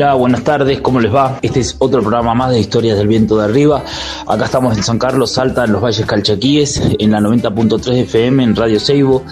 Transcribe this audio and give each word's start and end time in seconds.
Hola, 0.00 0.14
buenas 0.14 0.44
tardes, 0.44 0.80
¿cómo 0.80 0.98
les 0.98 1.14
va? 1.14 1.38
Este 1.42 1.60
es 1.60 1.76
otro 1.78 2.00
programa 2.00 2.32
más 2.32 2.52
de 2.52 2.58
Historias 2.58 2.96
del 2.96 3.06
Viento 3.06 3.36
de 3.36 3.44
Arriba. 3.44 3.84
Acá 4.26 4.46
estamos 4.46 4.74
en 4.74 4.82
San 4.82 4.98
Carlos, 4.98 5.32
Salta, 5.32 5.66
en 5.66 5.72
los 5.72 5.82
Valles 5.82 6.06
Calchaquíes, 6.06 6.80
en 6.98 7.10
la 7.10 7.20
90.3 7.20 8.04
FM, 8.04 8.44
en 8.44 8.56
Radio 8.56 8.80
Seibo. 8.80 9.22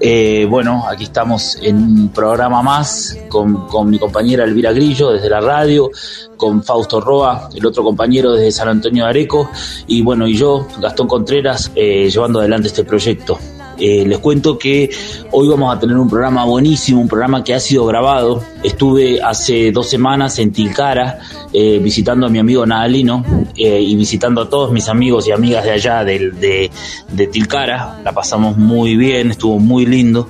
Eh, 0.00 0.44
bueno, 0.50 0.84
aquí 0.90 1.04
estamos 1.04 1.56
en 1.62 1.76
un 1.76 2.08
programa 2.08 2.62
más 2.62 3.16
con, 3.28 3.88
mi 3.88 4.00
compañera 4.00 4.42
Elvira 4.42 4.72
Grillo 4.72 5.12
desde 5.12 5.30
la 5.30 5.40
radio, 5.40 5.88
con 6.36 6.64
Fausto 6.64 7.00
Roa, 7.00 7.48
el 7.54 7.64
otro 7.64 7.84
compañero 7.84 8.32
desde 8.32 8.50
San 8.50 8.66
Antonio 8.66 9.04
de 9.04 9.10
Areco, 9.10 9.52
y 9.86 10.02
bueno, 10.02 10.26
y 10.26 10.34
yo, 10.34 10.66
Gastón 10.80 11.06
Contreras, 11.06 11.70
eh, 11.76 12.10
llevando 12.10 12.40
adelante 12.40 12.66
este 12.66 12.82
proyecto. 12.82 13.38
Eh, 13.80 14.04
les 14.06 14.18
cuento 14.18 14.58
que 14.58 14.90
hoy 15.30 15.48
vamos 15.48 15.74
a 15.74 15.78
tener 15.78 15.96
un 15.96 16.08
programa 16.08 16.44
buenísimo, 16.44 17.00
un 17.00 17.08
programa 17.08 17.44
que 17.44 17.54
ha 17.54 17.60
sido 17.60 17.86
grabado. 17.86 18.42
Estuve 18.62 19.20
hace 19.22 19.70
dos 19.70 19.88
semanas 19.88 20.38
en 20.38 20.52
Tilcara 20.52 21.18
eh, 21.52 21.78
visitando 21.78 22.26
a 22.26 22.28
mi 22.28 22.38
amigo 22.38 22.66
Nadalino 22.66 23.24
eh, 23.56 23.80
y 23.80 23.94
visitando 23.96 24.42
a 24.42 24.48
todos 24.50 24.72
mis 24.72 24.88
amigos 24.88 25.28
y 25.28 25.32
amigas 25.32 25.64
de 25.64 25.70
allá 25.70 26.04
de, 26.04 26.70
de 27.12 27.26
Tilcara. 27.26 28.00
La 28.04 28.12
pasamos 28.12 28.56
muy 28.56 28.96
bien, 28.96 29.30
estuvo 29.30 29.58
muy 29.58 29.86
lindo. 29.86 30.28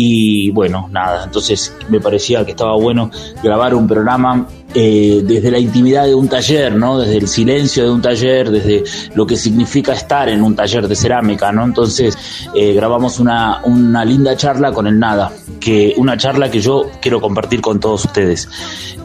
Y 0.00 0.52
bueno, 0.52 0.88
nada, 0.92 1.24
entonces 1.24 1.74
me 1.88 1.98
parecía 1.98 2.44
que 2.44 2.52
estaba 2.52 2.76
bueno 2.76 3.10
grabar 3.42 3.74
un 3.74 3.88
programa 3.88 4.46
eh, 4.72 5.22
desde 5.24 5.50
la 5.50 5.58
intimidad 5.58 6.04
de 6.04 6.14
un 6.14 6.28
taller, 6.28 6.72
¿no? 6.72 7.00
Desde 7.00 7.16
el 7.16 7.26
silencio 7.26 7.82
de 7.82 7.90
un 7.90 8.00
taller, 8.00 8.48
desde 8.48 8.84
lo 9.16 9.26
que 9.26 9.36
significa 9.36 9.94
estar 9.94 10.28
en 10.28 10.44
un 10.44 10.54
taller 10.54 10.86
de 10.86 10.94
cerámica, 10.94 11.50
¿no? 11.50 11.64
Entonces 11.64 12.16
eh, 12.54 12.74
grabamos 12.74 13.18
una, 13.18 13.60
una 13.64 14.04
linda 14.04 14.36
charla 14.36 14.70
con 14.70 14.86
el 14.86 15.00
nada, 15.00 15.32
que 15.58 15.94
una 15.96 16.16
charla 16.16 16.48
que 16.48 16.60
yo 16.60 16.88
quiero 17.02 17.20
compartir 17.20 17.60
con 17.60 17.80
todos 17.80 18.04
ustedes. 18.04 18.48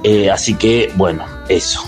Eh, 0.04 0.30
así 0.30 0.54
que, 0.54 0.92
bueno, 0.96 1.26
eso 1.50 1.84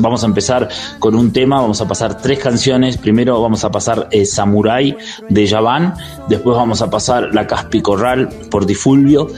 vamos 0.00 0.22
a 0.22 0.26
empezar 0.26 0.68
con 0.98 1.14
un 1.14 1.32
tema, 1.32 1.60
vamos 1.60 1.80
a 1.80 1.88
pasar 1.88 2.20
tres 2.20 2.38
canciones. 2.38 2.96
Primero 2.96 3.40
vamos 3.40 3.64
a 3.64 3.70
pasar 3.70 4.08
eh, 4.10 4.24
Samurai 4.24 4.96
de 5.28 5.46
Yavan, 5.46 5.94
después 6.28 6.56
vamos 6.56 6.82
a 6.82 6.90
pasar 6.90 7.34
La 7.34 7.46
Caspicorral 7.46 8.28
por 8.50 8.66
Difulvio 8.66 9.28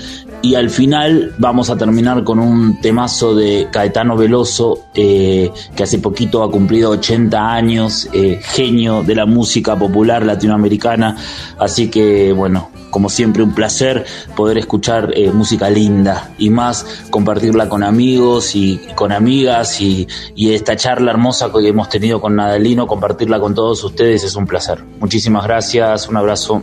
y 0.43 0.57
al 0.57 0.71
final 0.71 1.35
vamos 1.39 1.71
a 1.71 1.77
terminar 1.77 2.25
con 2.25 2.41
un 2.41 2.81
temazo 2.81 3.35
de 3.35 3.69
Caetano 3.71 4.17
Veloso, 4.17 4.87
eh, 4.93 5.51
que 5.75 5.83
hace 5.85 5.99
poquito 6.01 6.43
ha 6.43 6.51
cumplido 6.51 6.91
80 6.91 7.53
años, 7.53 8.09
eh, 8.13 8.41
genio 8.43 9.05
de 9.05 9.15
la 9.15 9.25
música 9.25 9.77
popular 9.77 10.27
latinoamericana. 10.27 11.17
Así 11.59 11.89
que, 11.89 12.33
bueno, 12.33 12.71
como 12.93 13.09
siempre, 13.09 13.43
un 13.43 13.55
placer 13.55 14.05
poder 14.37 14.59
escuchar 14.59 15.11
eh, 15.17 15.33
música 15.33 15.69
linda 15.69 16.33
y 16.39 16.51
más 16.51 16.87
compartirla 17.11 17.69
con 17.69 17.83
amigos 17.83 18.55
y 18.55 18.81
con 18.95 19.11
amigas 19.11 19.81
y, 19.81 20.07
y 20.37 20.53
esta 20.53 20.77
charla 20.77 21.11
hermosa 21.11 21.51
que 21.51 21.67
hemos 21.67 21.89
tenido 21.89 22.21
con 22.21 22.37
Nadalino, 22.37 22.87
compartirla 22.87 23.41
con 23.41 23.57
todos 23.57 23.83
ustedes 23.83 24.23
es 24.23 24.37
un 24.37 24.47
placer. 24.47 24.85
Muchísimas 25.01 25.45
gracias, 25.45 26.09
un 26.09 26.19
abrazo. 26.19 26.63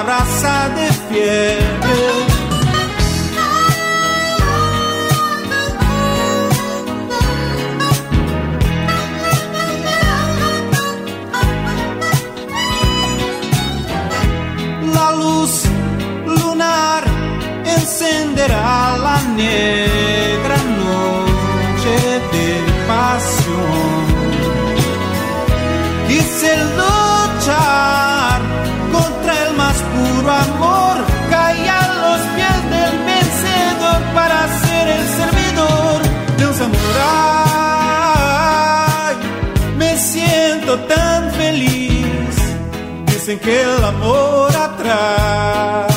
una 0.00 0.02
brasa 0.02 0.68
de 0.70 0.92
fiebre. 1.08 1.60
lunar 16.26 17.04
encenderá 17.64 18.96
la 18.98 19.22
nieve. 19.36 19.89
Que 43.38 43.62
el 43.62 43.84
amor 43.84 44.56
atrae. 44.56 45.89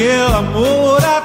Que 0.00 0.14
el 0.14 0.32
amor 0.32 1.19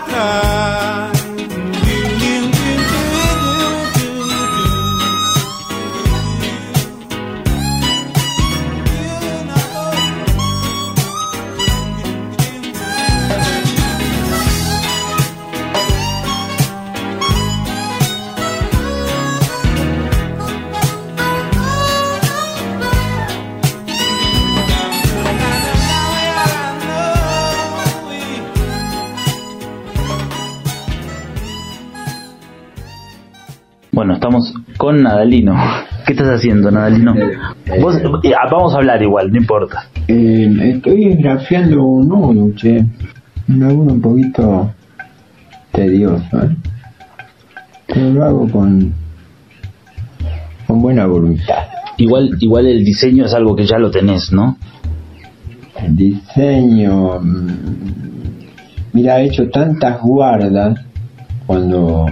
Bueno, 34.05 34.17
estamos 34.17 34.53
con 34.77 35.01
Nadalino. 35.01 35.55
¿Qué 36.05 36.13
estás 36.13 36.27
haciendo, 36.27 36.69
Nadalino? 36.69 37.15
Vos, 37.81 37.95
eh, 37.95 38.33
ah, 38.39 38.47
vamos 38.51 38.75
a 38.75 38.77
hablar 38.77 39.01
igual, 39.01 39.31
no 39.31 39.37
importa. 39.37 39.85
Eh, 40.07 40.47
estoy 40.75 41.07
esgrafiando 41.07 41.83
un 41.83 42.07
nudo, 42.07 42.53
che. 42.55 42.85
Un 43.47 43.59
laburo 43.59 43.93
un 43.93 44.01
poquito 44.01 44.71
tedioso, 45.71 46.23
¿eh? 46.39 46.55
Pero 47.87 48.11
lo 48.11 48.23
hago 48.25 48.47
con, 48.47 48.93
con 50.67 50.81
buena 50.83 51.07
voluntad. 51.07 51.63
Igual, 51.97 52.29
igual 52.41 52.67
el 52.67 52.85
diseño 52.85 53.25
es 53.25 53.33
algo 53.33 53.55
que 53.55 53.65
ya 53.65 53.79
lo 53.79 53.89
tenés, 53.89 54.31
¿no? 54.31 54.55
El 55.81 55.95
diseño. 55.95 57.19
mm, 57.21 57.47
Mira, 58.93 59.19
he 59.19 59.25
hecho 59.25 59.49
tantas 59.49 59.99
guardas 59.99 60.79
cuando 61.47 62.05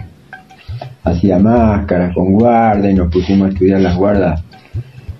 hacía 1.03 1.39
máscaras 1.39 2.13
con 2.13 2.33
guarda 2.33 2.89
y 2.89 2.93
nos 2.93 3.11
pusimos 3.11 3.47
a 3.47 3.51
estudiar 3.51 3.81
las 3.81 3.95
guardas 3.95 4.43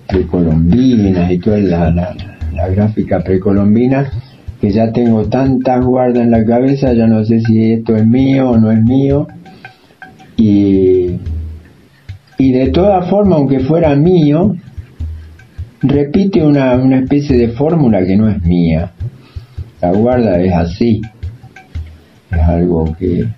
precolombinas 0.08 1.30
y 1.30 1.38
toda 1.38 1.58
la, 1.58 1.90
la, 1.90 2.14
la 2.52 2.68
gráfica 2.68 3.20
precolombina 3.20 4.10
que 4.64 4.70
ya 4.70 4.92
tengo 4.92 5.26
tantas 5.26 5.84
guardas 5.84 6.24
en 6.24 6.30
la 6.30 6.42
cabeza, 6.44 6.94
ya 6.94 7.06
no 7.06 7.22
sé 7.24 7.40
si 7.40 7.72
esto 7.72 7.96
es 7.96 8.06
mío 8.06 8.50
o 8.50 8.56
no 8.56 8.72
es 8.72 8.82
mío. 8.82 9.26
Y, 10.38 11.16
y 12.38 12.52
de 12.52 12.70
todas 12.70 13.10
formas, 13.10 13.38
aunque 13.38 13.60
fuera 13.60 13.94
mío, 13.94 14.56
repite 15.82 16.42
una, 16.42 16.76
una 16.76 17.00
especie 17.00 17.36
de 17.36 17.48
fórmula 17.48 18.06
que 18.06 18.16
no 18.16 18.30
es 18.30 18.42
mía. 18.42 18.92
La 19.82 19.92
guarda 19.92 20.40
es 20.40 20.54
así. 20.54 21.02
Es 22.30 22.40
algo 22.40 22.96
que 22.98 23.28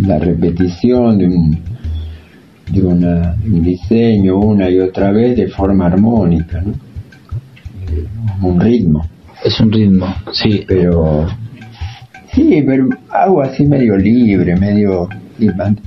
la 0.00 0.18
repetición 0.18 1.18
de 1.18 1.26
un, 1.26 1.58
de 2.70 2.82
una- 2.82 3.36
un 3.44 3.62
diseño 3.62 4.38
una 4.38 4.68
y 4.70 4.78
otra 4.80 5.10
vez 5.12 5.36
de 5.36 5.48
forma 5.48 5.86
armónica, 5.86 6.60
¿no? 6.60 6.72
Eh, 6.72 8.06
Un 8.42 8.60
ritmo. 8.60 9.04
Es 9.44 9.60
un 9.60 9.70
ritmo, 9.72 10.06
sí. 10.32 10.64
Pero 10.66 11.26
sí, 12.32 12.62
pero 12.66 12.88
hago 13.10 13.42
así 13.42 13.66
medio 13.66 13.96
libre, 13.96 14.56
medio 14.56 15.08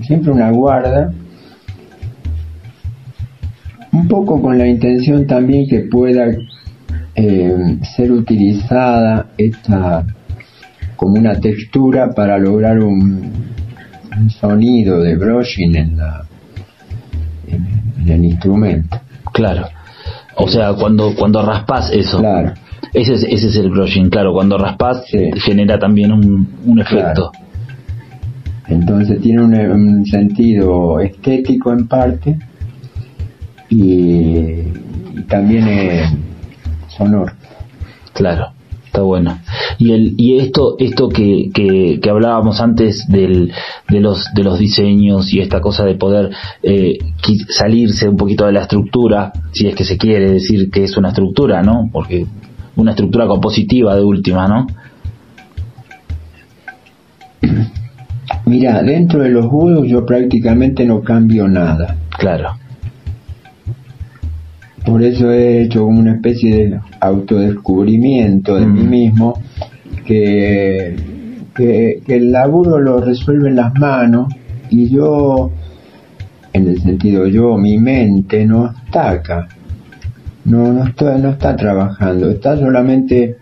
siempre 0.06 0.32
una 0.32 0.52
guarda. 0.52 1.12
Un 3.92 4.08
poco 4.08 4.42
con 4.42 4.58
la 4.58 4.68
intención 4.68 5.26
también 5.26 5.68
que 5.68 5.80
pueda 5.82 6.28
eh, 7.16 7.78
ser 7.96 8.12
utilizada 8.12 9.28
esta 9.38 10.06
como 10.96 11.14
una 11.14 11.40
textura 11.40 12.12
para 12.14 12.38
lograr 12.38 12.80
un, 12.80 13.32
un 14.20 14.30
sonido 14.30 15.00
de 15.02 15.16
brushing 15.16 15.76
en, 15.76 15.98
la, 15.98 16.26
en, 17.48 17.68
en 18.02 18.10
el 18.10 18.26
instrumento. 18.26 19.00
Claro. 19.34 19.68
O 20.36 20.48
sea, 20.48 20.74
cuando, 20.74 21.14
cuando 21.16 21.42
raspas 21.44 21.92
eso. 21.92 22.20
Claro. 22.20 22.54
Ese 22.94 23.14
es, 23.16 23.24
ese 23.24 23.48
es 23.48 23.56
el 23.58 23.70
brushing, 23.70 24.10
claro. 24.10 24.34
Cuando 24.34 24.58
raspas 24.58 25.04
Sí. 25.08 25.30
genera 25.38 25.78
también 25.80 26.12
un, 26.12 26.48
un 26.66 26.80
efecto. 26.80 27.32
Entonces 28.68 29.22
tiene 29.22 29.42
un, 29.44 29.54
un 29.56 30.06
sentido 30.06 31.00
estético 31.00 31.72
en 31.72 31.88
parte 31.88 32.38
y, 33.70 33.78
y 33.80 35.24
también 35.28 35.68
eh, 35.68 36.04
sonoro. 36.90 37.32
Claro, 38.14 38.52
está 38.86 39.02
bueno. 39.02 39.40
Y 39.80 39.92
el 39.92 40.14
y 40.18 40.38
esto 40.40 40.76
esto 40.80 41.08
que, 41.10 41.50
que, 41.54 42.00
que 42.02 42.10
hablábamos 42.10 42.60
antes 42.62 43.06
del, 43.08 43.52
de 43.90 44.00
los 44.00 44.26
de 44.34 44.44
los 44.44 44.58
diseños 44.58 45.32
y 45.34 45.40
esta 45.40 45.62
cosa 45.62 45.86
de 45.86 45.96
poder 45.96 46.32
eh, 46.64 46.98
salirse 47.50 48.10
un 48.10 48.18
poquito 48.18 48.46
de 48.46 48.54
la 48.54 48.62
estructura, 48.62 49.32
si 49.52 49.68
es 49.68 49.76
que 49.76 49.84
se 49.84 49.98
quiere 49.98 50.32
decir 50.32 50.72
que 50.72 50.84
es 50.84 50.98
una 50.98 51.10
estructura, 51.10 51.62
¿no? 51.62 51.90
Porque 51.92 52.26
una 52.76 52.92
estructura 52.92 53.28
compositiva 53.28 53.96
de 53.96 54.04
última, 54.04 54.48
¿no? 54.48 54.68
Mira, 58.46 58.82
dentro 58.82 59.22
de 59.22 59.30
los 59.30 59.46
juegos 59.48 59.88
yo 59.88 60.06
prácticamente 60.06 60.86
no 60.86 61.02
cambio 61.02 61.48
nada. 61.48 61.98
Claro, 62.18 62.56
Por 64.86 65.04
eso 65.04 65.30
he 65.32 65.64
hecho 65.64 65.84
como 65.84 66.00
una 66.00 66.14
especie 66.14 66.56
de 66.56 66.80
autodescubrimiento 67.02 68.56
de 68.56 68.66
mí 68.66 68.84
Mm. 68.84 68.90
mismo, 68.90 69.42
que, 70.06 70.96
que, 71.56 72.02
que 72.06 72.16
el 72.16 72.32
laburo 72.32 72.80
lo 72.80 73.00
resuelven 73.02 73.56
las 73.56 73.74
manos 73.76 74.34
y 74.70 74.90
yo, 74.90 75.52
en 76.54 76.68
el 76.68 76.82
sentido 76.82 77.28
yo, 77.28 77.58
mi 77.58 77.78
mente 77.78 78.46
no 78.46 78.74
está 78.86 79.12
acá, 79.12 79.48
no, 80.46 80.72
no, 80.72 80.86
está, 80.86 81.18
no 81.18 81.30
está 81.30 81.56
trabajando, 81.56 82.30
está 82.30 82.58
solamente 82.58 83.38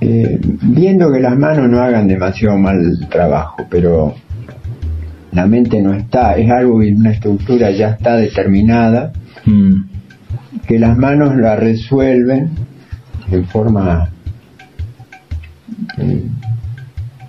eh, 0.00 0.40
viendo 0.62 1.12
que 1.12 1.20
las 1.20 1.36
manos 1.36 1.68
no 1.68 1.80
hagan 1.80 2.08
demasiado 2.08 2.56
mal 2.58 3.08
trabajo, 3.10 3.66
pero 3.70 4.14
la 5.32 5.46
mente 5.46 5.82
no 5.82 5.94
está, 5.94 6.36
es 6.36 6.50
algo 6.50 6.82
y 6.82 6.92
una 6.92 7.10
estructura 7.10 7.70
ya 7.70 7.90
está 7.90 8.16
determinada 8.16 9.12
Mm, 9.46 9.84
que 10.66 10.78
las 10.78 10.96
manos 10.96 11.36
la 11.36 11.56
resuelven 11.56 12.50
en 13.30 13.44
forma 13.46 14.08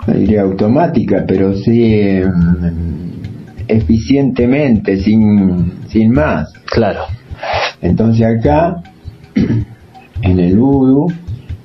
diría 0.08 0.42
automática 0.42 1.25
pero 1.27 1.56
sí 1.56 2.22
mm, 2.24 3.65
eficientemente 3.68 4.98
sin 4.98 5.88
sin 5.88 6.12
más. 6.12 6.51
Claro, 6.65 7.01
entonces 7.82 8.25
acá 8.25 8.82
en 10.22 10.39
el 10.39 10.60
Udu 10.60 11.08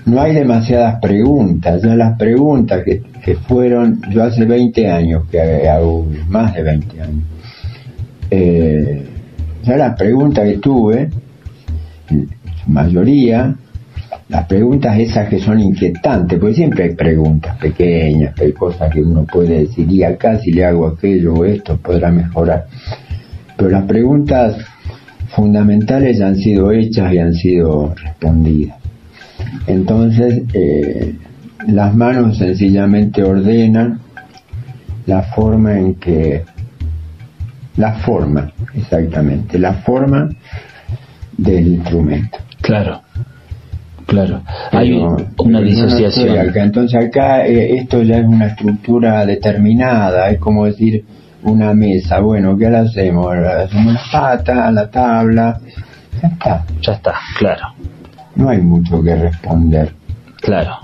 no 0.06 0.20
hay 0.20 0.34
demasiadas 0.34 1.00
preguntas. 1.00 1.82
Ya 1.82 1.94
las 1.94 2.18
preguntas 2.18 2.82
que, 2.84 3.02
que 3.24 3.34
fueron 3.36 4.00
yo 4.10 4.24
hace 4.24 4.44
20 4.44 4.90
años 4.90 5.24
que 5.30 5.68
hago 5.68 6.06
más 6.28 6.54
de 6.54 6.62
20 6.62 7.02
años. 7.02 7.24
Eh, 8.30 9.06
ya 9.62 9.76
las 9.76 9.96
preguntas 9.96 10.44
que 10.48 10.58
tuve, 10.58 11.10
su 12.08 12.70
mayoría, 12.70 13.54
las 14.30 14.46
preguntas 14.46 14.96
esas 14.96 15.28
que 15.28 15.40
son 15.40 15.58
inquietantes, 15.58 16.38
porque 16.38 16.54
siempre 16.54 16.84
hay 16.84 16.94
preguntas 16.94 17.56
pequeñas, 17.58 18.32
hay 18.40 18.52
cosas 18.52 18.92
que 18.92 19.02
uno 19.02 19.24
puede 19.24 19.66
decir, 19.66 19.90
y 19.90 20.04
acá 20.04 20.38
si 20.38 20.52
le 20.52 20.64
hago 20.64 20.86
aquello 20.86 21.34
o 21.34 21.44
esto 21.44 21.76
podrá 21.76 22.12
mejorar. 22.12 22.66
Pero 23.56 23.70
las 23.70 23.84
preguntas 23.86 24.56
fundamentales 25.34 26.18
ya 26.18 26.28
han 26.28 26.36
sido 26.36 26.70
hechas 26.70 27.12
y 27.12 27.18
han 27.18 27.34
sido 27.34 27.92
respondidas. 27.96 28.78
Entonces, 29.66 30.42
eh, 30.54 31.16
las 31.66 31.92
manos 31.94 32.38
sencillamente 32.38 33.24
ordenan 33.24 33.98
la 35.06 35.22
forma 35.22 35.76
en 35.76 35.96
que 35.96 36.44
la 37.76 37.94
forma, 37.94 38.52
exactamente, 38.74 39.58
la 39.58 39.74
forma 39.74 40.28
del 41.36 41.66
instrumento. 41.66 42.38
Claro, 42.60 43.00
claro. 44.10 44.42
Hay 44.72 44.92
una 45.38 45.60
disociación. 45.60 46.38
acá. 46.38 46.62
Entonces 46.62 47.02
acá 47.02 47.46
eh, 47.46 47.76
esto 47.76 48.02
ya 48.02 48.18
es 48.18 48.26
una 48.26 48.48
estructura 48.48 49.24
determinada, 49.24 50.30
es 50.30 50.38
como 50.38 50.66
decir 50.66 51.04
una 51.42 51.72
mesa. 51.72 52.20
Bueno, 52.20 52.56
¿qué 52.58 52.68
le 52.68 52.78
hacemos? 52.78 53.34
Hacemos 53.34 53.94
la 53.94 54.02
pata, 54.12 54.70
la 54.70 54.90
tabla, 54.90 55.60
ya 56.20 56.28
está. 56.28 56.64
Ya 56.82 56.92
está, 56.92 57.14
claro. 57.38 57.68
No 58.36 58.48
hay 58.50 58.60
mucho 58.60 59.02
que 59.02 59.14
responder. 59.16 59.92
Claro, 60.40 60.76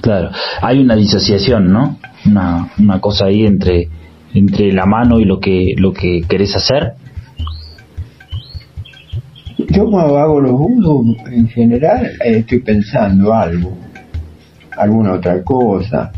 claro. 0.00 0.30
Hay 0.60 0.78
una 0.78 0.96
disociación, 0.96 1.72
¿no? 1.72 1.98
Una, 2.24 2.68
una 2.78 3.00
cosa 3.00 3.26
ahí 3.26 3.44
entre 3.44 3.88
entre 4.34 4.72
la 4.72 4.86
mano 4.86 5.20
y 5.20 5.24
lo 5.24 5.40
que 5.40 5.74
lo 5.76 5.92
que 5.92 6.22
querés 6.28 6.56
hacer? 6.56 6.94
Yo 9.58 9.90
cuando 9.90 10.18
hago 10.18 10.40
los 10.40 10.54
usos, 10.58 11.16
en 11.30 11.48
general, 11.48 12.06
eh, 12.24 12.38
estoy 12.38 12.60
pensando 12.60 13.32
algo, 13.32 13.76
alguna 14.76 15.12
otra 15.12 15.42
cosa. 15.42 16.12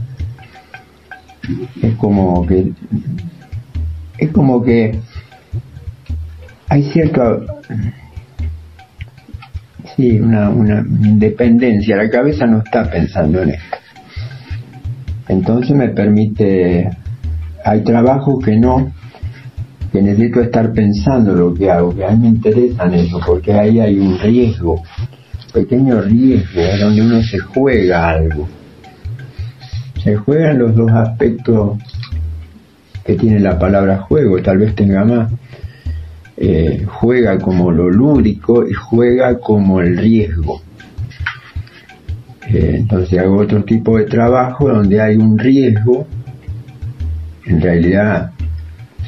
Es 1.83 1.95
como 1.97 2.47
que 2.47 2.73
es 4.19 4.31
como 4.31 4.63
que 4.63 4.99
hay 6.69 6.83
cierta 6.85 7.39
sí 9.95 10.19
una, 10.19 10.49
una 10.49 10.81
independencia 10.81 11.97
la 11.97 12.09
cabeza 12.09 12.47
no 12.47 12.59
está 12.59 12.91
pensando 12.91 13.43
en 13.43 13.51
esto 13.51 13.77
entonces 15.29 15.77
me 15.77 15.89
permite 15.89 16.89
hay 17.65 17.81
trabajos 17.83 18.45
que 18.45 18.57
no, 18.57 18.93
que 19.95 20.03
necesito 20.03 20.41
estar 20.41 20.73
pensando 20.73 21.33
lo 21.33 21.55
que 21.55 21.71
hago, 21.71 21.95
que 21.95 22.05
a 22.05 22.11
mí 22.11 22.23
me 22.23 22.29
interesan 22.31 22.93
eso, 22.95 23.21
porque 23.25 23.53
ahí 23.53 23.79
hay 23.79 23.97
un 23.97 24.19
riesgo, 24.19 24.83
pequeño 25.53 26.01
riesgo, 26.01 26.63
donde 26.81 27.01
uno 27.01 27.23
se 27.23 27.39
juega 27.39 28.09
algo. 28.09 28.49
Se 30.03 30.17
juegan 30.17 30.59
los 30.59 30.75
dos 30.75 30.91
aspectos 30.91 31.79
que 33.05 33.15
tiene 33.15 33.39
la 33.39 33.57
palabra 33.57 33.99
juego, 33.99 34.43
tal 34.43 34.59
vez 34.59 34.75
tenga 34.75 35.05
más. 35.05 35.31
Eh, 36.39 36.85
juega 36.87 37.39
como 37.39 37.71
lo 37.71 37.89
lúdico 37.89 38.69
y 38.69 38.73
juega 38.73 39.39
como 39.39 39.81
el 39.81 39.97
riesgo. 39.97 40.61
Eh, 42.49 42.79
entonces 42.81 43.17
hago 43.21 43.37
otro 43.37 43.63
tipo 43.63 43.97
de 43.97 44.07
trabajo 44.07 44.69
donde 44.71 45.01
hay 45.01 45.15
un 45.15 45.39
riesgo 45.39 46.05
en 47.47 47.61
realidad 47.61 48.34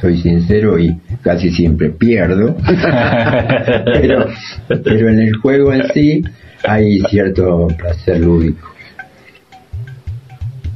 soy 0.00 0.18
sincero 0.18 0.78
y 0.78 0.98
casi 1.22 1.50
siempre 1.50 1.90
pierdo, 1.90 2.56
pero, 3.92 4.26
pero 4.68 5.08
en 5.08 5.20
el 5.20 5.36
juego 5.36 5.72
en 5.72 5.88
sí 5.92 6.22
hay 6.64 7.00
cierto 7.10 7.68
placer 7.76 8.20
lúdico, 8.20 8.68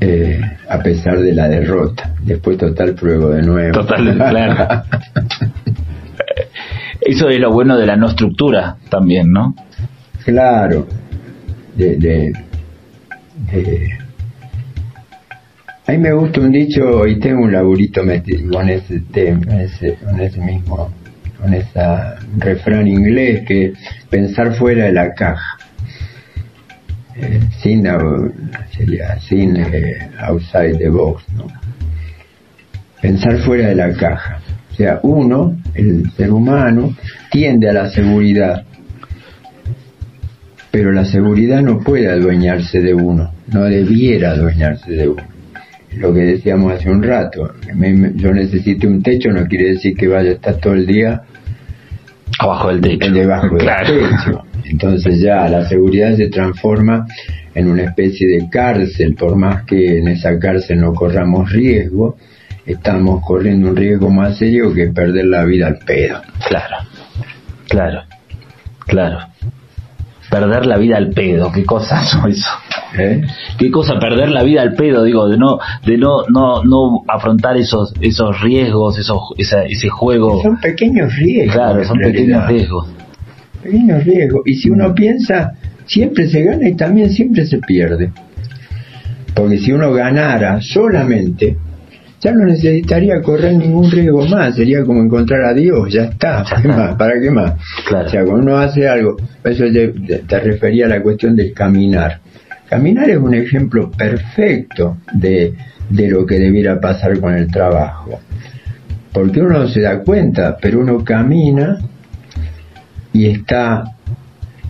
eh, 0.01 0.41
a 0.69 0.79
pesar 0.79 1.19
de 1.21 1.35
la 1.35 1.49
derrota. 1.49 2.15
Después 2.23 2.59
total 2.59 2.95
pruebo 2.95 3.31
de 3.31 3.43
nuevo. 3.43 3.73
Total, 3.73 4.17
claro. 4.17 4.83
Eso 7.01 7.29
es 7.29 7.41
lo 7.41 7.51
bueno 7.51 7.77
de 7.77 7.87
la 7.87 7.97
no 7.97 8.09
estructura 8.09 8.77
también, 8.89 9.33
¿no? 9.33 9.55
Claro, 10.25 10.87
de, 11.75 11.97
de 11.97 12.33
a 15.91 15.93
mí 15.93 15.99
me 15.99 16.13
gusta 16.13 16.41
un 16.41 16.53
dicho 16.53 17.05
y 17.05 17.19
tengo 17.19 17.43
un 17.43 17.51
laburito 17.51 18.03
con 18.03 18.69
ese 18.69 19.01
tema, 19.13 19.45
con 20.05 20.21
ese 20.21 20.41
mismo, 20.41 20.89
con 21.37 21.53
ese 21.53 21.81
refrán 22.39 22.87
inglés 22.87 23.43
que 23.45 23.73
pensar 24.09 24.55
fuera 24.55 24.85
de 24.85 24.93
la 24.93 25.13
caja. 25.15 25.59
Eh, 27.17 27.41
sin 27.61 27.85
sería 28.71 29.19
sin 29.19 29.57
eh, 29.57 30.11
outside 30.21 30.79
the 30.79 30.89
box, 30.89 31.25
¿no? 31.35 31.49
Pensar 33.03 33.39
fuera 33.39 33.71
de 33.71 33.75
la 33.75 33.93
caja. 33.93 34.41
O 34.71 34.75
sea, 34.77 35.01
uno, 35.03 35.57
el 35.75 36.09
ser 36.13 36.31
humano, 36.31 36.95
tiende 37.33 37.69
a 37.69 37.73
la 37.73 37.91
seguridad, 37.91 38.65
pero 40.71 40.93
la 40.93 41.05
seguridad 41.05 41.63
no 41.63 41.81
puede 41.81 42.09
adueñarse 42.09 42.81
de 42.81 42.95
uno, 42.95 43.33
no 43.49 43.65
debiera 43.65 44.31
adueñarse 44.31 44.93
de 44.93 45.09
uno 45.09 45.40
lo 45.97 46.15
que 46.15 46.21
decíamos 46.21 46.73
hace 46.73 46.91
un 46.91 47.03
rato, 47.03 47.53
yo 48.15 48.33
necesito 48.33 48.87
un 48.87 49.03
techo 49.03 49.31
no 49.31 49.47
quiere 49.47 49.73
decir 49.73 49.97
que 49.97 50.07
vaya 50.07 50.31
a 50.31 50.35
estar 50.35 50.57
todo 50.57 50.75
el 50.75 50.87
día 50.87 51.23
abajo 52.39 52.69
del 52.69 52.81
techo. 52.81 53.13
Debajo 53.13 53.57
del 53.57 53.69
techo. 53.87 54.45
Entonces 54.65 55.21
ya 55.21 55.49
la 55.49 55.69
seguridad 55.69 56.17
se 56.17 56.29
transforma 56.29 57.07
en 57.55 57.69
una 57.69 57.83
especie 57.85 58.29
de 58.29 58.49
cárcel, 58.49 59.15
por 59.15 59.37
más 59.37 59.65
que 59.65 59.99
en 59.99 60.09
esa 60.09 60.39
cárcel 60.39 60.81
no 60.81 60.95
corramos 60.95 61.51
riesgo, 61.51 62.17
estamos 62.65 63.25
corriendo 63.25 63.69
un 63.69 63.77
riesgo 63.77 64.11
más 64.11 64.39
serio 64.39 64.73
que 64.73 64.89
perder 64.89 65.27
la 65.27 65.45
vida 65.45 65.67
al 65.67 65.79
pedo. 65.79 66.21
Claro, 66.49 66.77
claro, 67.69 68.03
claro. 68.87 69.19
Perder 70.31 70.67
la 70.67 70.79
vida 70.79 70.97
al 70.97 71.11
pedo, 71.11 71.51
qué 71.51 71.65
cosa 71.65 72.03
eso. 72.29 72.49
¿Eh? 72.99 73.23
Qué 73.59 73.71
cosa 73.71 73.99
perder 73.99 74.31
la 74.31 74.43
vida 74.43 74.63
al 74.63 74.75
pedo, 74.75 75.05
digo, 75.05 75.29
de 75.29 75.39
no, 75.39 75.59
de 75.85 75.97
no, 75.97 76.25
no, 76.29 76.65
no 76.65 77.03
afrontar 77.07 77.57
esos, 77.57 77.95
esos 78.01 78.41
riesgos, 78.41 78.99
esos, 78.99 79.21
ese 79.37 79.89
juego. 79.89 80.43
Son 80.43 80.61
pequeños 80.61 81.15
riesgos. 81.17 81.55
Claro, 81.55 81.85
son 81.85 81.99
pequeños 81.99 82.47
riesgos. 82.49 82.89
Pequeños 83.63 84.05
riesgos. 84.05 84.43
Y 84.47 84.55
si 84.55 84.71
uno 84.71 84.95
piensa, 84.95 85.53
siempre 85.87 86.29
se 86.29 86.43
gana 86.43 86.69
y 86.69 86.75
también 86.75 87.11
siempre 87.11 87.47
se 87.47 87.59
pierde. 87.59 88.13
Porque 89.35 89.59
si 89.59 89.73
uno 89.73 89.93
ganara 89.93 90.61
solamente, 90.61 91.57
ya 92.21 92.33
no 92.33 92.45
necesitaría 92.45 93.23
correr 93.23 93.55
ningún 93.55 93.91
riesgo 93.91 94.27
más, 94.27 94.55
sería 94.55 94.85
como 94.85 95.03
encontrar 95.03 95.43
a 95.45 95.55
Dios, 95.55 95.93
ya 95.93 96.05
está, 96.05 96.45
¿para 96.45 96.63
qué 96.63 96.69
más? 96.69 96.95
¿Para 96.97 97.21
qué 97.21 97.31
más? 97.31 97.53
O 97.87 98.09
sea, 98.09 98.25
cuando 98.25 98.43
uno 98.43 98.59
hace 98.59 98.89
algo, 98.89 99.17
eso 99.45 99.65
te 100.27 100.41
refería 100.41 100.87
a 100.87 100.89
la 100.89 101.03
cuestión 101.03 101.35
del 101.35 101.53
caminar. 101.55 102.21
Caminar 102.71 103.11
es 103.11 103.19
un 103.19 103.35
ejemplo 103.35 103.91
perfecto 103.91 104.99
de, 105.13 105.55
lo 105.91 106.25
que 106.25 106.39
debiera 106.39 106.81
pasar 106.81 107.19
con 107.19 107.35
el 107.35 107.49
trabajo. 107.49 108.21
Porque 109.13 109.41
uno 109.41 109.59
no 109.59 109.67
se 109.67 109.81
da 109.81 109.99
cuenta, 110.05 110.57
pero 110.57 110.79
uno 110.79 111.05
camina 111.05 111.79
y 113.13 113.27
está 113.27 113.83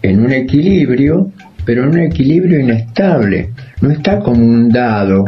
en 0.00 0.25
un 0.25 0.33
equilibrio, 0.33 1.30
pero 1.66 1.83
en 1.83 1.90
un 1.90 1.99
equilibrio 1.99 2.61
inestable. 2.61 3.50
No 3.83 3.90
está 3.90 4.21
como 4.21 4.42
un 4.42 4.71
dado 4.71 5.26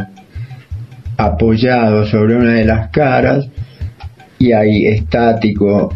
apoyado 1.15 2.07
sobre 2.07 2.37
una 2.37 2.53
de 2.53 2.65
las 2.65 2.89
caras 2.89 3.45
y 4.39 4.51
ahí 4.51 4.87
estático. 4.87 5.93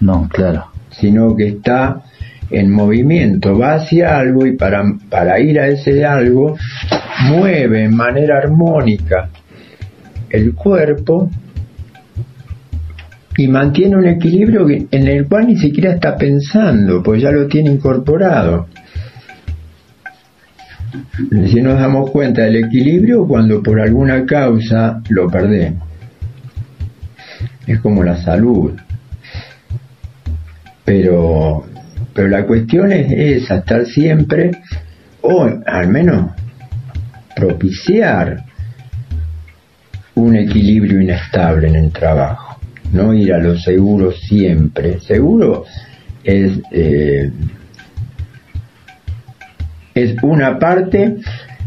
No, 0.00 0.26
claro. 0.26 0.68
Sino 0.90 1.36
que 1.36 1.48
está 1.48 2.02
en 2.50 2.70
movimiento, 2.70 3.56
va 3.56 3.74
hacia 3.74 4.18
algo 4.18 4.46
y 4.46 4.56
para, 4.56 4.82
para 5.08 5.40
ir 5.40 5.60
a 5.60 5.68
ese 5.68 6.04
algo 6.04 6.56
mueve 7.28 7.84
en 7.84 7.94
manera 7.94 8.38
armónica 8.38 9.30
el 10.30 10.54
cuerpo 10.54 11.30
y 13.36 13.48
mantiene 13.48 13.96
un 13.96 14.06
equilibrio 14.06 14.68
en 14.68 15.08
el 15.08 15.26
cual 15.26 15.46
ni 15.46 15.56
siquiera 15.56 15.92
está 15.92 16.16
pensando, 16.16 17.02
pues 17.02 17.22
ya 17.22 17.30
lo 17.30 17.46
tiene 17.46 17.70
incorporado. 17.70 18.68
Si 21.30 21.62
nos 21.62 21.78
damos 21.78 22.10
cuenta 22.10 22.42
del 22.42 22.64
equilibrio 22.64 23.26
cuando 23.26 23.62
por 23.62 23.80
alguna 23.80 24.26
causa 24.26 25.00
lo 25.08 25.28
perdemos. 25.28 25.88
Es 27.66 27.80
como 27.80 28.02
la 28.02 28.16
salud. 28.22 28.72
Pero 30.84 31.64
pero 32.14 32.28
la 32.28 32.46
cuestión 32.46 32.92
es 32.92 33.42
esa, 33.42 33.56
estar 33.56 33.86
siempre, 33.86 34.50
o 35.22 35.48
al 35.66 35.88
menos 35.88 36.32
propiciar 37.36 38.44
un 40.14 40.36
equilibrio 40.36 41.00
inestable 41.00 41.68
en 41.68 41.76
el 41.76 41.92
trabajo. 41.92 42.60
no 42.92 43.14
ir 43.14 43.32
a 43.32 43.38
lo 43.38 43.56
seguro 43.56 44.10
siempre. 44.10 44.98
Seguro 45.00 45.64
es, 46.24 46.60
eh, 46.72 47.30
es 49.94 50.16
una 50.22 50.58
parte 50.58 51.16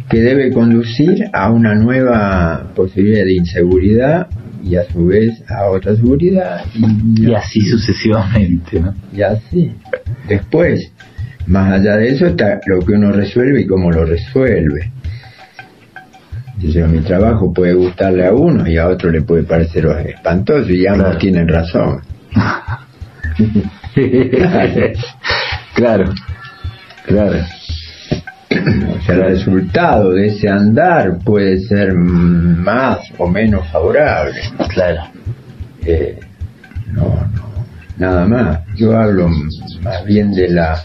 que 0.09 0.19
debe 0.19 0.51
conducir 0.51 1.29
a 1.31 1.49
una 1.49 1.73
nueva 1.75 2.71
posibilidad 2.75 3.23
de 3.23 3.35
inseguridad 3.35 4.27
y 4.63 4.75
a 4.75 4.83
su 4.83 5.07
vez 5.07 5.43
a 5.49 5.65
otra 5.69 5.95
seguridad 5.95 6.65
y, 6.73 7.23
y 7.23 7.33
así 7.33 7.61
sucesivamente 7.61 8.79
¿no? 8.79 8.93
y 9.13 9.21
así 9.21 9.71
después. 10.27 10.91
Más 11.47 11.73
allá 11.73 11.97
de 11.97 12.09
eso 12.09 12.27
está 12.27 12.59
lo 12.67 12.79
que 12.85 12.93
uno 12.93 13.11
resuelve 13.11 13.61
y 13.61 13.67
cómo 13.67 13.91
lo 13.91 14.05
resuelve. 14.05 14.91
Dice, 16.57 16.83
mi 16.87 16.99
trabajo 16.99 17.51
puede 17.53 17.73
gustarle 17.73 18.25
a 18.25 18.31
uno 18.33 18.65
y 18.67 18.77
a 18.77 18.87
otro 18.87 19.09
le 19.11 19.21
puede 19.23 19.43
parecer 19.43 19.85
espantoso 20.07 20.69
y 20.71 20.87
ambos 20.87 21.05
Claro. 21.07 21.19
tienen 21.19 21.47
razón. 21.47 22.01
Claro, 25.75 26.05
claro. 27.05 27.39
o 28.51 29.01
sea 29.05 29.15
el 29.15 29.21
resultado 29.23 30.11
de 30.11 30.27
ese 30.27 30.47
andar 30.49 31.17
puede 31.25 31.59
ser 31.61 31.93
más 31.95 32.99
o 33.17 33.27
menos 33.27 33.67
favorable. 33.71 34.39
Claro. 34.69 35.01
Eh, 35.85 36.19
no, 36.91 37.03
no, 37.35 37.42
nada 38.03 38.25
más. 38.25 38.59
Yo 38.75 38.97
hablo 38.97 39.29
más 39.81 40.03
bien 40.05 40.33
de 40.33 40.49
la, 40.49 40.83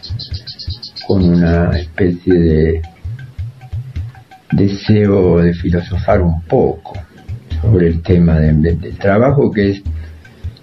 con 1.06 1.24
una 1.24 1.76
especie 1.76 2.32
de 2.34 2.82
deseo 4.52 5.38
de 5.40 5.52
filosofar 5.54 6.22
un 6.22 6.42
poco 6.42 6.94
sobre 7.60 7.88
el 7.88 8.02
tema 8.02 8.38
de- 8.38 8.52
de- 8.52 8.76
del 8.76 8.96
trabajo 8.96 9.50
que 9.50 9.70
es, 9.70 9.82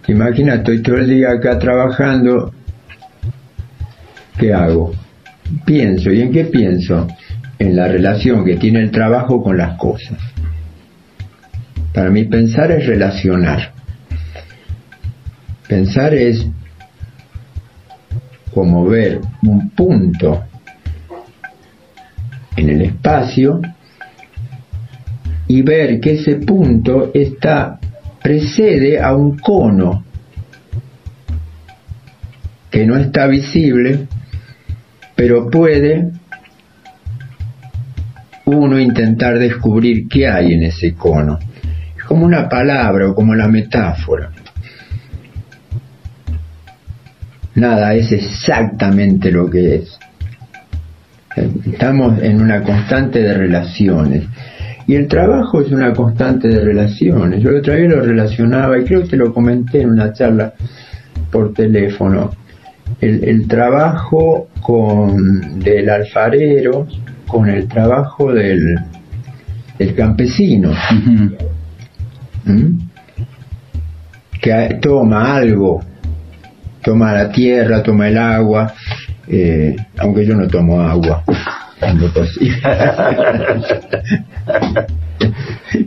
te 0.06 0.12
imaginas, 0.14 0.60
estoy 0.60 0.82
todo 0.82 0.96
el 0.98 1.10
día 1.10 1.32
acá 1.32 1.60
trabajando, 1.60 2.54
¿qué 4.38 4.54
hago? 4.54 4.94
Pienso, 5.66 6.10
¿y 6.12 6.22
en 6.22 6.32
qué 6.32 6.46
pienso? 6.46 7.08
En 7.60 7.76
la 7.76 7.88
relación 7.88 8.44
que 8.46 8.56
tiene 8.56 8.80
el 8.82 8.92
trabajo 8.92 9.42
con 9.44 9.58
las 9.58 9.78
cosas. 9.78 10.18
Para 11.94 12.10
mí 12.10 12.24
pensar 12.26 12.72
es 12.72 12.86
relacionar. 12.86 13.75
Pensar 15.68 16.14
es 16.14 16.46
como 18.54 18.86
ver 18.86 19.20
un 19.44 19.70
punto 19.72 20.44
en 22.56 22.70
el 22.70 22.82
espacio 22.82 23.62
y 25.48 25.62
ver 25.62 26.00
que 26.00 26.14
ese 26.14 26.36
punto 26.36 27.12
está 27.14 27.80
precede 28.22 29.00
a 29.00 29.16
un 29.16 29.38
cono 29.38 30.04
que 32.72 32.86
no 32.86 32.98
está 32.98 33.28
visible, 33.28 34.08
pero 35.16 35.50
puede 35.50 36.12
uno 38.46 38.80
intentar 38.80 39.38
descubrir 39.38 40.08
qué 40.08 40.28
hay 40.28 40.54
en 40.54 40.64
ese 40.64 40.94
cono. 40.94 41.40
Es 41.98 42.04
como 42.04 42.26
una 42.26 42.50
palabra 42.50 43.10
o 43.10 43.16
como 43.16 43.36
la 43.36 43.48
metáfora. 43.48 44.32
Nada 47.56 47.94
es 47.94 48.12
exactamente 48.12 49.32
lo 49.32 49.50
que 49.50 49.76
es. 49.76 49.98
Estamos 51.66 52.22
en 52.22 52.42
una 52.42 52.64
constante 52.64 53.22
de 53.22 53.34
relaciones. 53.34 54.26
Y 54.88 54.96
el 54.96 55.08
trabajo 55.08 55.62
es 55.62 55.72
una 55.72 55.94
constante 55.94 56.48
de 56.48 56.60
relaciones. 56.60 57.42
Yo 57.42 57.58
otra 57.58 57.76
vez 57.76 57.90
lo 57.90 58.02
relacionaba, 58.02 58.78
y 58.78 58.84
creo 58.84 59.02
que 59.02 59.10
te 59.10 59.18
lo 59.18 59.34
comenté 59.34 59.82
en 59.82 59.90
una 59.90 60.14
charla 60.14 60.54
por 61.32 61.54
teléfono. 61.54 62.32
El, 63.02 63.24
el 63.24 63.48
trabajo 63.48 64.50
con 64.62 65.60
del 65.60 65.90
alfarero 65.90 66.88
con 67.28 67.50
el 67.50 67.68
trabajo 67.68 68.32
del, 68.32 68.76
del 69.78 69.96
campesino. 69.96 70.72
¿Mm? 72.46 72.86
que 74.42 74.78
toma 74.80 75.38
algo, 75.38 75.82
toma 76.86 77.14
la 77.14 77.30
tierra, 77.32 77.82
toma 77.84 78.08
el 78.08 78.18
agua, 78.18 78.72
eh, 79.28 79.76
aunque 79.98 80.26
yo 80.26 80.36
no 80.36 80.48
tomo 80.48 80.80
agua, 80.82 81.24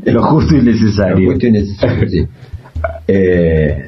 lo 0.05 0.23
justo 0.23 0.57
y 0.57 0.63
necesario. 0.63 1.19
Lo 1.19 1.31
justo 1.33 1.47
y 1.47 1.51
necesario, 1.53 2.09
sí. 2.09 2.27
Eh, 3.07 3.87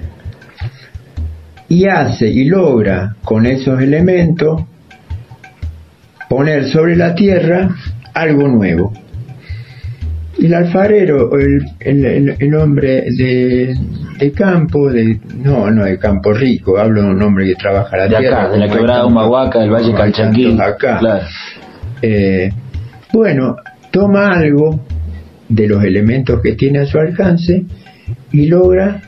y 1.68 1.86
hace 1.86 2.28
y 2.28 2.44
logra 2.46 3.14
con 3.22 3.46
esos 3.46 3.80
elementos 3.80 4.62
poner 6.28 6.68
sobre 6.70 6.96
la 6.96 7.14
tierra 7.14 7.70
algo 8.14 8.48
nuevo. 8.48 8.92
El 10.42 10.54
alfarero, 10.54 11.30
el, 11.38 11.64
el- 11.80 12.36
el 12.38 12.54
hombre 12.54 13.04
de, 13.16 13.76
de 14.20 14.32
campo, 14.32 14.90
de, 14.90 15.18
no, 15.36 15.70
no 15.70 15.84
de 15.84 15.98
campo 15.98 16.32
rico, 16.32 16.78
hablo 16.78 17.02
de 17.02 17.08
un 17.10 17.22
hombre 17.22 17.46
que 17.46 17.54
trabaja 17.54 17.96
la 17.96 18.02
De 18.08 18.16
tierra. 18.18 18.42
acá, 18.42 18.50
de 18.52 18.58
la 18.58 18.68
quebrada 18.68 19.06
Humahuaca, 19.06 19.58
del 19.60 19.70
Valle 19.70 19.94
Calchaquí. 19.94 20.58
acá. 20.60 20.98
Claro. 20.98 21.26
Eh, 22.02 22.50
bueno, 23.12 23.56
toma 23.90 24.32
algo 24.32 24.80
de 25.48 25.66
los 25.66 25.82
elementos 25.82 26.40
que 26.42 26.52
tiene 26.52 26.80
a 26.80 26.86
su 26.86 26.98
alcance 26.98 27.64
y 28.32 28.46
logra 28.46 29.00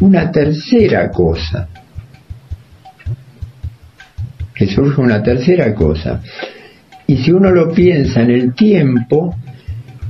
una 0.00 0.30
tercera 0.30 1.10
cosa. 1.10 1.68
Que 4.54 4.66
surge 4.66 5.00
una 5.00 5.22
tercera 5.22 5.74
cosa. 5.74 6.20
Y 7.06 7.16
si 7.18 7.32
uno 7.32 7.50
lo 7.50 7.72
piensa 7.72 8.22
en 8.22 8.30
el 8.30 8.54
tiempo, 8.54 9.34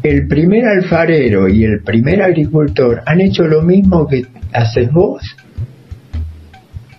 el 0.03 0.27
primer 0.27 0.65
alfarero 0.67 1.49
y 1.49 1.65
el 1.65 1.83
primer 1.83 2.23
agricultor 2.23 3.03
han 3.07 3.21
hecho 3.21 3.45
lo 3.45 3.62
mismo 3.62 4.07
que 4.07 4.25
haces 4.53 4.91
vos. 4.93 5.23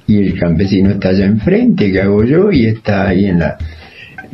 Y 0.07 0.17
el 0.19 0.39
campesino 0.39 0.91
está 0.91 1.09
allá 1.09 1.25
enfrente, 1.25 1.91
que 1.91 2.01
hago 2.01 2.23
yo, 2.23 2.51
y 2.51 2.65
está 2.67 3.07
ahí 3.07 3.25
en 3.25 3.39
la 3.39 3.57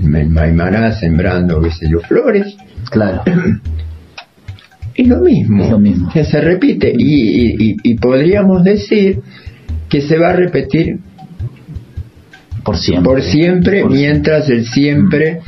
en 0.02 0.32
Maimará 0.32 0.94
sembrando, 0.94 1.62
qué 1.62 1.72
sé 1.72 1.88
yo, 1.90 2.00
flores. 2.00 2.56
Claro. 2.90 3.22
Es 4.96 5.08
lo 5.08 5.20
mismo. 5.22 5.64
Es 5.64 5.70
lo 5.72 5.80
mismo. 5.80 6.10
Que 6.12 6.24
se 6.24 6.40
repite. 6.42 6.92
Y, 6.98 7.54
y- 7.72 7.76
y- 7.84 7.96
podríamos 7.96 8.64
decir 8.64 9.20
que 9.90 10.02
se 10.02 10.18
va 10.18 10.30
a 10.30 10.34
repetir 10.34 11.00
Por 12.64 12.78
siempre. 12.78 13.04
por 13.06 13.22
siempre 13.22 13.82
Por 13.82 13.92
mientras 13.92 14.50
el 14.50 14.66
siempre 14.66 15.40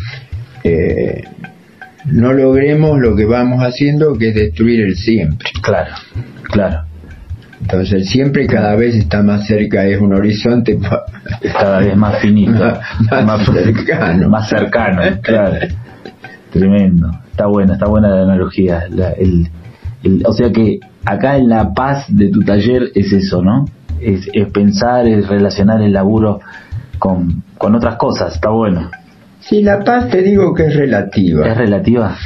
eh, 0.64 1.24
no 2.06 2.34
logremos 2.34 3.00
lo 3.00 3.16
que 3.16 3.26
vamos 3.26 3.62
haciendo 3.64 4.18
que 4.18 4.30
es 4.30 4.36
destruir 4.36 4.82
el 4.82 4.96
siempre. 4.96 5.50
Claro, 5.62 5.92
claro. 6.44 6.82
Entonces 7.62 7.94
el 7.94 8.06
siempre 8.06 8.48
cada 8.48 8.76
vez 8.76 8.96
está 8.96 9.22
más 9.22 9.46
cerca, 9.46 9.86
es 9.86 10.02
un 10.02 10.14
horizonte 10.16 10.80
Cada 11.54 11.80
vez 11.80 11.96
más 11.96 12.18
finito. 12.20 12.54
Más- 13.12 13.26
más 13.26 13.46
cercano. 13.46 14.30
Más 14.30 14.50
cercano, 14.50 15.02
claro. 15.22 15.68
Tremendo. 16.52 17.12
Está 17.30 17.46
buena, 17.48 17.74
está 17.74 17.88
buena 17.88 18.10
la 18.10 18.24
analogía. 18.24 18.84
La- 18.90 19.12
el, 19.12 19.48
el- 20.04 20.24
o 20.26 20.34
sea 20.34 20.52
que 20.52 20.80
acá 21.06 21.38
en 21.38 21.50
la 21.50 21.72
paz 21.74 22.06
de 22.10 22.30
tu 22.30 22.42
taller 22.42 22.90
es 22.96 23.12
eso, 23.14 23.42
¿no? 23.44 23.66
Es, 24.00 24.28
es 24.34 24.50
pensar, 24.52 25.08
es 25.08 25.28
relacionar 25.28 25.82
el 25.82 25.94
laburo 25.94 26.40
con, 26.98 27.44
con 27.60 27.76
otras 27.76 27.96
cosas. 27.98 28.34
Está 28.36 28.50
bueno. 28.50 28.90
Sí, 29.42 29.62
la 29.62 29.80
paz 29.84 30.10
te 30.10 30.22
digo 30.22 30.54
que 30.54 30.66
es 30.68 30.76
relativa. 30.76 31.48
¿Es 31.48 31.58
relativa? 31.58 32.18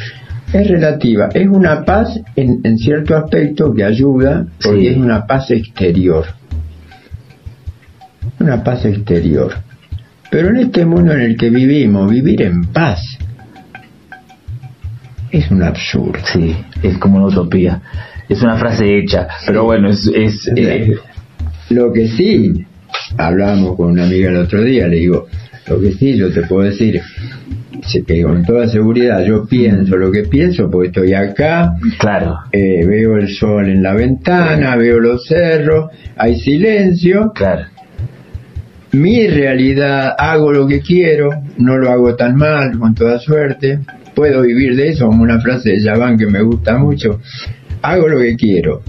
Es 0.54 0.68
relativa, 0.70 1.30
es 1.34 1.48
una 1.48 1.84
paz 1.84 2.20
en, 2.36 2.62
en 2.64 2.78
cierto 2.78 3.18
aspecto 3.18 3.74
que 3.74 3.84
ayuda 3.84 4.46
porque 4.64 4.80
Sí. 4.82 4.88
es 4.88 4.98
una 4.98 5.26
paz 5.26 5.50
exterior. 5.52 6.26
Una 8.40 8.64
paz 8.64 8.86
exterior. 8.86 9.54
Pero 10.30 10.50
en 10.50 10.58
este 10.58 10.86
mundo 10.86 11.14
en 11.14 11.22
el 11.22 11.38
que 11.38 11.50
vivimos, 11.50 12.10
vivir 12.10 12.42
en 12.44 12.66
paz 12.66 13.02
es 15.32 15.50
un 15.52 15.64
absurdo. 15.64 16.20
Sí, 16.32 16.56
es 16.84 16.98
como 16.98 17.18
una 17.18 17.28
utopía. 17.28 17.82
Es 18.30 18.42
una 18.42 18.58
frase 18.58 18.98
hecha, 18.98 19.28
pero 19.46 19.64
bueno, 19.66 19.90
es... 19.90 20.08
es 20.14 20.48
eh, 20.56 20.96
Lo 21.70 21.92
que 21.94 22.08
sí, 22.08 22.66
hablábamos 23.18 23.76
con 23.76 23.92
una 23.92 24.04
amiga 24.06 24.30
el 24.30 24.38
otro 24.38 24.64
día, 24.64 24.88
le 24.88 24.98
digo, 24.98 25.28
lo 25.68 25.80
que 25.80 25.92
sí 25.94 26.16
yo 26.16 26.32
te 26.32 26.44
puedo 26.44 26.70
decir, 26.70 27.02
que 28.06 28.24
con 28.24 28.44
toda 28.44 28.68
seguridad 28.68 29.24
yo 29.26 29.46
pienso 29.46 29.98
lo 29.98 30.12
que 30.12 30.24
pienso 30.24 30.70
porque 30.70 30.88
estoy 30.88 31.14
acá, 31.14 31.74
claro, 32.00 32.38
eh, 32.52 32.86
veo 32.86 33.18
el 33.18 33.30
sol 33.30 33.70
en 33.70 33.84
la 33.84 33.94
ventana, 33.94 34.76
veo 34.76 35.00
los 35.00 35.26
cerros, 35.26 35.92
hay 36.16 36.40
silencio, 36.40 37.32
claro. 37.34 37.66
mi 38.92 39.28
realidad, 39.28 40.16
hago 40.18 40.52
lo 40.52 40.68
que 40.68 40.82
quiero, 40.82 41.30
no 41.58 41.78
lo 41.78 41.92
hago 41.92 42.16
tan 42.16 42.36
mal, 42.36 42.78
con 42.78 42.94
toda 42.94 43.20
suerte, 43.20 43.80
puedo 44.14 44.42
vivir 44.42 44.76
de 44.76 44.90
eso, 44.90 45.08
como 45.08 45.24
una 45.24 45.40
frase 45.42 45.72
de 45.72 45.82
Yaván 45.82 46.18
que 46.18 46.28
me 46.28 46.42
gusta 46.42 46.78
mucho, 46.78 47.20
hago 47.82 48.08
lo 48.08 48.20
que 48.20 48.36
quiero, 48.36 48.82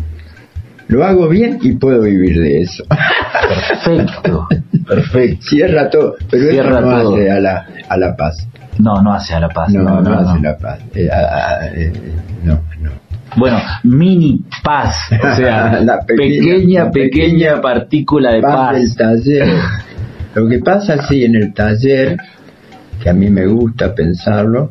lo 0.88 1.04
hago 1.04 1.28
bien 1.28 1.58
y 1.62 1.72
puedo 1.72 2.02
vivir 2.02 2.38
de 2.38 2.60
eso. 2.60 2.84
Perfecto, 3.40 4.48
perfecto. 4.86 5.46
Cierra 5.46 5.90
todo, 5.90 6.14
pero 6.30 6.50
Cierra 6.50 6.78
eso 6.78 6.80
no 6.80 7.02
todo. 7.02 7.14
hace 7.14 7.30
a 7.30 7.40
la, 7.40 7.66
a 7.88 7.96
la 7.96 8.16
paz. 8.16 8.48
No, 8.78 9.02
no 9.02 9.12
hace 9.14 9.34
a 9.34 9.40
la 9.40 9.48
paz. 9.48 9.70
No, 9.72 9.82
No, 9.82 10.00
no, 10.00 10.10
no, 10.10 10.18
hace 10.20 10.34
no. 10.40 10.42
la 10.50 10.58
paz. 10.58 10.78
Eh, 10.94 11.08
eh, 11.74 11.92
no, 12.44 12.60
no. 12.80 12.90
Bueno, 13.36 13.58
mini 13.82 14.40
paz, 14.62 14.96
o 15.12 15.36
sea, 15.36 15.80
La 15.82 16.00
pequeña- 16.00 16.04
pequeña, 16.06 16.84
la 16.84 16.90
pequeña, 16.90 16.90
pequeña 16.90 17.60
partícula 17.60 18.32
de 18.32 18.40
Paz 18.42 18.54
paz. 18.54 18.74
del 18.76 18.96
taller. 18.96 19.48
Lo 20.34 20.48
que 20.48 20.58
pasa 20.58 21.06
sí 21.06 21.24
en 21.24 21.34
el 21.36 21.52
taller, 21.54 22.16
que 23.02 23.10
a 23.10 23.12
mí 23.14 23.28
me 23.30 23.46
gusta 23.46 23.94
pensarlo, 23.94 24.70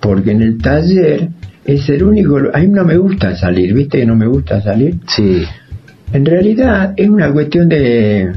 porque 0.00 0.32
en 0.32 0.42
el 0.42 0.58
taller 0.58 1.28
es 1.64 1.88
el 1.88 2.02
único, 2.02 2.38
a 2.52 2.58
mí 2.58 2.68
no 2.68 2.84
me 2.84 2.96
gusta 2.96 3.34
salir, 3.36 3.74
¿viste 3.74 3.98
que 3.98 4.06
no 4.06 4.14
me 4.16 4.26
gusta 4.26 4.60
salir? 4.62 4.96
Sí, 5.08 5.44
En 6.12 6.24
realidad 6.24 6.94
es 6.96 7.08
una 7.08 7.32
cuestión 7.32 7.68
de 7.68 8.32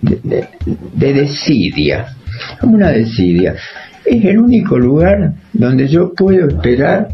de, 0.00 0.20
de- 0.22 0.48
de 0.94 1.12
desidia, 1.12 2.06
una 2.62 2.88
desidia. 2.90 3.54
Es 4.04 4.24
el 4.24 4.38
único 4.38 4.78
lugar 4.78 5.32
donde 5.52 5.88
yo 5.88 6.12
puedo 6.14 6.46
esperar 6.48 7.08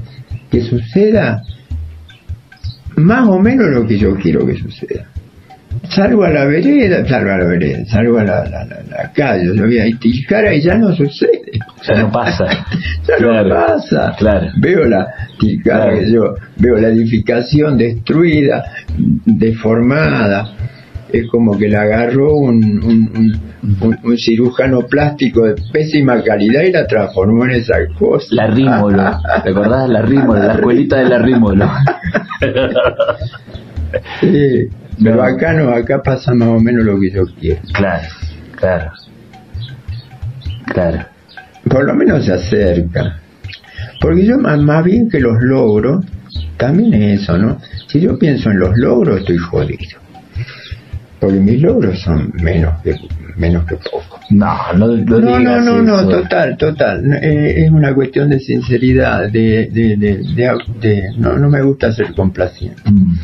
que 0.51 0.61
suceda 0.61 1.43
más 2.97 3.27
o 3.27 3.39
menos 3.41 3.67
lo 3.71 3.87
que 3.87 3.99
yo 3.99 4.15
quiero 4.17 4.47
que 4.47 4.57
suceda. 4.57 5.07
Salgo 5.91 6.25
a 6.25 6.31
la 6.31 6.45
vereda, 6.47 7.07
salgo 7.07 7.31
a 7.31 7.39
la 7.39 7.45
vereda, 7.45 7.85
salgo 7.87 8.19
a 8.19 8.25
la, 8.25 8.45
la, 8.45 8.65
la- 8.65 8.83
la 8.91 9.13
calle, 9.13 9.55
yo 9.55 9.65
voy 9.67 9.79
a 9.79 9.85
Tilcara 9.99 10.55
y 10.55 10.61
ya 10.63 10.77
no 10.77 10.93
sucede. 10.95 11.43
ya 11.87 11.95
no 12.03 12.11
pasa. 12.11 12.47
Ya 13.07 13.17
Claro, 13.19 13.49
no 13.49 13.55
pasa. 13.55 14.15
claro. 14.19 14.47
Veo 14.61 14.85
la 14.87 15.07
Tilcara, 15.39 15.85
Claro. 15.91 15.99
que 15.99 16.11
yo 16.11 16.35
veo 16.57 16.77
la 16.79 16.89
edificación 16.89 17.77
destruida, 17.77 18.65
deformada. 19.27 20.49
Es 21.13 21.29
como 21.29 21.57
que 21.57 21.69
la 21.69 21.83
agarró 21.83 22.35
un, 22.35 22.65
un, 22.83 23.41
un- 24.03 24.19
cirujano 24.19 24.81
plástico 24.83 25.45
de 25.45 25.55
pésima 25.73 26.23
calidad 26.23 26.63
y 26.63 26.73
la 26.73 26.87
transformó 26.87 27.45
en 27.45 27.53
esa 27.53 27.75
cosa. 27.99 28.27
La 28.31 28.47
rímolo, 28.49 29.19
¿te 29.45 29.51
acordás? 29.51 29.89
La 29.91 30.03
rímolo, 30.03 30.43
la 30.43 30.55
escuelita 30.55 30.97
de 30.99 31.09
la 31.09 31.19
rímolo. 31.19 31.71
Sí, 34.21 34.69
pero 35.03 35.23
acá 35.23 35.53
no, 35.53 35.71
acá 35.71 36.03
pasa 36.03 36.35
más 36.35 36.49
o 36.49 36.61
menos 36.61 36.85
lo 36.85 36.99
que 37.01 37.11
yo 37.11 37.25
quiero. 37.39 37.61
Claro, 37.73 38.09
claro. 38.57 38.91
Claro. 40.67 41.07
Por 41.69 41.85
lo 41.85 41.95
menos 41.95 42.25
se 42.25 42.33
acerca. 42.33 43.21
Porque 44.01 44.25
yo 44.27 44.39
más, 44.39 44.59
más 44.59 44.85
bien 44.85 45.09
que 45.09 45.21
los 45.21 45.41
logros, 45.41 46.05
también 46.57 46.95
es 46.95 47.23
eso, 47.23 47.39
¿no? 47.39 47.59
Si 47.89 48.01
yo 48.01 48.19
pienso 48.19 48.51
en 48.51 48.59
los 48.59 48.77
logros, 48.77 49.21
estoy 49.21 49.39
jodido. 49.39 49.99
Porque 51.21 51.39
mis 51.39 51.61
logros 51.63 52.01
son 52.01 52.33
menos 52.43 52.75
que, 52.83 52.95
menos 53.37 53.65
que 53.65 53.77
poco. 53.77 54.21
No, 54.31 54.57
no, 54.77 54.89
no, 54.89 54.97
No, 54.97 55.21
no, 55.21 55.39
digas 55.39 55.65
no, 55.65 55.83
no, 55.83 56.01
eso. 56.01 56.09
total, 56.09 56.57
total. 56.59 57.03
Eh, 57.23 57.65
es 57.65 57.71
una 57.71 57.95
cuestión 57.95 58.29
de 58.29 58.41
sinceridad, 58.41 59.31
de, 59.31 59.71
de, 59.73 59.97
de, 59.97 60.23
de- 60.81 61.03
no, 61.17 61.39
no 61.39 61.49
me 61.49 61.63
gusta 61.63 61.93
ser 61.93 62.13
complaciente. 62.15 62.83
Mm, 62.91 63.15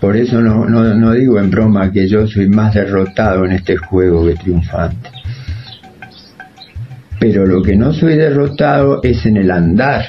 Por 0.00 0.16
eso 0.16 0.40
no, 0.40 0.64
no, 0.64 0.94
no 0.94 1.12
digo 1.12 1.38
en 1.38 1.50
broma 1.50 1.92
que 1.92 2.08
yo 2.08 2.26
soy 2.26 2.48
más 2.48 2.74
derrotado 2.74 3.44
en 3.44 3.52
este 3.52 3.76
juego 3.76 4.26
que 4.26 4.34
triunfante. 4.34 5.10
Pero 7.20 7.44
lo 7.44 7.62
que 7.62 7.76
no 7.76 7.92
soy 7.92 8.16
derrotado 8.16 9.00
es 9.02 9.26
en 9.26 9.36
el 9.36 9.50
andar. 9.50 10.06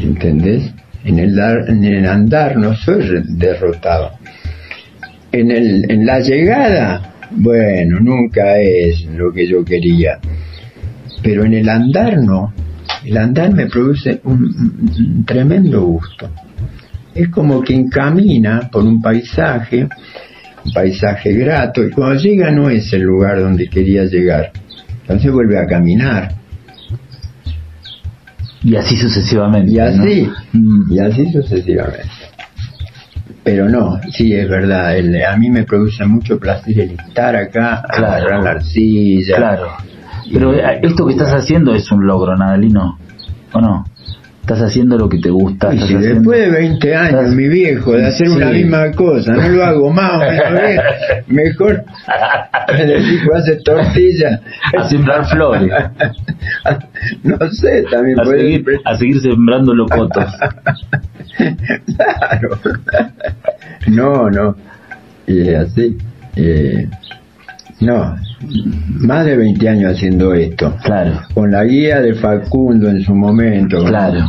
¿Entendés? 0.00 0.72
En 1.04 1.18
el, 1.18 1.36
dar, 1.36 1.68
en 1.68 1.84
el 1.84 2.06
andar 2.06 2.56
no 2.56 2.74
soy 2.76 3.22
derrotado. 3.28 4.12
En, 5.32 5.50
el, 5.50 5.90
en 5.90 6.06
la 6.06 6.20
llegada, 6.20 7.12
bueno, 7.30 8.00
nunca 8.00 8.58
es 8.58 9.04
lo 9.04 9.32
que 9.32 9.46
yo 9.46 9.62
quería. 9.62 10.18
Pero 11.22 11.44
en 11.44 11.52
el 11.52 11.68
andar 11.68 12.16
no. 12.18 12.54
El 13.04 13.16
andar 13.16 13.52
me 13.52 13.66
produce 13.66 14.20
un, 14.24 15.24
tremendo 15.26 15.82
gusto. 15.82 16.30
Es 17.14 17.28
como 17.28 17.60
quien 17.62 17.88
camina 17.88 18.68
por 18.72 18.84
un 18.84 19.02
paisaje, 19.02 19.88
un 20.64 20.72
paisaje 20.72 21.32
grato, 21.32 21.84
y 21.84 21.90
cuando 21.90 22.14
llega 22.20 22.50
no 22.50 22.70
es 22.70 22.92
el 22.92 23.02
lugar 23.02 23.40
donde 23.40 23.68
quería 23.68 24.04
llegar. 24.04 24.52
Entonces 25.02 25.30
vuelve 25.32 25.58
a 25.58 25.66
caminar. 25.66 26.34
Y 28.62 28.76
así 28.76 28.96
sucesivamente. 28.96 29.72
Y 29.72 29.78
así, 29.80 30.30
¿no? 30.52 30.94
Y 30.94 30.98
así 31.00 31.30
sucesivamente. 31.32 32.08
Pero 33.42 33.68
no, 33.68 34.00
sí 34.12 34.32
es 34.34 34.48
verdad, 34.48 34.96
el- 34.96 35.20
a 35.24 35.36
mí 35.36 35.50
me 35.50 35.64
produce 35.64 36.04
mucho 36.06 36.38
placer 36.38 36.78
el 36.78 36.90
estar 36.92 37.34
acá, 37.34 37.82
Claro. 37.88 38.06
agarrar 38.12 38.44
la 38.44 38.50
arcilla. 38.52 39.36
Claro. 39.36 39.68
Pero 40.32 40.54
eh, 40.54 40.80
esto 40.82 41.06
que 41.06 41.12
estás 41.12 41.32
haciendo 41.32 41.74
es 41.74 41.90
un 41.92 42.06
logro, 42.06 42.36
Nadalino. 42.36 42.98
¿O 43.52 43.60
no? 43.60 43.84
Estás 44.40 44.60
haciendo 44.62 44.98
lo 44.98 45.08
que 45.08 45.18
te 45.18 45.30
gusta. 45.30 45.72
Y 45.72 45.76
estás 45.76 45.88
si 45.88 45.94
haciendo- 45.94 46.30
después 46.30 46.40
de 46.40 46.50
20 46.50 46.96
años, 46.96 47.20
Estás- 47.20 47.34
mi 47.34 47.48
viejo, 47.48 47.92
de 47.92 48.06
hacer 48.06 48.28
una 48.28 48.48
Sí. 48.50 48.54
misma 48.56 48.90
cosa, 48.92 49.32
no 49.34 49.48
lo 49.48 49.64
hago 49.64 49.90
más 49.92 50.14
o 50.14 50.18
menos 50.18 50.52
bien, 50.66 50.80
mejor 51.28 51.84
el 52.76 53.12
hijo 53.12 53.34
hace 53.34 53.56
tortilla. 53.64 54.40
A 54.76 54.88
sembrar 54.88 55.26
flores. 55.26 55.70
no 57.22 57.36
sé, 57.52 57.84
también 57.90 58.18
A 58.18 58.24
puede 58.24 58.40
seguir, 58.40 58.64
a 58.84 58.94
seguir 58.96 59.20
sembrando 59.20 59.74
locotos. 59.74 60.24
Claro. 61.96 62.58
No, 63.88 64.30
no. 64.30 64.56
Y 65.26 65.54
así. 65.54 65.96
Eh, 66.36 66.88
no, 67.82 68.16
más 69.00 69.24
de 69.26 69.36
20 69.36 69.68
años 69.68 69.92
haciendo 69.92 70.34
esto. 70.34 70.74
Claro, 70.82 71.20
Con 71.34 71.50
la 71.50 71.64
guía 71.64 72.00
de 72.00 72.14
Facundo 72.14 72.88
en 72.88 73.02
su 73.02 73.14
momento. 73.14 73.84
claro. 73.84 74.26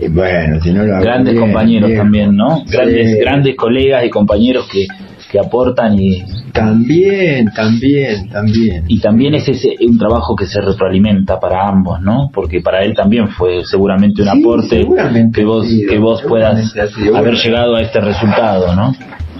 Y 0.00 0.08
bueno, 0.08 0.58
si 0.60 0.72
no 0.72 0.84
lo 0.84 0.94
hago 0.94 1.04
Grandes 1.04 1.34
bien, 1.34 1.44
compañeros 1.46 1.90
también, 1.94 2.34
¿no? 2.36 2.64
Grandes, 2.68 3.12
Sí. 3.12 3.18
grandes 3.20 3.54
colegas 3.56 4.04
y 4.04 4.10
compañeros 4.10 4.66
que, 4.72 4.86
que 5.30 5.38
aportan 5.38 5.96
y, 5.98 6.24
También, 6.52 7.50
también, 7.54 8.28
también. 8.28 8.84
y 8.88 8.98
también 9.00 9.34
es 9.34 9.48
ese 9.48 9.76
un 9.86 9.98
trabajo 9.98 10.34
que 10.34 10.46
se 10.46 10.60
retroalimenta 10.60 11.38
para 11.38 11.68
ambos, 11.68 12.00
¿no? 12.00 12.30
Porque 12.34 12.60
para 12.60 12.82
él 12.82 12.94
también 12.94 13.28
fue 13.28 13.64
seguramente 13.64 14.22
un 14.22 14.28
Sí, 14.28 14.40
aporte 14.40 14.86
que 15.32 15.44
vos 15.44 15.66
sido, 15.68 15.90
que 15.92 15.98
vos 15.98 16.22
puedas 16.26 16.74
haber 17.14 17.34
llegado 17.34 17.76
a 17.76 17.82
este 17.82 18.00
resultado, 18.00 18.74
¿no? 18.74 18.92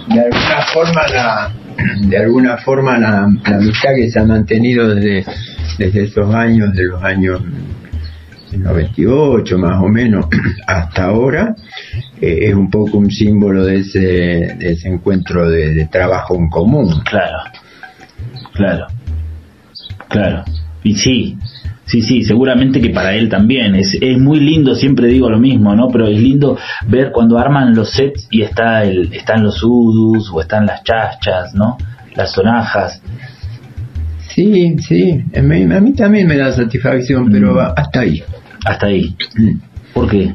de 0.08 0.20
alguna 0.20 0.62
forma 0.72 1.00
la 1.14 1.50
de 2.08 2.18
alguna 2.18 2.56
forma 2.58 2.98
la, 2.98 3.28
la 3.44 3.56
amistad 3.56 3.94
que 3.94 4.10
se 4.10 4.18
ha 4.18 4.24
mantenido 4.24 4.94
desde 4.94 5.24
desde 5.78 6.04
esos 6.04 6.34
años 6.34 6.72
de 6.74 6.84
los 6.84 7.02
años 7.02 7.42
98 8.52 9.58
más 9.58 9.82
o 9.82 9.88
menos 9.88 10.26
hasta 10.66 11.04
ahora 11.04 11.54
eh, 12.20 12.38
es 12.42 12.54
un 12.54 12.70
poco 12.70 12.98
un 12.98 13.10
símbolo 13.10 13.64
de 13.64 13.76
ese, 13.76 13.98
de 13.98 14.72
ese 14.72 14.88
encuentro 14.88 15.48
de, 15.48 15.74
de 15.74 15.86
trabajo 15.86 16.34
en 16.36 16.48
común 16.48 17.02
Claro, 17.04 17.38
claro, 18.52 18.86
claro. 20.08 20.44
Y 20.84 20.96
sí, 20.96 21.38
sí, 21.92 22.02
sí, 22.02 22.22
seguramente 22.24 22.80
que 22.80 22.90
para 22.90 23.14
él 23.14 23.28
también. 23.28 23.74
Es, 23.74 23.96
es 24.00 24.18
muy 24.18 24.40
lindo, 24.40 24.74
siempre 24.74 25.06
digo 25.08 25.28
lo 25.28 25.38
mismo, 25.38 25.74
¿no? 25.74 25.88
Pero 25.88 26.06
es 26.08 26.18
lindo 26.18 26.56
ver 26.86 27.10
cuando 27.12 27.38
arman 27.38 27.74
los 27.74 27.90
sets 27.90 28.26
y 28.30 28.42
está 28.42 28.82
el, 28.84 29.12
están 29.12 29.42
los 29.42 29.62
udus 29.62 30.30
o 30.32 30.40
están 30.40 30.64
las 30.66 30.82
chachas, 30.82 31.54
¿no? 31.54 31.76
Las 32.16 32.32
sonajas. 32.32 33.00
sí 34.28 34.76
sí 34.78 35.22
a 35.36 35.40
mí, 35.42 35.62
a 35.64 35.80
mí 35.80 35.92
también 35.92 36.26
me 36.26 36.36
da 36.36 36.52
satisfacción 36.52 37.30
pero 37.30 37.52
Mm. 37.54 37.58
hasta 37.76 38.00
ahí 38.00 38.22
Hasta 38.64 38.86
ahí. 38.86 39.14
¿Por 39.92 40.08
qué? 40.08 40.34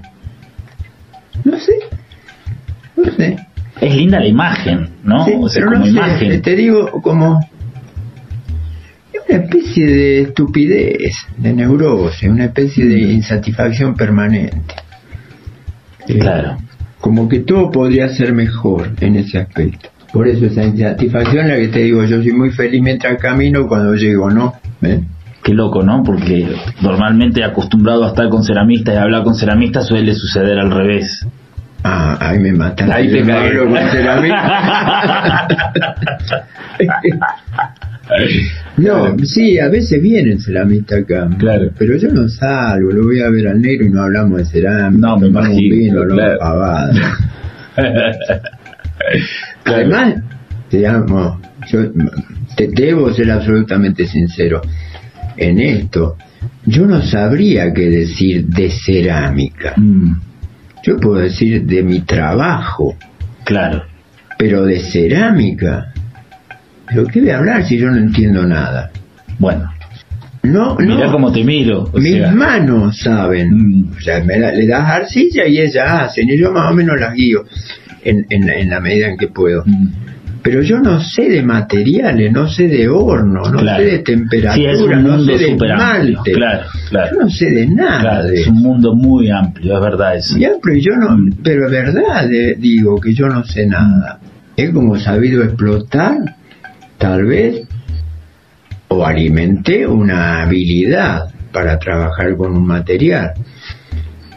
no 1.43 1.57
sé 1.57 1.73
no 2.95 3.11
sé 3.11 3.37
Es 3.79 3.95
linda 3.95 4.19
la 4.19 4.27
imagen, 4.27 4.89
¿no? 5.03 5.23
Sí, 5.25 5.31
o 5.39 5.47
sea, 5.49 5.61
pero 5.61 5.71
como 5.73 5.85
no 5.85 5.91
sé, 5.91 5.97
imagen. 5.97 6.41
te 6.41 6.55
digo 6.55 6.91
como 7.01 7.39
una 9.27 9.37
especie 9.37 9.85
de 9.85 10.21
estupidez, 10.21 11.15
de 11.37 11.53
neurosis, 11.53 12.29
una 12.29 12.45
especie 12.45 12.85
de 12.85 12.99
insatisfacción 12.99 13.95
permanente. 13.95 14.75
Claro. 16.19 16.57
Como 16.99 17.27
que 17.27 17.39
todo 17.39 17.71
podría 17.71 18.09
ser 18.09 18.33
mejor 18.33 18.91
en 19.01 19.17
ese 19.17 19.39
aspecto. 19.39 19.89
Por 20.11 20.27
eso 20.27 20.45
esa 20.45 20.63
insatisfacción 20.63 21.45
es 21.45 21.51
la 21.51 21.57
que 21.57 21.67
te 21.67 21.79
digo, 21.79 22.03
yo 22.05 22.21
soy 22.21 22.31
muy 22.31 22.51
feliz 22.51 22.81
mientras 22.81 23.21
camino 23.21 23.67
cuando 23.67 23.93
llego, 23.93 24.29
¿no? 24.29 24.53
¿Eh? 24.81 25.01
Qué 25.43 25.53
loco, 25.53 25.83
¿no? 25.83 26.01
Porque 26.03 26.47
normalmente 26.81 27.43
acostumbrado 27.43 28.05
a 28.05 28.09
estar 28.09 28.29
con 28.29 28.43
ceramistas 28.43 28.95
y 28.95 28.97
hablar 28.97 29.23
con 29.23 29.35
ceramistas 29.35 29.87
suele 29.87 30.15
suceder 30.15 30.59
al 30.59 30.71
revés. 30.71 31.25
Ah, 31.83 32.17
ahí 32.19 32.39
me 32.39 32.51
matan. 32.51 32.91
Ahí 32.91 33.09
te 33.09 33.21
con. 33.21 33.31
No, 38.77 39.17
sí, 39.19 39.59
a 39.59 39.67
veces 39.69 40.01
vienen 40.01 40.39
ceramistas 40.39 41.03
acá. 41.03 41.29
Claro. 41.37 41.69
Pero 41.77 41.97
yo 41.97 42.09
no 42.09 42.27
salgo, 42.29 42.91
lo 42.91 43.03
voy 43.03 43.19
a 43.21 43.29
ver 43.29 43.47
al 43.47 43.61
negro 43.61 43.85
y 43.85 43.89
no 43.89 44.03
hablamos 44.03 44.37
de 44.39 44.45
cerámica. 44.45 45.07
No, 45.07 45.17
me 45.17 45.27
tomamos 45.27 45.49
un 45.49 45.59
imagino, 45.63 46.01
vino, 46.01 46.13
claro. 46.15 46.39
pavadas. 46.39 46.97
Además, 49.65 50.15
digamos, 50.71 51.39
yo 51.69 51.79
te 52.55 52.67
debo 52.69 53.13
ser 53.13 53.31
absolutamente 53.31 54.05
sincero 54.07 54.61
en 55.35 55.59
esto. 55.59 56.17
Yo 56.65 56.85
no 56.85 57.01
sabría 57.01 57.73
qué 57.73 57.89
decir 57.89 58.45
de 58.47 58.69
cerámica. 58.69 59.73
Mm, 59.77 60.19
Yo 60.83 60.97
puedo 60.99 61.17
decir 61.19 61.63
de 61.65 61.83
mi 61.83 62.01
trabajo, 62.01 62.95
claro. 63.43 63.83
pero 64.37 64.65
de 64.65 64.79
cerámica. 64.79 65.93
¿Pero 66.87 67.05
qué 67.07 67.19
voy 67.21 67.29
a 67.29 67.37
hablar 67.39 67.63
si 67.65 67.77
yo 67.77 67.89
no 67.89 67.97
entiendo 67.97 68.43
nada? 68.45 68.89
Bueno, 69.39 69.69
No, 70.43 70.75
no. 70.75 70.95
mirá 70.95 71.11
cómo 71.11 71.31
te 71.31 71.43
miro. 71.43 71.89
o 71.93 71.97
Mis 71.99 72.13
sea, 72.13 72.31
manos 72.31 72.97
saben. 72.99 73.49
Mm. 73.51 73.91
O 73.97 74.01
sea, 74.01 74.23
me 74.23 74.39
la- 74.39 74.51
le 74.53 74.65
das 74.67 74.83
arcilla 74.89 75.45
y 75.47 75.59
ellas 75.59 75.85
hacen, 75.89 76.29
y 76.29 76.37
yo 76.37 76.51
más 76.51 76.71
o 76.71 76.73
menos 76.75 76.99
las 76.99 77.13
guío 77.13 77.43
en, 78.03 78.25
en, 78.29 78.49
en 78.49 78.69
la 78.69 78.79
medida 78.79 79.07
en 79.09 79.17
que 79.17 79.27
puedo. 79.27 79.63
mm, 79.65 79.87
Pero 80.43 80.61
yo 80.61 80.79
no 80.79 81.01
sé 81.01 81.23
de 81.29 81.41
materiales, 81.43 82.31
no 82.31 82.47
sé 82.47 82.67
de 82.69 82.87
horno, 82.87 83.41
no 83.51 83.59
Claro. 83.59 83.83
sé 83.83 83.89
de 83.89 83.99
temperatura, 83.99 84.75
Sí, 84.77 84.85
no 85.03 85.19
sé 85.25 85.31
de 85.33 85.51
súper 85.51 85.71
amplio. 85.73 86.13
malte. 86.15 86.31
Claro, 86.31 86.63
claro. 86.89 87.11
Yo 87.11 87.21
no 87.23 87.29
sé 87.29 87.45
de 87.49 87.67
nada 87.67 87.99
Claro, 88.01 88.29
es 88.29 88.47
un 88.47 88.61
mundo 88.61 88.95
muy 88.95 89.29
amplio, 89.29 89.75
es 89.75 89.81
verdad 89.81 90.15
eso. 90.15 90.37
Ya, 90.37 90.51
pero 90.63 90.77
yo 90.77 90.95
no, 90.95 91.17
Mm. 91.17 91.31
pero 91.43 91.65
es 91.65 91.71
verdad, 91.71 92.31
eh, 92.31 92.55
digo 92.57 92.97
que 93.01 93.13
yo 93.13 93.27
no 93.27 93.43
sé 93.43 93.65
nada. 93.65 94.19
He 94.55 94.71
como 94.71 94.97
sabido 94.97 95.43
explotar, 95.43 96.17
tal 96.97 97.25
vez, 97.25 97.67
o 98.89 99.05
alimenté 99.05 99.85
una 99.87 100.41
habilidad 100.41 101.29
para 101.51 101.77
trabajar 101.79 102.35
con 102.35 102.53
un 102.55 102.65
material. 102.65 103.33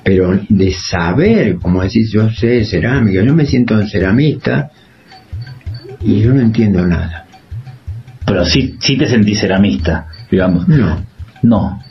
Pero 0.02 0.38
de 0.48 0.72
saber, 0.72 1.56
como 1.56 1.82
decís, 1.82 2.10
yo 2.12 2.30
sé 2.30 2.64
cerámica, 2.64 3.22
yo 3.22 3.34
me 3.34 3.44
siento 3.46 3.74
un 3.74 3.86
ceramista 3.86 4.70
y 6.00 6.20
yo 6.22 6.32
no 6.32 6.40
entiendo 6.40 6.86
nada. 6.86 7.26
Pero 8.26 8.44
sí, 8.44 8.76
sí 8.80 8.96
te 8.96 9.06
sentís 9.06 9.40
ceramista, 9.40 10.06
digamos. 10.30 10.66
No, 10.68 11.04
No, 11.42 11.82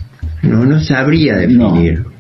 no, 0.42 0.66
no 0.66 0.80
sabría 0.80 1.36
definirlo. 1.38 2.12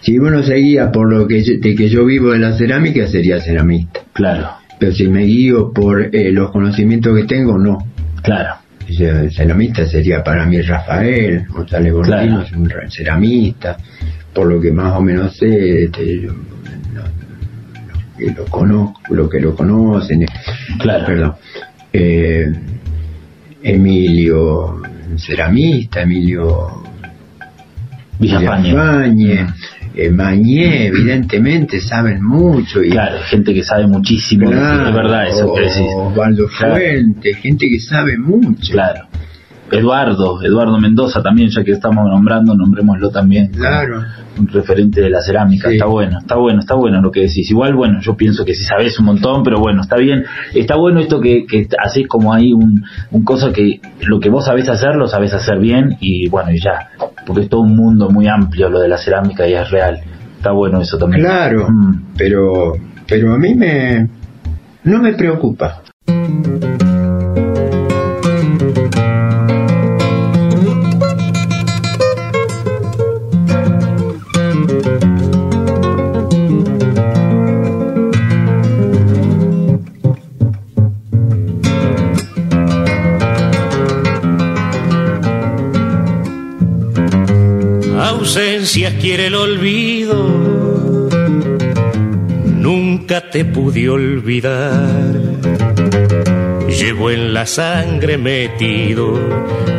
Si 0.00 0.18
uno 0.18 0.42
se 0.42 0.54
guía 0.54 0.90
por 0.90 1.10
lo 1.12 1.26
que 1.28 1.42
yo- 1.42 1.58
de 1.60 1.74
que 1.74 1.88
yo 1.88 2.04
vivo 2.06 2.30
de 2.32 2.38
la 2.38 2.52
cerámica, 2.56 3.06
sería 3.06 3.40
ceramista. 3.40 4.00
claro, 4.12 4.50
Pero 4.80 4.92
si 4.92 5.06
me 5.06 5.22
guío 5.22 5.72
por 5.72 6.12
eh, 6.12 6.32
los 6.32 6.50
conocimientos 6.50 7.16
que 7.16 7.24
tengo, 7.24 7.56
no. 7.58 7.78
claro. 8.22 8.54
El 8.88 9.30
ceramista 9.32 9.86
sería 9.86 10.24
para 10.24 10.44
mí 10.46 10.60
Rafael, 10.62 11.46
González 11.46 11.92
Bortino 11.92 12.16
Claro. 12.16 12.42
es 12.42 12.52
un 12.52 12.68
ra- 12.68 12.90
ceramista, 12.90 13.76
por 14.34 14.48
lo 14.48 14.60
que 14.60 14.72
más 14.72 14.96
o 14.96 15.00
menos 15.00 15.36
sé, 15.36 15.84
este, 15.84 16.22
yo, 16.22 16.32
no, 16.32 17.02
lo 17.04 18.16
que 18.18 18.32
lo 18.34 18.44
conozco, 18.46 19.00
lo 19.14 19.28
que 19.28 19.38
lo 19.38 19.54
conocen, 19.54 20.22
eh, 20.24 20.26
Claro. 20.80 21.06
perdón, 21.06 21.34
eh, 21.92 22.52
Emilio, 23.62 24.82
ceramista, 25.18 26.02
Emilio 26.02 26.82
Villafañe. 28.18 29.46
Villafañe, 29.92 30.06
eh, 30.06 30.10
Mañé, 30.10 30.86
evidentemente 30.86 31.80
saben 31.80 32.22
mucho 32.22 32.82
y 32.82 32.90
Claro, 32.90 33.18
gente 33.24 33.54
que 33.54 33.62
sabe 33.62 33.86
muchísimo, 33.86 34.50
Claro, 34.50 34.88
es 34.88 34.94
verdad 34.94 35.28
eso 35.28 35.54
que 35.54 35.60
decís. 35.62 35.92
Osvaldo 35.96 36.48
Claro. 36.48 36.74
Fuente, 36.74 37.34
gente 37.34 37.68
que 37.68 37.80
sabe 37.80 38.16
mucho. 38.18 38.72
Claro. 38.72 39.06
Eduardo, 39.70 40.42
Eduardo 40.42 40.78
Mendoza 40.78 41.22
también, 41.22 41.50
ya 41.50 41.62
que 41.64 41.72
estamos 41.72 42.04
nombrando, 42.06 42.54
nombrémoslo 42.54 43.10
también. 43.10 43.50
Claro. 43.52 44.02
Un 44.38 44.48
referente 44.48 45.00
de 45.00 45.10
la 45.10 45.20
cerámica, 45.20 45.68
Sí. 45.68 45.74
está 45.74 45.86
bueno, 45.86 46.18
está 46.18 46.36
bueno, 46.36 46.60
está 46.60 46.74
bueno 46.74 47.00
lo 47.02 47.10
que 47.10 47.20
decís. 47.20 47.50
Igual, 47.50 47.74
bueno, 47.74 48.00
yo 48.00 48.16
pienso 48.16 48.44
que 48.44 48.54
si 48.54 48.64
sabes 48.64 48.98
un 48.98 49.06
montón, 49.06 49.42
pero 49.42 49.58
bueno, 49.60 49.82
está 49.82 49.96
bien. 49.96 50.24
Está 50.54 50.76
bueno 50.76 51.00
esto 51.00 51.20
que, 51.20 51.44
que 51.46 51.68
haces 51.84 52.06
como 52.08 52.32
ahí 52.32 52.52
un, 52.52 52.82
un 53.10 53.24
cosa 53.24 53.52
que 53.52 53.80
lo 54.02 54.18
que 54.20 54.30
vos 54.30 54.44
sabés 54.46 54.68
hacer, 54.68 54.96
lo 54.96 55.06
sabés 55.08 55.34
hacer 55.34 55.58
bien 55.58 55.96
y 56.00 56.28
bueno, 56.28 56.50
y 56.52 56.60
ya. 56.60 56.90
Porque 57.26 57.42
es 57.42 57.48
todo 57.48 57.60
un 57.62 57.76
mundo 57.76 58.08
muy 58.10 58.26
amplio 58.28 58.68
lo 58.70 58.80
de 58.80 58.88
la 58.88 58.98
cerámica 58.98 59.46
y 59.46 59.52
es 59.54 59.70
real. 59.70 59.98
Está 60.36 60.52
bueno 60.52 60.80
eso 60.80 60.96
también. 60.96 61.22
Claro, 61.22 61.68
Mm. 61.70 62.02
pero 62.16 62.72
pero 63.06 63.34
a 63.34 63.38
mí 63.38 63.54
me 63.54 64.08
no 64.84 65.00
me 65.02 65.12
preocupa. 65.12 65.82
Quiere 88.62 89.28
el 89.28 89.34
olvido, 89.36 91.08
nunca 92.44 93.30
te 93.30 93.46
pude 93.46 93.88
olvidar. 93.88 95.16
Llevo 96.68 97.10
en 97.10 97.32
la 97.32 97.46
sangre 97.46 98.18
metido 98.18 99.18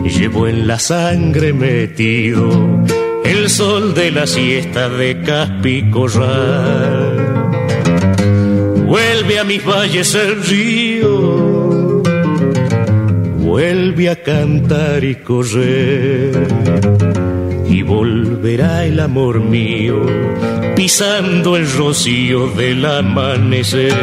Llevo 0.05 0.49
en 0.49 0.67
la 0.67 0.79
sangre 0.79 1.53
metido 1.53 2.49
el 3.27 3.51
sol 3.51 3.93
de 3.95 4.11
la 4.11 4.27
siesta 4.27 4.89
de 4.89 5.21
Caspicorral. 5.21 6.65
Vuelve 8.87 9.39
a 9.39 9.45
mis 9.45 9.63
valles 9.63 10.15
el 10.15 10.43
río, 10.43 11.54
vuelve 13.55 14.11
a 14.11 14.17
cantar 14.17 15.05
y 15.05 15.15
correr, 15.15 16.49
y 17.69 17.83
volverá 17.83 18.85
el 18.85 18.99
amor 18.99 19.39
mío 19.39 20.05
pisando 20.75 21.57
el 21.57 21.71
rocío 21.71 22.49
del 22.49 22.85
amanecer, 22.85 23.95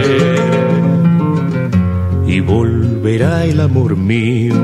y 2.26 2.40
volverá 2.40 3.44
el 3.44 3.60
amor 3.60 3.98
mío 3.98 4.56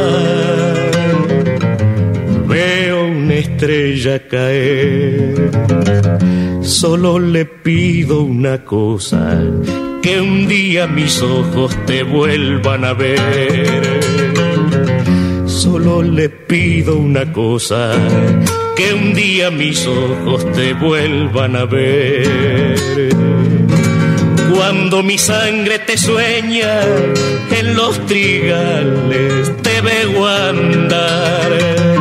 estrella 3.56 4.18
caer, 4.28 5.50
solo 6.62 7.18
le 7.18 7.46
pido 7.46 8.20
una 8.20 8.62
cosa, 8.64 9.40
que 10.02 10.20
un 10.20 10.46
día 10.46 10.86
mis 10.86 11.22
ojos 11.22 11.74
te 11.86 12.02
vuelvan 12.02 12.84
a 12.84 12.92
ver. 12.92 13.82
Solo 15.46 16.02
le 16.02 16.28
pido 16.28 16.96
una 16.96 17.32
cosa, 17.32 17.92
que 18.76 18.92
un 18.92 19.14
día 19.14 19.50
mis 19.50 19.86
ojos 19.86 20.44
te 20.52 20.74
vuelvan 20.74 21.56
a 21.56 21.64
ver. 21.64 23.08
Cuando 24.54 25.02
mi 25.02 25.16
sangre 25.16 25.78
te 25.78 25.96
sueña 25.96 26.82
en 27.58 27.74
los 27.74 28.04
trigales, 28.04 29.50
te 29.62 29.80
veo 29.80 30.26
andar 30.26 31.95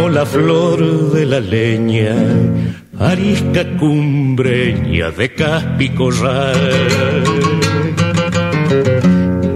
como 0.00 0.14
la 0.14 0.24
flor 0.24 1.12
de 1.12 1.26
la 1.26 1.40
leña, 1.40 2.14
arisca 2.98 3.66
cumbreña 3.78 5.10
de 5.10 5.34
caspi 5.34 5.90
corral. 5.90 7.24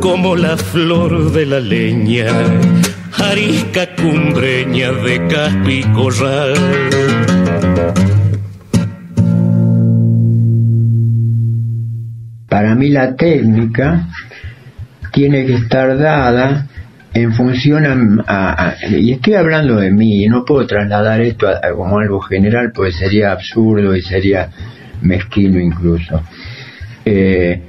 Como 0.01 0.37
la 0.37 0.59
flor 0.59 1.33
de 1.33 1.47
la 1.47 1.61
leña, 1.61 2.27
arisca 3.31 3.87
cumbreña 3.97 4.93
de 4.93 5.27
caspi 5.29 5.83
corral. 5.95 6.55
Para 12.51 12.75
mí 12.75 12.91
la 12.91 13.17
técnica 13.17 14.11
tiene 15.11 15.47
que 15.47 15.55
estar 15.55 15.97
dada 15.97 16.69
en 17.15 17.33
función 17.33 18.23
a, 18.27 18.75
y 18.91 19.13
estoy 19.13 19.35
hablando 19.35 19.77
de 19.77 19.91
mí, 19.91 20.27
no 20.27 20.45
puedo 20.45 20.67
trasladar 20.67 21.21
esto 21.21 21.47
como 21.77 21.99
algo 21.99 22.21
general, 22.21 22.73
pues 22.75 22.97
sería 22.97 23.31
absurdo 23.33 23.95
y 23.95 24.03
sería 24.03 24.49
mezquino 25.01 25.61
incluso. 25.61 26.23
Eh, 27.05 27.63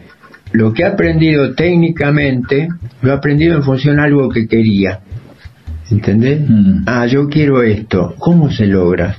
lo 0.54 0.74
que 0.74 0.82
he 0.84 0.86
aprendido 0.86 1.54
técnicamente, 1.54 2.68
lo 3.02 3.12
he 3.12 3.14
aprendido 3.14 3.56
en 3.56 3.64
función 3.64 4.00
a 4.00 4.06
algo 4.06 4.30
que 4.30 4.48
quería. 4.48 5.00
¿Entendés? 5.92 6.42
Mm. 6.50 6.84
Ah, 6.88 7.06
yo 7.06 7.28
quiero 7.30 7.62
esto. 7.62 8.16
¿Cómo 8.18 8.50
se 8.52 8.66
logra? 8.66 9.16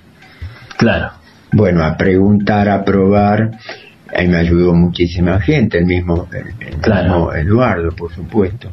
Claro. 0.76 1.10
Bueno, 1.52 1.84
a 1.84 1.96
preguntar, 1.96 2.68
a 2.68 2.84
probar. 2.84 3.52
Ahí 4.16 4.26
me 4.26 4.38
ayudó 4.38 4.72
muchísima 4.74 5.40
gente, 5.40 5.78
el 5.78 5.86
mismo, 5.86 6.28
el, 6.32 6.66
el 6.66 6.80
Claro. 6.80 7.02
mismo 7.04 7.32
Eduardo, 7.34 7.90
por 7.94 8.12
supuesto. 8.12 8.72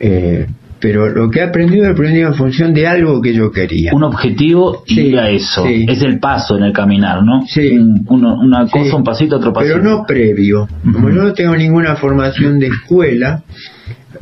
Eh, 0.00 0.46
pero 0.84 1.08
lo 1.08 1.30
que 1.30 1.38
he 1.38 1.42
aprendido, 1.42 1.86
he 1.86 1.92
aprendido 1.92 2.28
en 2.28 2.34
función 2.34 2.74
de 2.74 2.86
algo 2.86 3.22
que 3.22 3.32
yo 3.32 3.50
quería. 3.50 3.94
Un 3.94 4.02
objetivo 4.02 4.82
y 4.86 4.94
Sí, 4.96 5.00
ir 5.06 5.18
a 5.18 5.30
eso. 5.30 5.64
sí. 5.64 5.86
Es 5.88 6.02
el 6.02 6.18
paso 6.18 6.58
en 6.58 6.64
el 6.64 6.74
caminar, 6.74 7.22
¿no? 7.24 7.40
Sí. 7.46 7.70
Un- 7.78 8.04
uno- 8.06 8.34
una 8.38 8.66
Sí. 8.66 8.72
cosa, 8.72 8.96
un 8.96 9.02
pasito, 9.02 9.36
otro 9.36 9.50
pasito. 9.50 9.76
Pero 9.78 9.82
no 9.82 10.04
previo. 10.06 10.68
Como 10.92 11.08
yo 11.08 11.22
no 11.22 11.32
tengo 11.32 11.56
ninguna 11.56 11.96
formación 11.96 12.58
de 12.58 12.66
escuela, 12.66 13.42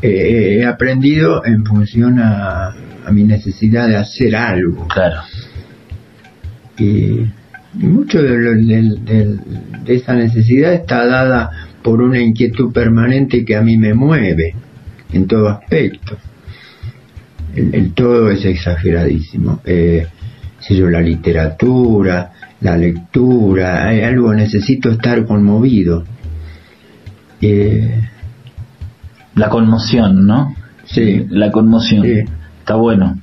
eh, 0.02 0.58
he 0.60 0.64
aprendido 0.64 1.44
en 1.44 1.64
función 1.64 2.20
a, 2.20 2.68
a 3.06 3.10
mi 3.10 3.24
necesidad 3.24 3.88
de 3.88 3.96
hacer 3.96 4.36
algo. 4.36 4.86
Claro. 4.86 5.16
Y, 6.78 6.84
y 6.84 7.86
mucho 7.88 8.22
de, 8.22 8.38
lo- 8.38 8.50
del- 8.52 9.04
del- 9.04 9.40
de 9.84 9.94
esa 9.96 10.14
necesidad 10.14 10.72
está 10.74 11.06
dada 11.06 11.50
por 11.82 12.00
una 12.00 12.20
inquietud 12.20 12.72
permanente 12.72 13.44
que 13.44 13.56
a 13.56 13.62
mí 13.62 13.76
me 13.76 13.94
mueve 13.94 14.54
en 15.12 15.26
todo 15.26 15.48
aspecto. 15.48 16.16
El, 17.54 17.74
el 17.74 17.92
todo 17.92 18.30
es 18.30 18.44
exageradísimo. 18.44 19.60
Eh, 19.64 20.06
yo, 20.70 20.88
la 20.88 21.00
literatura, 21.00 22.30
la 22.60 22.76
lectura, 22.76 23.86
hay 23.88 24.02
algo, 24.02 24.32
necesito 24.34 24.90
estar 24.90 25.24
conmovido. 25.26 26.04
Eh, 27.40 28.00
La 29.34 29.48
conmoción, 29.48 30.26
¿no? 30.26 30.54
sí, 30.84 31.26
La 31.30 31.50
conmoción. 31.50 32.02
Sí. 32.04 32.20
Está 32.60 32.74
bueno. 32.76 33.18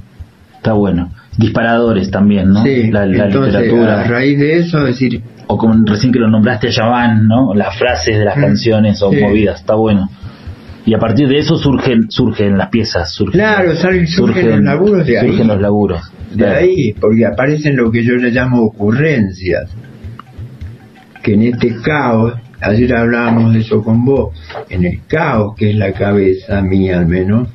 Está 0.57 0.73
bueno. 0.73 1.11
Disparadores 1.37 2.11
también, 2.11 2.49
¿no? 2.51 2.63
sí. 2.63 2.91
La, 2.91 3.05
la 3.05 3.25
Entonces, 3.27 3.55
a 3.55 3.59
literatura. 3.61 4.03
raíz 4.03 4.37
de 4.39 4.57
eso, 4.59 4.83
decir, 4.83 5.21
O 5.47 5.57
como 5.57 5.73
recién 5.85 6.11
que 6.11 6.19
lo 6.19 6.29
nombraste 6.29 6.67
a 6.67 6.71
Yaván, 6.71 7.27
¿no? 7.27 7.55
Las 7.55 7.75
frases 7.77 8.19
de 8.19 8.23
las 8.25 8.37
Mm. 8.37 8.41
canciones 8.41 9.01
o 9.01 9.09
Sí. 9.11 9.17
movidas. 9.21 9.59
Está 9.61 9.73
bueno. 9.75 10.09
Y 10.89 10.93
a 10.95 10.97
partir 10.97 11.27
de 11.27 11.37
eso 11.37 11.55
surgen 11.55 12.09
surgen 12.09 12.57
las 12.57 12.69
piezas. 12.69 13.11
Surgen, 13.11 13.39
Claro, 13.39 13.75
surgen 14.07 14.49
los 14.49 14.61
laburos 14.61 15.05
de 15.05 15.19
ahí. 15.19 15.27
Surgen 15.27 15.47
los 15.47 15.61
laburos. 15.61 16.01
De 16.31 16.37
Claro. 16.37 16.57
ahí, 16.57 16.93
porque 16.93 17.27
aparecen 17.27 17.75
lo 17.75 17.91
que 17.91 18.03
yo 18.03 18.15
le 18.15 18.31
llamo 18.31 18.63
ocurrencias, 18.63 19.69
que 21.21 21.35
en 21.35 21.43
este 21.43 21.75
caos, 21.83 22.33
ayer 22.59 22.95
hablábamos 22.95 23.53
de 23.53 23.59
eso 23.59 23.83
con 23.83 24.03
vos, 24.03 24.33
en 24.67 24.83
el 24.83 25.01
caos 25.05 25.53
que 25.55 25.69
es 25.69 25.75
la 25.75 25.91
cabeza 25.93 26.59
mía 26.63 26.97
al 26.97 27.05
menos, 27.07 27.49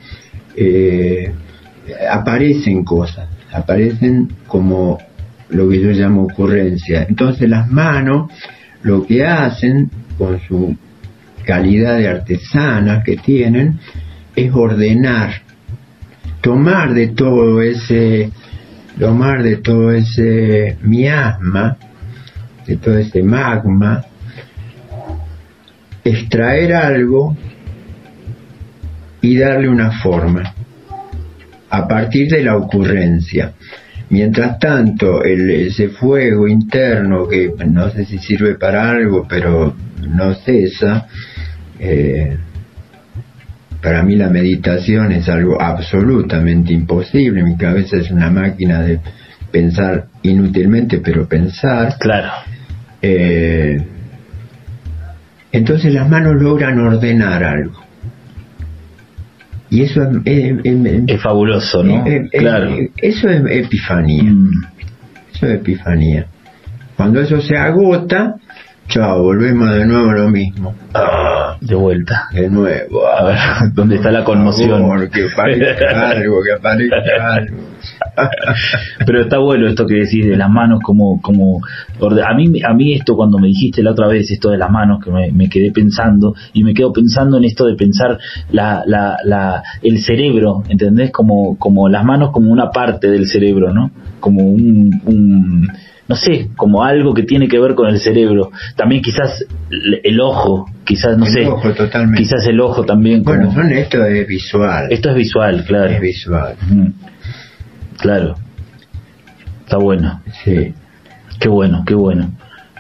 eh, 0.57 1.33
aparecen 2.09 2.85
cosas, 2.85 3.29
aparecen 3.53 4.29
como 4.47 4.99
lo 5.49 5.69
que 5.69 5.81
yo 5.81 5.91
llamo 5.91 6.23
ocurrencia. 6.23 7.05
Entonces 7.09 7.49
las 7.51 7.69
manos 7.69 8.31
lo 8.85 9.05
que 9.05 9.25
hacen 9.25 9.91
con 10.19 10.39
su 10.47 10.77
calidad 11.45 11.99
de 11.99 12.09
artesanas 12.09 13.05
que 13.05 13.17
tienen 13.17 13.79
es 14.35 14.53
ordenar 14.53 15.43
tomar 16.41 16.95
de 16.95 17.09
todo 17.09 17.63
ese 17.63 18.31
tomar 18.99 19.43
de 19.43 19.57
todo 19.57 19.93
ese 19.93 20.79
miasma 20.83 21.77
de 22.67 22.77
todo 22.77 22.99
ese 22.99 23.23
magma 23.23 24.05
extraer 26.05 26.75
algo 26.75 27.37
y 29.23 29.39
darle 29.39 29.69
una 29.69 29.91
forma 30.03 30.55
a 31.71 31.89
partir 31.89 32.31
de 32.31 32.45
la 32.45 32.57
ocurrencia. 32.57 33.55
Mientras 34.11 34.59
tanto 34.59 35.25
el, 35.25 35.51
ese 35.51 35.89
fuego 35.89 36.47
interno 36.47 37.27
que 37.27 37.53
no 37.67 37.91
sé 37.91 38.05
si 38.05 38.19
sirve 38.19 38.55
para 38.55 38.91
algo 38.91 39.27
pero 39.27 39.75
no 40.07 40.35
cesa 40.35 41.09
eh, 41.79 42.37
para 43.83 44.03
mí 44.03 44.17
la 44.17 44.31
meditación 44.31 45.13
es 45.13 45.29
algo 45.29 45.61
absolutamente 45.61 46.73
imposible. 46.73 47.43
Mi 47.43 47.57
cabeza 47.57 47.97
es 47.99 48.11
una 48.11 48.31
máquina 48.31 48.81
de 48.83 49.01
pensar 49.51 50.07
inútilmente, 50.23 50.99
pero 50.99 51.29
pensar. 51.29 51.97
Claro. 51.99 52.31
Eh, 53.03 53.77
entonces 55.53 55.93
las 55.93 56.09
manos 56.09 56.41
logran 56.41 56.79
ordenar 56.81 57.45
algo. 57.45 57.83
Y 59.71 59.83
eso 59.83 60.03
es, 60.03 60.09
es- 60.25 60.61
es- 60.65 61.03
Es 61.09 61.21
fabuloso, 61.23 61.83
¿no? 61.83 62.05
claro. 62.33 62.77
eso 62.97 63.29
es 63.29 63.43
epifanía. 63.65 64.23
Mm. 64.23 64.51
Eso 65.35 65.47
es 65.47 65.55
epifanía. 65.61 66.27
Cuando 66.97 67.21
eso 67.21 67.41
se 67.41 67.57
agota, 67.57 68.37
chao, 68.89 69.23
volvemos 69.23 69.75
de 69.75 69.85
nuevo 69.87 70.11
a 70.11 70.15
lo 70.15 70.29
mismo. 70.31 70.75
Ah, 70.95 71.44
De 71.67 71.75
vuelta. 71.75 72.29
de 72.33 72.51
nuevo. 72.51 73.07
A 73.07 73.25
ver, 73.25 73.37
¿dónde 73.75 73.97
está 73.97 74.11
la 74.11 74.23
conmoción? 74.23 74.83
Favor, 74.83 75.09
que 75.09 75.27
aparezca 75.33 76.11
algo, 76.11 76.43
que 76.43 76.53
aparezca 76.53 77.35
algo. 77.35 77.57
Pero 79.07 79.23
está 79.23 79.39
bueno 79.39 79.67
esto 79.69 79.87
que 79.87 79.95
decís 79.95 80.27
de 80.27 80.37
las 80.37 80.51
manos 80.51 80.81
como 80.83 81.21
como 81.21 81.61
a 82.01 82.35
mí 82.35 82.63
a 82.63 82.73
mí 82.75 82.95
esto 82.95 83.17
cuando 83.17 83.39
me 83.39 83.49
dijiste 83.49 83.83
la 83.83 83.93
otra 83.93 84.09
vez 84.09 84.31
esto 84.31 84.51
de 84.51 84.59
las 84.59 84.71
manos 84.71 85.03
que 85.05 85.11
me, 85.11 85.31
me 85.33 85.49
quedé 85.49 85.71
pensando 85.71 86.35
y 86.53 86.65
me 86.65 86.75
quedo 86.75 86.93
pensando 86.93 87.37
en 87.37 87.45
esto 87.45 87.67
de 87.67 87.75
pensar 87.75 88.19
la, 88.53 88.83
la, 88.87 89.17
la 89.25 89.63
el 89.83 89.99
cerebro 89.99 90.63
¿entendés? 90.69 91.11
como 91.11 91.59
como 91.59 91.89
las 91.89 92.05
manos 92.05 92.31
como 92.31 92.51
una 92.51 92.71
parte 92.71 93.11
del 93.11 93.27
cerebro 93.27 93.73
¿no? 93.73 93.91
como 94.21 94.43
un, 94.43 95.03
un 95.05 95.69
no 96.07 96.17
sé, 96.17 96.49
como 96.57 96.85
algo 96.85 97.15
que 97.15 97.23
tiene 97.23 97.49
que 97.49 97.59
ver 97.59 97.75
con 97.75 97.89
el 97.89 97.99
cerebro. 97.99 98.51
También 98.77 99.01
quizás 99.03 99.45
el, 99.71 100.01
el 100.05 100.21
ojo, 100.21 100.67
quizás, 100.85 101.17
no 101.17 101.25
El 101.27 101.33
sé, 101.33 101.47
ojo, 101.47 101.73
totalmente. 101.73 102.23
quizás 102.23 102.47
el 102.47 102.61
ojo 102.61 102.85
también. 102.85 103.23
Bueno, 103.23 103.47
como- 103.47 103.63
son 103.63 103.73
esto 103.73 104.05
es 104.05 104.27
visual. 104.27 104.87
Esto 104.91 105.11
es 105.11 105.17
visual, 105.17 105.65
claro. 105.67 105.91
Es 105.91 106.01
visual. 106.01 106.57
Claro. 107.99 108.35
Está 109.65 109.79
bueno. 109.79 110.21
sí. 110.45 110.75
Qué 111.41 111.49
bueno, 111.49 111.83
qué 111.87 111.95
bueno. 111.95 112.31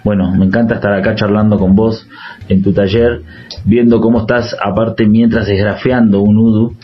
Bueno, 0.05 0.31
me 0.35 0.45
encanta 0.45 0.75
estar 0.75 0.93
acá 0.93 1.14
charlando 1.14 1.59
con 1.59 1.75
vos 1.75 2.07
en 2.49 2.62
tu 2.62 2.72
taller, 2.75 3.22
viendo 3.64 4.01
cómo 4.01 4.20
estás, 4.20 4.55
aparte, 4.62 5.07
mientras 5.07 5.49
esgrafeando 5.49 6.20
un 6.20 6.37
udu 6.37 6.77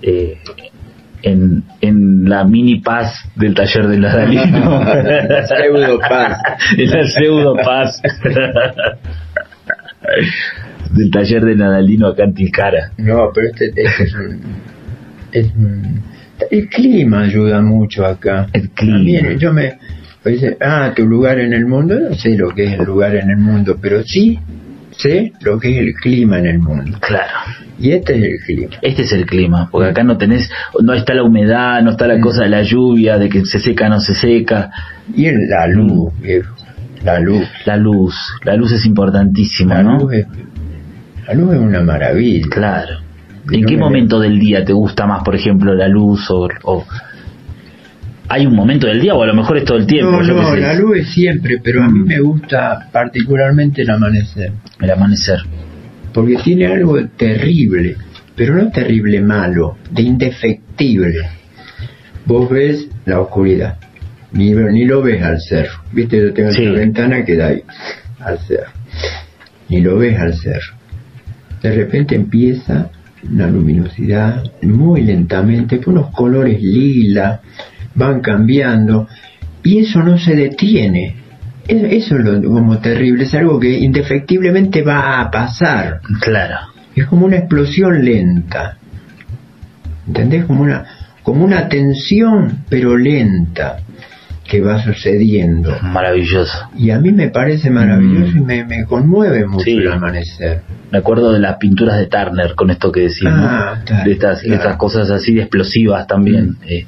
eh, 0.00 0.38
en, 1.22 1.62
en 1.80 2.28
la 2.28 2.44
mini 2.44 2.80
paz 2.80 3.14
del 3.36 3.54
taller 3.54 3.86
de 3.88 3.98
Ladalino. 3.98 4.84
Pseudo 5.46 5.98
paz. 6.00 6.38
en 6.76 6.90
la 6.90 7.04
pseudo 7.06 7.56
paz. 7.56 8.00
del 10.92 11.10
taller 11.10 11.44
de 11.44 11.56
Nadalino 11.56 12.08
acá 12.08 12.24
en 12.24 12.34
Tilcara. 12.34 12.90
No, 12.98 13.30
pero 13.34 13.48
este, 13.48 13.66
este 13.74 14.02
es 14.04 14.14
un... 14.14 14.40
Es 15.32 15.46
un- 15.56 16.02
el 16.50 16.68
clima 16.68 17.22
ayuda 17.22 17.62
mucho 17.62 18.04
acá. 18.04 18.48
El 18.52 18.70
clima. 18.70 18.96
También 18.96 19.38
yo 19.38 19.52
me... 19.52 19.78
pues 20.22 20.40
dice, 20.40 20.56
ah, 20.60 20.92
tu 20.94 21.06
lugar 21.06 21.38
en 21.38 21.52
el 21.52 21.66
mundo, 21.66 21.98
no 22.00 22.14
sé 22.14 22.36
lo 22.36 22.50
que 22.50 22.64
es 22.64 22.72
el 22.80 22.84
lugar 22.84 23.14
en 23.14 23.30
el 23.30 23.36
mundo, 23.36 23.76
pero 23.80 24.02
sí 24.02 24.38
sé 25.02 25.32
lo 25.42 25.58
que 25.58 25.70
es 25.72 25.78
el 25.78 25.94
clima 25.94 26.38
en 26.38 26.46
el 26.46 26.58
mundo. 26.58 26.96
Claro. 27.00 27.32
Y 27.78 27.90
este 27.92 28.16
es 28.16 28.22
el 28.24 28.38
clima. 28.46 28.76
Este 28.80 29.02
es 29.02 29.12
el 29.12 29.26
clima, 29.26 29.68
porque 29.70 29.90
acá 29.90 30.04
no 30.04 30.16
tenés, 30.16 30.48
no 30.80 30.92
está 30.94 31.14
la 31.14 31.24
humedad, 31.24 31.82
no 31.82 31.90
está 31.90 32.06
la 32.06 32.20
cosa 32.20 32.44
de 32.44 32.48
la 32.50 32.62
lluvia, 32.62 33.18
de 33.18 33.28
que 33.28 33.44
se 33.44 33.58
seca 33.58 33.88
no 33.88 33.98
se 34.00 34.14
seca. 34.14 34.70
Y 35.14 35.30
la 35.48 35.66
luz, 35.66 36.12
viejo. 36.20 36.54
La 37.04 37.18
luz. 37.18 37.44
La 37.66 37.76
luz, 37.76 38.14
la 38.44 38.54
luz 38.54 38.70
es 38.72 38.86
importantísima, 38.86 39.74
La 39.76 39.82
¿no? 39.82 39.98
luz 39.98 40.12
es, 40.14 40.26
la 41.26 41.34
luz 41.34 41.54
es 41.54 41.58
una 41.60 41.80
maravilla. 41.80 42.46
Claro. 42.48 42.98
¿En 43.50 43.62
Yo 43.62 43.66
qué 43.66 43.74
me- 43.76 43.80
momento 43.82 44.20
del 44.20 44.38
día 44.38 44.64
te 44.64 44.72
gusta 44.72 45.04
más, 45.06 45.24
por 45.24 45.34
ejemplo, 45.34 45.74
la 45.74 45.88
luz 45.88 46.30
o, 46.30 46.48
o- 46.62 46.84
hay 48.32 48.46
un 48.46 48.54
momento 48.54 48.86
del 48.86 49.00
día 49.00 49.14
o 49.14 49.22
a 49.22 49.26
lo 49.26 49.34
mejor 49.34 49.58
es 49.58 49.64
todo 49.64 49.76
el 49.78 49.86
tiempo? 49.86 50.10
No, 50.12 50.22
yo 50.22 50.34
no, 50.34 50.56
la 50.56 50.74
luz 50.74 50.98
es 50.98 51.08
siempre, 51.12 51.58
pero 51.62 51.82
a 51.84 51.88
mí 51.88 52.00
me 52.00 52.18
gusta 52.20 52.88
particularmente 52.90 53.82
el 53.82 53.90
amanecer. 53.90 54.52
El 54.80 54.90
amanecer. 54.90 55.38
porque 56.14 56.36
tiene 56.44 56.66
algo 56.66 56.98
terrible, 57.16 57.96
pero 58.36 58.54
no 58.56 58.70
terrible 58.70 59.20
malo, 59.20 59.76
de 59.90 60.02
indefectible. 60.02 61.18
Vos 62.26 62.48
ves 62.50 62.88
la 63.06 63.20
oscuridad, 63.20 63.76
ni, 64.32 64.52
ni 64.52 64.84
lo 64.84 65.02
ves 65.02 65.22
al 65.22 65.40
cerro. 65.40 65.72
Viste, 65.92 66.18
yo 66.18 66.32
tengo 66.32 66.50
Sí. 66.52 66.64
esta 66.64 66.78
ventana 66.78 67.24
que 67.24 67.36
da 67.36 67.48
ahí, 67.48 67.62
al 68.20 68.38
cerro. 68.40 68.70
Ni 69.68 69.80
lo 69.80 69.96
ves 69.98 70.18
al 70.18 70.34
cerro. 70.34 70.74
De 71.62 71.74
repente 71.74 72.14
empieza 72.14 72.90
una 73.30 73.46
luminosidad 73.46 74.42
muy 74.62 75.02
lentamente, 75.02 75.80
con 75.80 75.96
unos 75.96 76.10
colores 76.10 76.60
lila, 76.60 77.40
van 77.94 78.20
cambiando, 78.20 79.08
y 79.62 79.78
eso 79.78 80.02
no 80.02 80.18
se 80.18 80.34
detiene. 80.34 81.16
Es- 81.68 81.82
Eso 82.04 82.16
es 82.16 82.24
lo 82.24 82.42
como 82.42 82.78
terrible, 82.78 83.24
es 83.24 83.34
algo 83.34 83.60
que 83.60 83.78
indefectiblemente 83.78 84.82
va 84.82 85.20
a 85.20 85.30
pasar. 85.30 86.00
Claro. 86.20 86.56
Es 86.94 87.06
como 87.06 87.26
una 87.26 87.36
explosión 87.36 88.04
lenta. 88.04 88.76
¿Entendés? 90.06 90.44
Como 90.46 90.62
una, 90.62 90.84
como 91.22 91.44
una 91.44 91.68
tensión, 91.68 92.64
pero 92.68 92.96
lenta, 92.96 93.78
que 94.44 94.60
va 94.60 94.82
sucediendo. 94.82 95.74
Maravilloso. 95.82 96.68
Y 96.76 96.90
a 96.90 96.98
mí 96.98 97.12
me 97.12 97.28
parece 97.28 97.70
maravilloso 97.70 98.32
Mm. 98.34 98.38
y 98.38 98.40
me, 98.40 98.64
me 98.64 98.84
conmueve 98.84 99.46
mucho 99.46 99.64
Sí. 99.64 99.76
el 99.76 99.92
amanecer. 99.92 100.62
Me 100.90 100.98
acuerdo 100.98 101.32
de 101.32 101.38
las 101.38 101.56
pinturas 101.56 101.98
de 101.98 102.06
Turner 102.06 102.54
con 102.54 102.70
esto 102.70 102.90
que 102.90 103.06
¿no? 103.30 103.46
Ah, 103.46 103.80
claro, 103.86 104.04
de 104.04 104.12
estas, 104.12 104.40
claro. 104.42 104.56
estas 104.56 104.76
cosas 104.76 105.10
así 105.10 105.32
de 105.34 105.42
explosivas 105.42 106.06
también. 106.06 106.56
eh, 106.68 106.84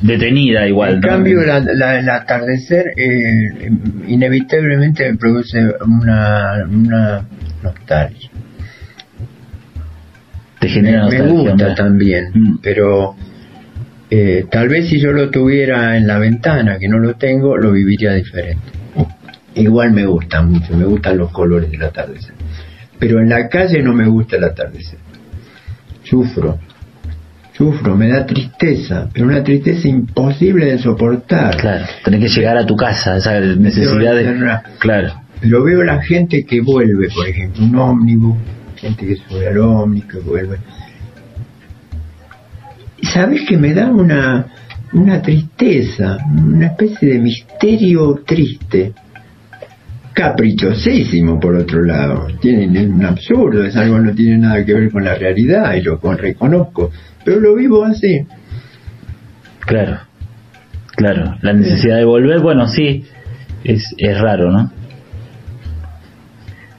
detenida 0.00 0.66
igual. 0.68 0.94
en 0.94 1.00
cambio, 1.00 1.42
la- 1.42 1.60
la- 1.60 1.98
el 1.98 2.08
atardecer 2.08 2.86
eh, 2.96 3.70
inevitablemente 4.08 5.10
me 5.10 5.16
produce 5.18 5.58
una, 5.86 6.64
una 6.68 7.26
nostalgia. 7.62 8.30
Te 10.60 10.68
genera 10.68 11.06
me, 11.08 11.20
gusta 11.22 11.74
también, 11.74 12.30
Mm. 12.34 12.58
pero 12.62 13.14
eh, 14.10 14.46
tal 14.50 14.68
vez 14.68 14.88
si 14.88 15.00
yo 15.00 15.12
lo 15.12 15.30
tuviera 15.30 15.96
en 15.96 16.06
la 16.06 16.18
ventana, 16.18 16.78
que 16.78 16.88
no 16.88 16.98
lo 16.98 17.14
tengo, 17.14 17.56
lo 17.56 17.72
viviría 17.72 18.12
diferente. 18.14 18.62
Igual 19.54 19.92
me 19.92 20.06
gusta 20.06 20.42
mucho, 20.42 20.76
me 20.76 20.84
gustan 20.84 21.18
los 21.18 21.30
colores 21.32 21.70
del 21.70 21.82
atardecer. 21.82 22.34
Pero 22.98 23.20
en 23.20 23.28
la 23.28 23.48
calle 23.48 23.82
no 23.82 23.92
me 23.92 24.06
gusta 24.06 24.36
el 24.36 24.44
atardecer. 24.44 24.98
Sufro, 26.04 26.58
sufro, 27.56 27.96
me 27.96 28.08
da 28.08 28.26
tristeza, 28.26 29.08
pero 29.12 29.26
una 29.26 29.42
tristeza 29.42 29.88
imposible 29.88 30.66
de 30.66 30.78
soportar. 30.78 31.56
Claro, 31.56 31.84
tenés 32.04 32.20
que 32.20 32.40
llegar 32.40 32.56
a 32.56 32.66
tu 32.66 32.76
casa, 32.76 33.16
esa 33.16 33.40
necesidad 33.40 34.14
de... 34.14 34.58
Claro, 34.78 35.12
Pero 35.40 35.62
veo 35.64 35.82
la 35.82 36.02
gente 36.02 36.44
que 36.44 36.60
vuelve, 36.60 37.08
por 37.14 37.26
ejemplo, 37.28 37.64
un 37.64 37.76
ómnibus, 37.76 38.36
gente 38.76 39.06
que 39.06 39.16
sube 39.16 39.48
al 39.48 39.58
ómnibus, 39.58 40.10
que 40.12 40.18
vuelve. 40.18 40.58
Sabes 43.02 43.42
que 43.48 43.56
me 43.56 43.72
da 43.74 43.86
una, 43.88 44.46
una 44.92 45.22
tristeza, 45.22 46.18
una 46.30 46.66
especie 46.66 47.14
de 47.14 47.18
misterio 47.20 48.22
triste. 48.26 48.92
Caprichosísimo, 50.12 51.38
por 51.38 51.54
otro 51.56 51.82
lado. 51.84 52.26
Tienen, 52.40 52.74
es 52.76 52.88
un 52.88 53.04
absurdo, 53.04 53.64
es 53.64 53.76
algo 53.76 53.96
que 53.96 54.02
no 54.02 54.14
tiene 54.14 54.38
nada 54.38 54.64
que 54.64 54.72
ver 54.72 54.90
con 54.90 55.04
la 55.04 55.14
realidad 55.14 55.74
y 55.74 55.82
lo 55.82 56.00
con- 56.00 56.16
reconozco. 56.16 56.90
Pero 57.26 57.40
lo 57.40 57.54
vivo 57.56 57.84
así. 57.84 58.20
claro, 59.66 59.98
claro. 60.96 61.36
La 61.42 61.52
necesidad 61.52 61.96
de 61.98 62.04
volver, 62.04 62.40
bueno, 62.40 62.66
sí, 62.68 63.04
es, 63.64 63.94
es 63.98 64.18
raro, 64.20 64.50
¿no? 64.50 64.70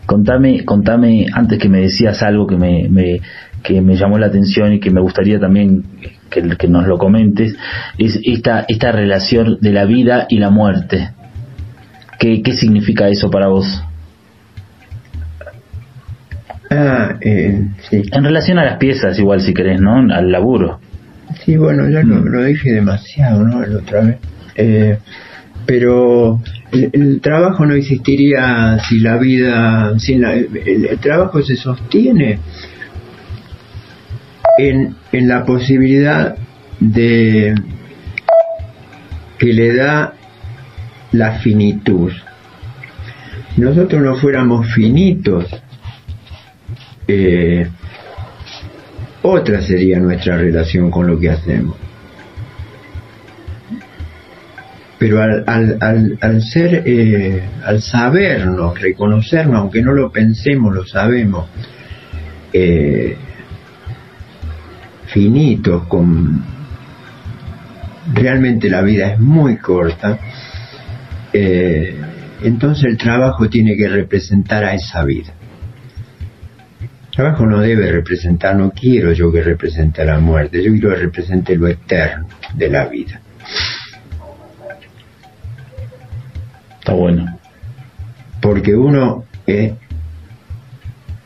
Contame, 0.05 0.63
contame, 0.63 1.25
antes 1.33 1.59
que 1.59 1.67
me 1.67 1.81
decías 1.81 2.23
algo 2.23 2.47
que 2.47 2.55
me, 2.55 2.87
me- 2.89 3.19
que 3.61 3.81
me 3.81 3.95
llamó 3.97 4.17
la 4.17 4.27
atención 4.27 4.71
y 4.71 4.79
que 4.79 4.89
me 4.91 5.01
gustaría 5.01 5.39
también 5.39 5.83
que, 6.29 6.41
que 6.57 6.67
nos 6.69 6.87
lo 6.87 6.97
comentes, 6.97 7.55
es 7.97 8.17
esta, 8.23 8.63
esta 8.69 8.91
relación 8.93 9.57
de 9.59 9.73
la 9.73 9.83
vida 9.85 10.27
y 10.29 10.37
la 10.39 10.49
muerte. 10.49 11.09
¿Qué, 12.19 12.41
qué 12.41 12.53
significa 12.53 13.09
eso 13.09 13.29
para 13.29 13.47
vos? 13.47 13.83
Ah, 16.69 17.15
eh, 17.21 17.61
sí. 17.89 18.01
En 18.11 18.23
relación 18.23 18.59
a 18.59 18.65
las 18.65 18.77
piezas, 18.77 19.17
igual 19.19 19.41
si 19.41 19.53
querés, 19.53 19.79
¿no? 19.79 19.95
Al 20.13 20.31
laburo. 20.31 20.79
Sí, 21.45 21.55
bueno, 21.57 21.89
ya 21.89 22.01
lo, 22.03 22.15
Mm. 22.15 22.25
lo 22.25 22.43
dije 22.43 22.71
demasiado, 22.73 23.43
¿no? 23.43 23.65
La 23.65 23.77
otra 23.77 24.01
vez. 24.01 24.17
Eh, 24.55 24.97
pero 25.65 26.41
el, 26.71 26.89
el 26.93 27.21
trabajo 27.21 27.65
no 27.65 27.73
existiría 27.73 28.79
si 28.87 28.99
la 28.99 29.17
vida, 29.17 29.97
sin 29.99 30.21
la, 30.21 30.33
el, 30.33 30.85
el 30.89 30.97
trabajo 30.99 31.41
se 31.41 31.55
sostiene 31.57 32.39
en, 34.57 34.95
en 35.11 35.27
la 35.27 35.45
posibilidad 35.45 36.35
de 36.79 37.53
que 39.37 39.53
le 39.53 39.75
da 39.75 40.13
la 41.11 41.33
finitud. 41.39 42.11
Nosotros 43.57 44.01
no 44.01 44.15
fuéramos 44.15 44.71
finitos, 44.73 45.45
eh, 47.07 47.67
otra 49.21 49.61
sería 49.61 49.99
nuestra 49.99 50.37
relación 50.37 50.91
con 50.91 51.07
lo 51.07 51.19
que 51.19 51.29
hacemos. 51.29 51.75
Pero 54.99 55.21
al, 55.21 55.43
al, 55.45 56.17
al, 56.21 56.41
ser, 56.41 56.83
eh, 56.85 57.43
al 57.63 57.81
sabernos, 57.81 58.79
reconocernos, 58.79 59.59
aunque 59.59 59.81
no 59.81 59.93
lo 59.93 60.11
pensemos, 60.11 60.73
lo 60.73 60.85
sabemos, 60.85 61.49
eh, 62.51 63.15
finitos, 65.07 65.85
con 65.87 66.43
realmente 68.13 68.69
la 68.69 68.81
vida 68.81 69.13
es 69.13 69.19
muy 69.19 69.57
corta, 69.57 70.17
eh, 71.33 71.95
entonces 72.43 72.85
el 72.85 72.97
trabajo 72.97 73.49
tiene 73.49 73.75
que 73.75 73.87
representar 73.87 74.63
a 74.63 74.73
esa 74.73 75.03
vida. 75.03 75.33
Trabajo 77.17 77.47
no 77.47 77.61
debe 77.61 77.91
representar, 77.91 78.55
no 78.55 78.69
quiero 78.69 79.11
yo 79.11 79.31
que 79.31 79.41
represente 79.41 80.05
la 80.05 80.19
muerte, 80.19 80.63
yo 80.63 80.71
quiero 80.71 80.91
que 80.91 80.97
represente 80.97 81.55
lo 81.55 81.67
eterno 81.67 82.27
de 82.53 82.69
la 82.69 82.85
vida. 82.85 83.19
Está 86.77 86.93
bueno. 86.93 87.39
Porque 88.39 88.75
uno 88.75 89.25
eh, 89.47 89.73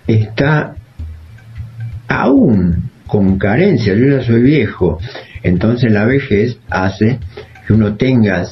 está 0.07 0.75
aún 2.07 2.89
con 3.05 3.37
carencia, 3.37 3.93
yo 3.93 4.17
ya 4.17 4.23
soy 4.23 4.43
viejo, 4.43 4.97
entonces 5.43 5.91
la 5.91 6.05
vejez 6.05 6.57
hace 6.69 7.19
que 7.67 7.73
uno 7.73 7.95
tenga 7.97 8.47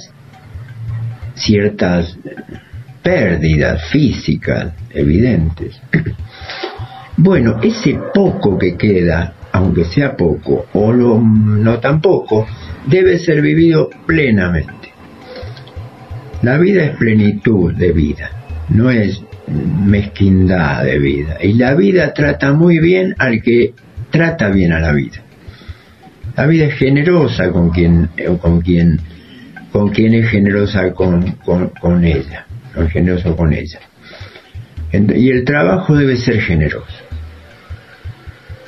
ciertas 1.36 2.18
pérdidas 3.02 3.82
físicas 3.90 4.74
evidentes. 4.90 5.80
Bueno, 7.22 7.60
ese 7.62 8.00
poco 8.14 8.58
que 8.58 8.78
queda, 8.78 9.34
aunque 9.52 9.84
sea 9.84 10.16
poco, 10.16 10.68
o 10.72 10.94
no 10.94 11.80
tan 11.80 12.00
poco, 12.00 12.48
debe 12.88 13.20
ser 13.20 13.42
vivido 13.42 13.90
plenamente. 14.06 14.94
La 16.42 16.58
vida 16.58 16.86
es 16.86 16.96
plenitud 16.96 17.74
de 17.74 17.92
vida, 17.92 18.30
no 18.70 18.90
es 18.90 19.22
mezquindad 19.84 20.86
de 20.86 20.98
vida. 20.98 21.38
Y 21.42 21.56
la 21.56 21.76
vida 21.76 22.14
trata 22.14 22.54
muy 22.54 22.80
bien 22.80 23.14
al 23.18 23.42
que 23.42 23.74
trata 24.12 24.48
bien 24.48 24.72
a 24.72 24.80
la 24.80 24.94
vida. 24.94 25.22
La 26.38 26.46
vida 26.46 26.68
es 26.68 26.76
generosa 26.76 27.52
con 27.52 27.72
quien, 27.72 28.12
con 28.40 28.62
quien, 28.62 28.98
con 29.74 29.90
quien 29.90 30.14
es 30.14 30.30
generosa 30.30 30.94
con, 30.94 31.34
con, 31.44 31.68
con 31.82 32.06
ella, 32.06 32.46
generoso 32.94 33.36
con 33.36 33.52
ella. 33.52 33.80
Y 34.94 35.32
el 35.32 35.44
trabajo 35.44 35.98
debe 35.98 36.16
ser 36.16 36.40
generoso. 36.40 37.09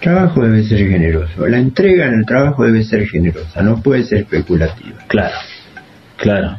El 0.02 0.06
trabajo 0.06 0.42
debe 0.42 0.64
ser 0.64 0.80
generoso. 0.90 1.46
La 1.46 1.60
entrega 1.60 2.08
en 2.08 2.16
el 2.16 2.26
trabajo 2.26 2.66
debe 2.66 2.84
ser 2.84 3.08
generosa, 3.08 3.62
no 3.62 3.84
puede 3.84 4.04
ser 4.04 4.22
especulativa. 4.22 4.98
Claro, 5.06 5.36
claro. 6.18 6.58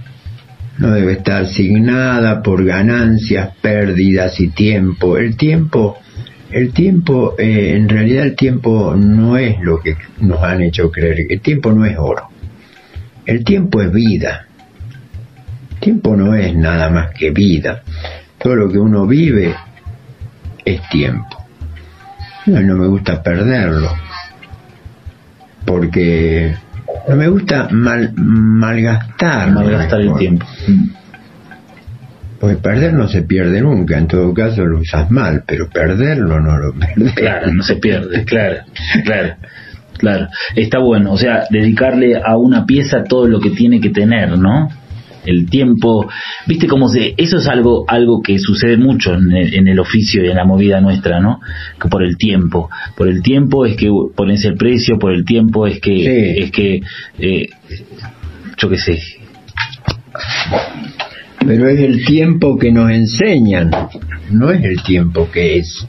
No 0.79 0.93
debe 0.93 1.15
estar 1.15 1.49
signada 1.49 2.41
por 2.41 2.65
ganancias, 2.65 3.51
pérdidas 3.61 4.39
y 4.39 4.51
tiempo. 4.51 5.19
El 5.19 5.37
tiempo, 5.37 5.99
el 6.53 6.73
tiempo, 6.73 7.35
eh, 7.37 7.75
en 7.75 7.89
realidad 7.89 8.27
el 8.27 8.37
tiempo 8.37 8.95
no 8.97 9.37
es 9.37 9.59
lo 9.61 9.81
que 9.81 9.97
nos 10.21 10.41
han 10.41 10.63
hecho 10.63 10.93
creer. 10.93 11.27
El 11.29 11.41
tiempo 11.41 11.73
no 11.73 11.85
es 11.85 11.99
oro. 11.99 12.29
El 13.27 13.43
tiempo 13.43 13.83
es 13.83 13.91
vida. 13.91 14.47
El 15.73 15.79
tiempo 15.81 16.15
no 16.15 16.37
es 16.37 16.55
nada 16.55 16.91
más 16.91 17.11
que 17.11 17.33
vida. 17.33 17.83
Todo 18.39 18.55
lo 18.55 18.71
que 18.71 18.79
uno 18.79 19.05
vive 19.05 19.53
es 20.65 20.81
tiempo. 20.91 21.42
No, 22.47 22.61
no 22.61 22.77
me 22.77 22.87
gusta 22.89 23.23
perderlo. 23.23 23.91
Porque 25.65 26.55
no 27.09 27.17
me 27.17 27.29
gusta 27.29 27.69
mal, 27.71 28.13
malgastar. 28.15 29.51
Malgastar 29.53 30.01
el 30.01 30.15
tiempo. 30.17 30.47
Porque 32.41 32.57
perder 32.57 32.93
no 32.95 33.07
se 33.07 33.23
pierde 33.23 33.61
nunca, 33.61 33.97
en 33.97 34.09
todo 34.09 34.35
caso 34.35 34.65
lo 34.65 34.81
usas 34.81 35.11
mal, 35.11 35.45
pero 35.47 35.69
perderlo 35.69 36.41
no 36.41 36.59
lo. 36.59 36.75
Claro, 37.15 37.53
no 37.53 37.63
se 37.63 37.77
pierde, 37.77 38.25
claro, 38.27 38.65
claro, 39.05 39.35
claro. 39.97 40.29
Está 40.57 40.81
bueno, 40.81 41.13
o 41.13 41.17
sea, 41.17 41.45
dedicarle 41.51 42.21
a 42.21 42.37
una 42.37 42.67
pieza 42.67 43.05
todo 43.05 43.29
lo 43.29 43.39
que 43.39 43.51
tiene 43.51 43.81
que 43.81 43.91
tener, 43.91 44.37
¿no? 44.37 44.69
El 45.25 45.49
tiempo, 45.49 46.09
viste 46.47 46.67
cómo 46.67 46.89
se, 46.89 47.15
eso 47.17 47.39
es 47.39 47.47
algo, 47.49 47.85
algo 47.89 48.23
que 48.23 48.39
sucede 48.39 48.77
mucho 48.77 49.15
en 49.15 49.69
el, 49.69 49.79
oficio 49.79 50.25
y 50.25 50.29
en 50.29 50.37
la 50.37 50.45
movida 50.45 50.81
nuestra, 50.81 51.21
¿no? 51.21 51.41
Que 51.81 51.89
por 51.89 52.03
el 52.03 52.17
tiempo, 52.17 52.71
por 52.97 53.09
el 53.09 53.23
tiempo 53.23 53.67
es 53.67 53.77
que 53.77 53.89
pones 54.15 54.45
el 54.45 54.55
precio, 54.55 54.99
por 54.99 55.13
el 55.13 55.25
tiempo 55.25 55.67
es 55.67 55.81
que, 55.81 56.43
es 56.43 56.51
que, 56.51 56.83
eh, 57.19 57.49
yo 58.57 58.69
qué 58.69 58.79
sé. 58.79 58.99
Pero 61.47 61.69
es 61.69 61.81
el 61.81 62.05
tiempo 62.05 62.57
que 62.57 62.71
nos 62.71 62.91
enseñan, 62.91 63.71
no 64.31 64.51
es 64.51 64.63
el 64.65 64.83
tiempo 64.83 65.31
que 65.31 65.59
es. 65.59 65.87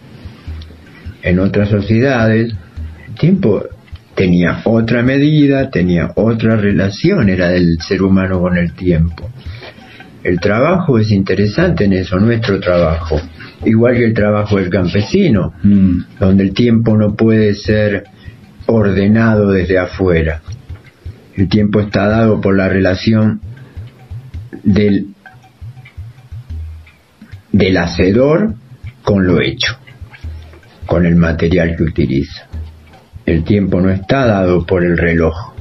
En 1.21 1.39
otras 1.39 1.69
sociedades, 1.69 2.53
el 3.07 3.15
tiempo 3.15 3.63
tenía 4.15 4.61
otra 4.65 5.01
medida, 5.01 5.69
tenía 5.69 6.11
otra 6.15 6.55
relación, 6.55 7.29
era 7.29 7.49
del 7.49 7.77
ser 7.79 8.03
humano 8.03 8.39
con 8.39 8.57
el 8.57 8.73
tiempo. 8.73 9.29
El 10.23 10.39
trabajo 10.39 10.99
es 10.99 11.11
interesante 11.11 11.85
en 11.85 11.93
eso, 11.93 12.17
nuestro 12.17 12.59
trabajo, 12.59 13.19
igual 13.65 13.95
que 13.95 14.05
el 14.05 14.13
trabajo 14.13 14.57
del 14.57 14.69
campesino, 14.69 15.53
mm. 15.61 15.97
donde 16.19 16.43
el 16.43 16.53
tiempo 16.53 16.95
no 16.95 17.15
puede 17.15 17.55
ser 17.55 18.05
ordenado 18.67 19.51
desde 19.51 19.77
afuera. 19.77 20.41
El 21.35 21.49
tiempo 21.49 21.81
está 21.81 22.07
dado 22.07 22.39
por 22.39 22.55
la 22.55 22.69
relación 22.69 23.41
del, 24.63 25.07
del 27.51 27.77
hacedor 27.77 28.53
con 29.01 29.25
lo 29.25 29.41
hecho, 29.41 29.75
con 30.85 31.05
el 31.05 31.15
material 31.15 31.75
que 31.75 31.83
utiliza. 31.83 32.47
El 33.25 33.43
tiempo 33.43 33.79
no 33.79 33.89
está 33.89 34.25
dado 34.25 34.65
por 34.65 34.83
el 34.83 34.97
reloj. 34.97 35.53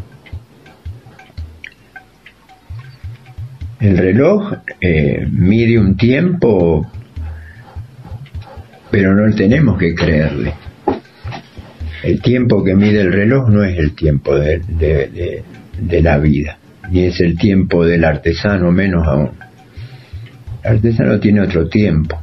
El 3.81 3.99
reloj 3.99 4.55
eh, 4.81 5.27
mide 5.31 5.79
un 5.79 5.97
tiempo, 5.97 6.91
pero 8.91 9.15
no 9.15 9.35
tenemos 9.35 9.79
que 9.79 9.95
creerle. 9.95 10.55
El 12.03 12.21
tiempo 12.21 12.65
que 12.65 12.75
mide 12.75 13.01
el 13.01 13.13
reloj 13.13 13.49
no 13.49 13.65
es 13.65 13.79
el 13.79 13.95
tiempo 13.95 14.35
de, 14.35 15.45
de 15.79 16.03
la 16.03 16.19
vida, 16.19 16.59
ni 16.91 17.05
es 17.05 17.21
el 17.21 17.37
tiempo 17.37 17.85
del 17.85 18.05
artesano, 18.05 18.73
menos 18.73 19.07
aún. 19.07 19.31
El 20.65 20.77
artesano 20.77 21.21
tiene 21.21 21.43
otro 21.43 21.69
tiempo. 21.69 22.19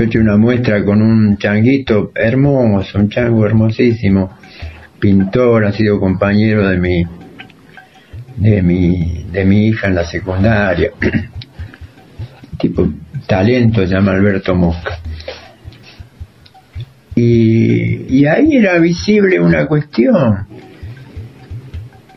Yo 0.00 0.06
hecho 0.06 0.20
una 0.20 0.38
muestra 0.38 0.82
con 0.82 1.02
un 1.02 1.36
changuito 1.36 2.10
hermoso, 2.14 2.98
un 2.98 3.10
chango 3.10 3.44
hermosísimo, 3.44 4.30
pintor, 4.98 5.66
ha 5.66 5.72
sido 5.72 6.00
compañero 6.00 6.66
de 6.66 6.78
mi, 6.78 7.04
de 8.38 8.62
mi, 8.62 9.26
de 9.30 9.44
mi 9.44 9.66
hija 9.66 9.88
en 9.88 9.96
la 9.96 10.04
secundaria. 10.04 10.90
tipo 12.58 12.88
talento, 13.26 13.86
se 13.86 13.92
llama 13.92 14.12
Alberto 14.12 14.54
Mosca. 14.54 14.98
Y, 17.14 18.20
y 18.20 18.24
ahí 18.24 18.56
era 18.56 18.78
visible 18.78 19.38
una 19.38 19.66
cuestión, 19.66 20.46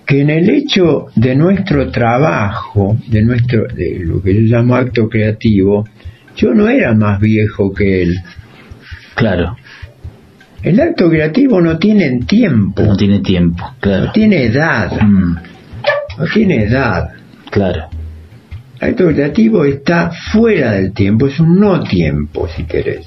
que 0.06 0.22
en 0.22 0.30
el 0.30 0.50
hecho 0.50 1.08
de 1.18 1.36
nuestro 1.36 1.92
trabajo, 1.92 2.98
de 3.08 3.24
nuestro, 3.24 3.68
de 3.68 4.00
lo 4.00 4.22
que 4.22 4.36
yo 4.36 4.56
llamo 4.56 4.74
acto 4.74 5.10
creativo, 5.10 5.84
yo 6.36 6.54
no 6.54 6.68
era 6.68 6.94
más 6.94 7.20
viejo 7.20 7.74
que 7.74 8.04
él. 8.04 8.20
Claro. 9.16 9.56
El 10.64 10.80
acto 10.80 11.10
creativo 11.10 11.60
no 11.60 11.78
tiene 11.78 12.22
tiempo. 12.26 12.84
No 12.84 12.96
tiene 12.96 13.20
tiempo, 13.20 13.76
claro. 13.80 14.06
No 14.06 14.12
tiene 14.14 14.46
edad. 14.46 14.92
Mm. 15.02 15.36
No 16.18 16.26
tiene 16.34 16.64
edad. 16.64 17.10
Claro. 17.52 17.90
El 18.80 18.90
acto 18.90 19.08
creativo 19.08 19.66
está 19.66 20.12
fuera 20.32 20.72
del 20.72 20.94
tiempo, 20.94 21.28
es 21.28 21.40
un 21.40 21.60
no 21.60 21.84
tiempo, 21.84 22.48
si 22.48 22.64
querés. 22.64 23.06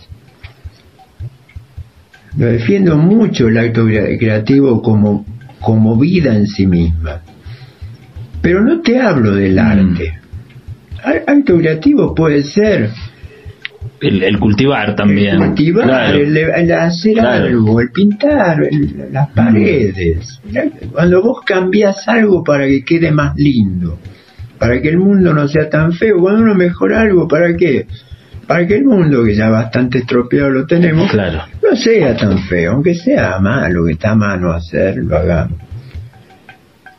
Lo 2.36 2.46
defiendo 2.46 2.98
mucho 2.98 3.48
el 3.48 3.56
acto 3.56 3.86
creativo 3.86 4.82
como, 4.82 5.24
como 5.60 5.96
vida 5.96 6.34
en 6.34 6.46
sí 6.46 6.66
misma. 6.66 7.22
Pero 8.42 8.62
no 8.62 8.80
te 8.80 9.00
hablo 9.00 9.34
del 9.34 9.56
mm. 9.56 9.58
arte. 9.58 10.18
El 11.04 11.22
acto 11.26 11.56
creativo 11.56 12.14
puede 12.14 12.42
ser 12.42 12.90
el, 14.08 14.38
cultivar 14.38 14.94
también. 14.94 15.34
El 15.34 15.48
cultivar, 15.48 16.14
el, 16.14 16.72
hacer 16.72 17.20
algo, 17.20 17.80
el 17.80 17.90
pintar 17.90 18.58
las 19.10 19.28
paredes. 19.30 20.40
Cuando 20.92 21.22
vos 21.22 21.40
cambias 21.44 22.06
algo 22.08 22.42
para 22.42 22.66
que 22.66 22.84
quede 22.84 23.10
más 23.10 23.34
lindo, 23.36 23.98
para 24.58 24.80
que 24.80 24.88
el 24.88 24.98
mundo 24.98 25.32
no 25.34 25.48
sea 25.48 25.68
tan 25.68 25.92
feo, 25.92 26.18
cuando 26.20 26.42
uno 26.42 26.54
mejora 26.54 27.02
algo, 27.02 27.28
¿para 27.28 27.56
qué? 27.56 27.86
Para 28.46 28.66
que 28.66 28.76
el 28.76 28.84
mundo, 28.84 29.24
que 29.24 29.34
ya 29.34 29.50
bastante 29.50 29.98
estropeado 29.98 30.50
lo 30.50 30.66
tenemos, 30.66 31.10
claro. 31.10 31.42
no 31.62 31.76
sea 31.76 32.16
tan 32.16 32.38
feo, 32.44 32.72
aunque 32.72 32.94
sea 32.94 33.38
malo, 33.40 33.84
que 33.84 33.92
está 33.92 34.12
a 34.12 34.14
mano 34.14 34.52
hacer, 34.52 34.96
lo 34.98 35.16
hagamos. 35.16 35.58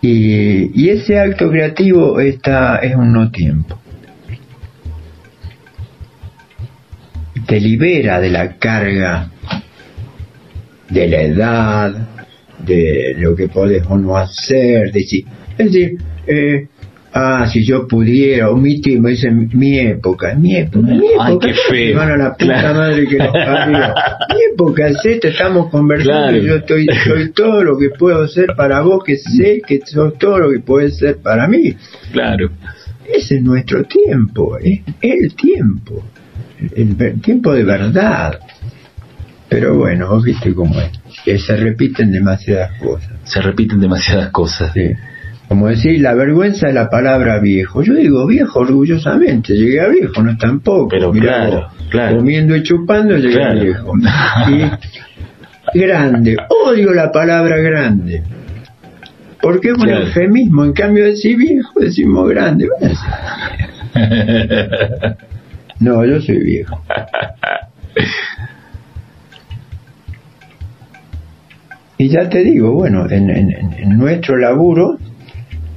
Y, 0.02 0.72
y 0.80 0.90
ese 0.90 1.20
acto 1.20 1.50
creativo 1.50 2.20
está, 2.20 2.78
es 2.78 2.96
un 2.96 3.14
no 3.14 3.32
tiempo. 3.32 3.80
Te 7.48 7.60
libera 7.62 8.20
de 8.20 8.30
la 8.30 8.58
carga 8.58 9.32
de 10.90 11.08
la 11.08 11.22
edad, 11.22 12.08
de 12.66 13.16
lo 13.18 13.36
que 13.36 13.48
podés 13.48 13.84
o 13.90 13.98
no 13.98 14.18
hacer, 14.18 14.92
de 14.92 15.02
si, 15.04 15.26
es 15.58 15.72
decir, 15.72 15.98
eh, 16.28 16.68
ah, 17.14 17.48
si 17.52 17.66
yo 17.66 17.88
pudiera, 17.88 18.50
o 18.50 18.58
mi 18.58 18.82
tiempo, 18.82 19.10
dice 19.10 19.32
mi 19.32 19.80
época, 19.80 20.36
mi 20.36 20.56
época, 20.56 20.88
mi 20.88 21.08
época, 21.08 21.26
Ay, 21.26 21.38
qué 21.42 21.54
feo. 21.70 22.18
La 22.18 22.36
puta 22.36 22.74
madre 22.74 23.08
que 23.08 23.18
nos 23.18 23.32
parió. 23.32 23.94
Mi 24.34 24.54
época 24.54 24.88
es 24.88 25.06
esta, 25.06 25.28
estamos 25.30 25.70
conversando, 25.70 26.38
yo 26.38 26.56
estoy, 26.56 26.88
soy 27.06 27.32
todo 27.32 27.64
lo 27.64 27.78
que 27.78 27.90
puedo 27.90 28.28
ser 28.28 28.48
para 28.56 28.82
vos, 28.82 29.04
que 29.04 29.18
sé 29.18 29.62
que 29.66 29.82
sos 29.86 30.18
todo 30.18 30.40
lo 30.40 30.52
que 30.52 30.60
puedes 30.60 30.98
ser 30.98 31.18
para 31.18 31.48
mí. 31.48 31.76
Claro. 32.12 32.50
Ese 33.08 33.38
es 33.38 33.42
nuestro 33.42 33.84
tiempo, 33.86 34.58
es 34.58 34.82
el 35.02 35.34
tiempo 35.34 36.04
el 36.76 37.22
tiempo 37.22 37.54
de 37.54 37.64
verdad. 37.64 38.40
Pero 39.50 39.78
bueno, 39.78 40.20
viste 40.22 40.54
cómo 40.54 40.80
es, 40.80 40.92
que 41.24 41.40
se 41.40 41.56
repiten 41.56 42.12
demasiadas 42.12 42.72
cosas. 42.80 43.12
Se 43.24 43.42
repiten 43.42 43.80
demasiadas 43.80 44.30
cosas. 44.32 44.74
Sí. 44.74 44.92
Como 45.48 45.70
decir, 45.70 46.02
la 46.02 46.14
vergüenza 46.14 46.68
de 46.68 46.74
la 46.74 46.90
palabra 46.90 47.40
viejo. 47.40 47.82
Yo 47.82 47.94
digo 47.94 48.28
viejo 48.28 48.60
orgullosamente, 48.60 49.54
llegué 49.56 49.80
a 49.80 49.88
viejo, 49.88 50.22
no 50.22 50.32
es 50.32 50.38
tampoco. 50.38 50.90
Pero 50.90 51.12
claro, 51.12 51.70
claro. 51.90 52.18
Comiendo 52.18 52.56
y 52.56 52.64
chupando 52.64 53.18
llegué 53.18 53.42
a 53.42 53.54
viejo. 53.54 53.94
Y 55.74 55.80
grande, 55.80 56.38
odio 56.66 56.94
la 56.94 57.12
palabra 57.12 57.58
grande. 57.58 58.24
Porque 59.42 59.70
es 59.70 59.78
un 59.78 59.90
eufemismo, 59.90 60.66
en 60.66 60.74
cambio 60.74 61.06
de 61.06 61.12
decir 61.12 61.38
viejo, 61.38 61.80
decimos 61.80 62.28
grande. 62.30 62.68
No, 65.80 66.04
yo 66.06 66.20
soy 66.22 66.40
viejo. 66.44 66.82
y 71.98 72.10
ya 72.10 72.30
te 72.30 72.44
digo, 72.44 72.74
bueno, 72.74 73.10
en, 73.10 73.98
nuestro 73.98 74.38
laburo, 74.38 74.98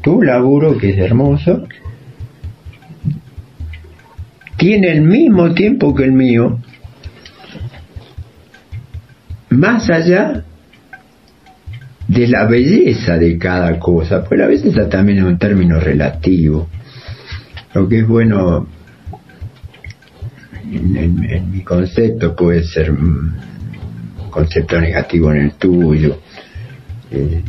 tu 0.03 0.22
laburo 0.22 0.76
que 0.78 0.90
es 0.90 0.98
hermoso, 0.98 1.66
tiene 4.57 4.92
el 4.92 5.01
mismo 5.03 5.55
tiempo 5.55 5.94
que 5.94 6.05
el 6.05 6.12
mío, 6.12 6.59
más 9.51 9.88
allá 9.90 10.44
de 12.09 12.26
la 12.26 12.46
belleza 12.46 13.16
de 13.16 13.38
cada 13.38 13.78
cosa, 13.78 14.24
pues 14.24 14.38
la 14.40 14.46
belleza 14.46 14.88
también 14.88 15.18
es 15.18 15.24
un 15.24 15.38
término 15.38 15.78
relativo. 15.80 16.68
Lo 17.72 17.88
que 17.88 18.01
es 18.01 18.09
bueno 18.09 18.66
en, 20.76 21.50
mi 21.50 21.62
concepto 21.62 22.34
puede 22.34 22.62
ser 22.62 22.90
un 22.90 23.34
concepto 24.30 24.80
negativo 24.80 25.32
en 25.32 25.40
el 25.42 25.52
tuyo. 25.52 26.18
Eh, 27.10 27.42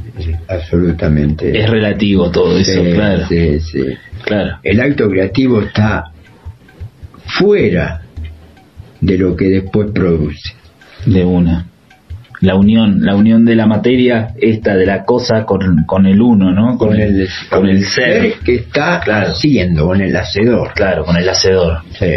absolutamente. 0.48 1.58
Es 1.58 1.70
relativo 1.70 2.32
todo 2.32 2.58
eso, 2.58 2.82
claro. 2.84 3.28
Sí, 3.28 3.60
sí. 3.60 3.86
Claro. 4.24 4.58
El 4.64 4.82
acto 4.82 5.10
creativo 5.10 5.62
está 5.62 6.12
fuera 7.26 8.02
de 9.00 9.18
lo 9.18 9.36
que 9.36 9.46
después 9.46 9.92
produce. 9.92 10.54
De 11.06 11.24
una 11.24 11.68
la 12.42 12.56
unión, 12.56 13.06
la 13.06 13.16
unión 13.16 13.46
de 13.46 13.56
la 13.56 13.68
materia, 13.68 14.34
esta 14.40 14.76
de 14.76 14.86
la 14.86 15.06
cosa 15.06 15.46
con, 15.46 15.84
con 15.86 16.08
el 16.08 16.20
uno, 16.20 16.52
¿no? 16.52 16.78
Con, 16.78 17.00
el, 17.00 17.30
con 17.50 17.70
el 17.70 17.86
ser, 17.86 18.34
que 18.44 18.56
está 18.56 18.98
haciendo, 18.98 19.86
con 19.86 20.02
el 20.02 20.16
hacedor. 20.16 20.74
Claro, 20.74 21.06
con 21.06 21.16
el 21.18 21.30
hacedor. 21.30 21.84
Sí. 21.98 22.08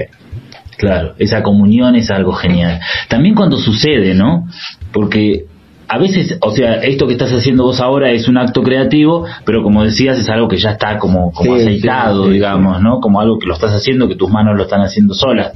Claro, 0.76 1.14
esa 1.18 1.42
comunión 1.42 1.96
es 1.96 2.10
algo 2.10 2.32
genial. 2.32 2.80
También 3.08 3.34
cuando 3.34 3.58
sucede, 3.58 4.14
¿no? 4.14 4.48
Porque 4.92 5.46
a 5.86 5.98
veces, 5.98 6.38
o 6.40 6.50
sea, 6.50 6.74
esto 6.76 7.06
que 7.06 7.12
estás 7.12 7.32
haciendo 7.32 7.64
vos 7.64 7.80
ahora 7.80 8.10
es 8.10 8.26
un 8.28 8.38
acto 8.38 8.62
creativo, 8.62 9.26
pero 9.44 9.62
como 9.62 9.84
decías, 9.84 10.18
es 10.18 10.28
algo 10.28 10.48
que 10.48 10.56
ya 10.56 10.70
está 10.70 10.98
como, 10.98 11.30
como 11.32 11.54
aceitado, 11.54 12.28
digamos, 12.28 12.80
¿no? 12.80 13.00
Como 13.00 13.20
algo 13.20 13.38
que 13.38 13.46
lo 13.46 13.54
estás 13.54 13.72
haciendo, 13.72 14.08
que 14.08 14.16
tus 14.16 14.30
manos 14.30 14.56
lo 14.56 14.64
están 14.64 14.80
haciendo 14.80 15.14
solas. 15.14 15.52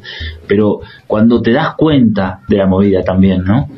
Pero 0.46 0.80
cuando 1.06 1.40
te 1.40 1.52
das 1.52 1.74
cuenta 1.76 2.40
de 2.48 2.56
la 2.56 2.66
movida 2.66 3.02
también, 3.02 3.44
¿no? 3.44 3.68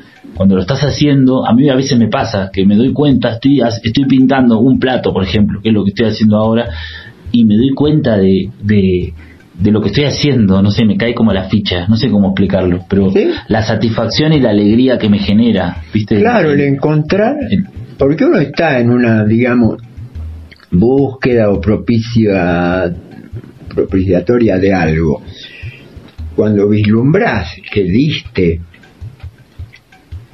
cuando 0.41 0.55
lo 0.55 0.62
estás 0.62 0.80
haciendo, 0.80 1.47
a 1.47 1.53
mí 1.53 1.68
a 1.68 1.74
veces 1.74 1.99
me 1.99 2.09
pasa 2.09 2.51
que 2.51 2.64
me 2.64 2.74
doy 2.74 2.95
cuenta, 2.95 3.32
estoy, 3.32 3.61
estoy 3.61 4.07
pintando 4.07 4.59
un 4.59 4.78
plato, 4.78 5.12
por 5.12 5.22
ejemplo, 5.22 5.61
que 5.61 5.68
es 5.68 5.74
lo 5.74 5.84
que 5.84 5.91
estoy 5.91 6.07
haciendo 6.07 6.38
ahora, 6.38 6.70
y 7.30 7.45
me 7.45 7.57
doy 7.57 7.74
cuenta 7.74 8.16
de, 8.16 8.51
de, 8.62 9.12
lo 9.62 9.80
que 9.82 9.88
estoy 9.88 10.04
haciendo, 10.04 10.62
no 10.62 10.70
sé, 10.70 10.84
me 10.84 10.96
cae 10.96 11.14
como 11.14 11.32
la 11.32 11.44
ficha, 11.44 11.86
no 11.86 11.96
sé 11.96 12.11
cómo 12.11 12.28
explicarlo, 12.28 12.84
pero 12.88 13.12
la 13.48 13.62
satisfacción 13.62 14.32
y 14.32 14.40
la 14.40 14.50
alegría 14.50 14.98
que 14.98 15.08
me 15.08 15.18
genera, 15.18 15.82
¿viste? 15.92 16.18
Claro, 16.18 16.52
el 16.52 16.61
encontrar, 16.61 17.36
porque 17.98 18.24
uno 18.24 18.38
está 18.38 18.78
en 18.78 18.90
una, 18.90 19.24
digamos, 19.24 19.76
búsqueda 20.70 21.50
o 21.50 21.61
propicia, 21.61 22.90
propiciatoria 23.74 24.58
de 24.58 24.72
algo. 24.72 25.22
Cuando 26.34 26.68
vislumbras 26.68 27.54
que 27.70 27.82
diste 27.84 28.61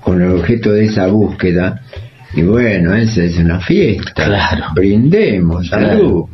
con 0.06 0.22
el 0.22 0.30
objeto 0.30 0.72
de 0.72 0.84
esa 0.84 1.08
búsqueda. 1.08 1.80
Y 2.32 2.42
bueno, 2.42 2.94
esa 2.94 3.24
es 3.24 3.38
una 3.38 3.58
fiesta. 3.58 4.26
Claro. 4.26 4.66
Brindemos, 4.72 5.66
salud. 5.66 6.26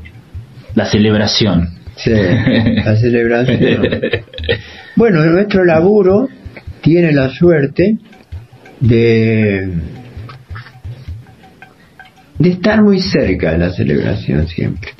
La 0.75 0.85
celebración. 0.85 1.71
Sí, 2.05 2.11
la 2.85 2.97
celebración. 2.97 3.83
bueno, 4.97 5.25
nuestro 5.25 5.65
laburo 5.65 6.29
tiene 6.83 7.13
la 7.13 7.31
suerte 7.31 7.99
de 8.81 9.69
de 12.43 12.51
estar 12.51 12.83
muy 12.83 13.01
cerca 13.01 13.53
de 13.53 13.59
la 13.59 13.71
celebración 13.71 14.49
siempre. 14.49 14.91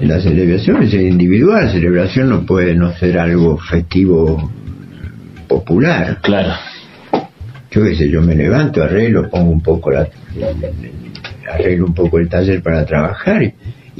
La 0.00 0.20
celebración 0.20 0.82
es 0.82 0.94
individual, 0.94 1.66
la 1.66 1.72
celebración 1.72 2.28
no 2.28 2.44
puede 2.44 2.74
no 2.74 2.92
ser 2.94 3.18
algo 3.18 3.56
festivo 3.56 4.50
popular. 5.46 6.18
Claro. 6.22 6.54
Yo 7.70 7.84
qué 7.84 7.94
sé, 7.94 8.08
yo 8.08 8.20
me 8.20 8.34
levanto, 8.34 8.82
arreglo, 8.82 9.30
pongo 9.30 9.52
un 9.52 9.62
poco 9.62 9.92
la, 9.92 10.08
arreglo 11.48 11.86
un 11.86 11.94
poco 11.94 12.18
el 12.18 12.28
taller 12.28 12.62
para 12.62 12.84
trabajar 12.84 13.44
y, 13.44 13.54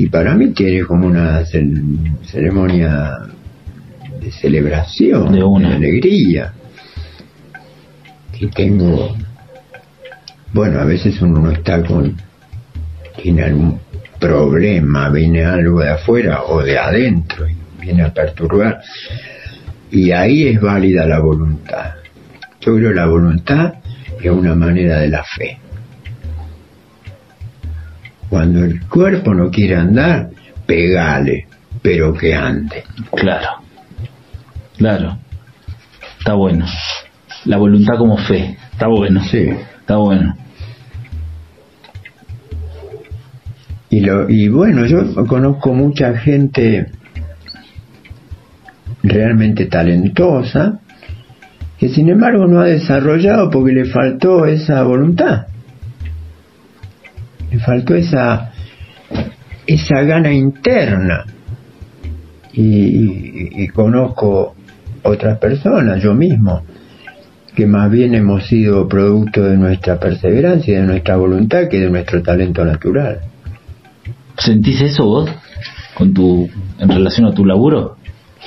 para 0.08 0.34
mí 0.34 0.52
tiene 0.52 0.84
como 0.84 1.06
una 1.06 1.44
ceremonia 1.44 3.18
de 4.20 4.30
celebración, 4.32 5.32
de, 5.32 5.42
una. 5.42 5.76
alegría. 5.76 6.52
Y 8.38 8.46
tengo, 8.48 9.16
bueno, 10.52 10.80
a 10.80 10.84
veces 10.84 11.20
uno 11.20 11.40
no 11.40 11.50
está 11.50 11.82
con, 11.82 12.16
tiene 13.22 13.42
algún 13.42 13.78
problema, 14.18 15.10
viene 15.10 15.44
algo 15.44 15.80
de 15.80 15.90
afuera 15.90 16.42
o 16.44 16.62
de 16.62 16.78
adentro 16.78 17.48
y 17.48 17.56
viene 17.80 18.02
a 18.02 18.12
perturbar 18.12 18.80
y 19.92 20.10
ahí 20.10 20.48
es 20.48 20.60
válida 20.60 21.06
la 21.06 21.20
voluntad. 21.20 21.92
Yo 22.60 22.74
creo 22.74 22.88
que 22.88 22.94
la 22.94 23.06
voluntad 23.06 23.74
es 24.20 24.30
una 24.30 24.54
manera 24.54 25.00
de 25.00 25.08
la 25.08 25.22
fe. 25.22 25.58
Cuando 28.32 28.64
el 28.64 28.80
cuerpo 28.88 29.34
no 29.34 29.50
quiere 29.50 29.76
andar, 29.76 30.30
pegale, 30.64 31.48
pero 31.82 32.14
que 32.14 32.34
ande. 32.34 32.82
Claro, 33.14 33.58
claro. 34.78 35.18
Está 36.18 36.32
bueno. 36.32 36.64
La 37.44 37.58
voluntad 37.58 37.98
como 37.98 38.16
fe. 38.16 38.56
Está 38.72 38.86
bueno. 38.86 39.22
Sí. 39.30 39.50
Está 39.80 39.96
bueno. 39.98 40.34
Y, 43.90 44.00
lo, 44.00 44.30
y 44.30 44.48
bueno, 44.48 44.86
yo 44.86 45.26
conozco 45.26 45.74
mucha 45.74 46.16
gente 46.16 46.86
realmente 49.02 49.66
talentosa, 49.66 50.80
que 51.76 51.90
sin 51.90 52.08
embargo 52.08 52.46
no 52.46 52.60
ha 52.60 52.64
desarrollado 52.64 53.50
porque 53.50 53.72
le 53.72 53.84
faltó 53.84 54.46
esa 54.46 54.82
voluntad, 54.84 55.48
le 57.52 57.58
faltó 57.58 57.94
esa, 57.94 58.52
esa 59.66 60.02
gana 60.02 60.32
interna. 60.32 61.26
Y, 62.54 63.62
y 63.62 63.68
conozco 63.68 64.54
otras 65.02 65.38
personas, 65.38 66.02
yo 66.02 66.14
mismo, 66.14 66.62
que 67.54 67.66
más 67.66 67.90
bien 67.90 68.14
hemos 68.14 68.46
sido 68.46 68.88
producto 68.88 69.42
de 69.42 69.56
nuestra 69.56 69.98
perseverancia 69.98 70.74
y 70.74 70.80
de 70.80 70.86
nuestra 70.86 71.16
voluntad 71.16 71.68
que 71.68 71.80
de 71.80 71.90
nuestro 71.90 72.22
talento 72.22 72.64
natural. 72.64 73.20
¿Sentís 74.38 74.80
eso 74.80 75.06
vos 75.06 75.30
con 75.94 76.14
tu 76.14 76.48
en 76.78 76.88
relación 76.88 77.26
a 77.26 77.34
tu 77.34 77.44
laburo? 77.44 77.96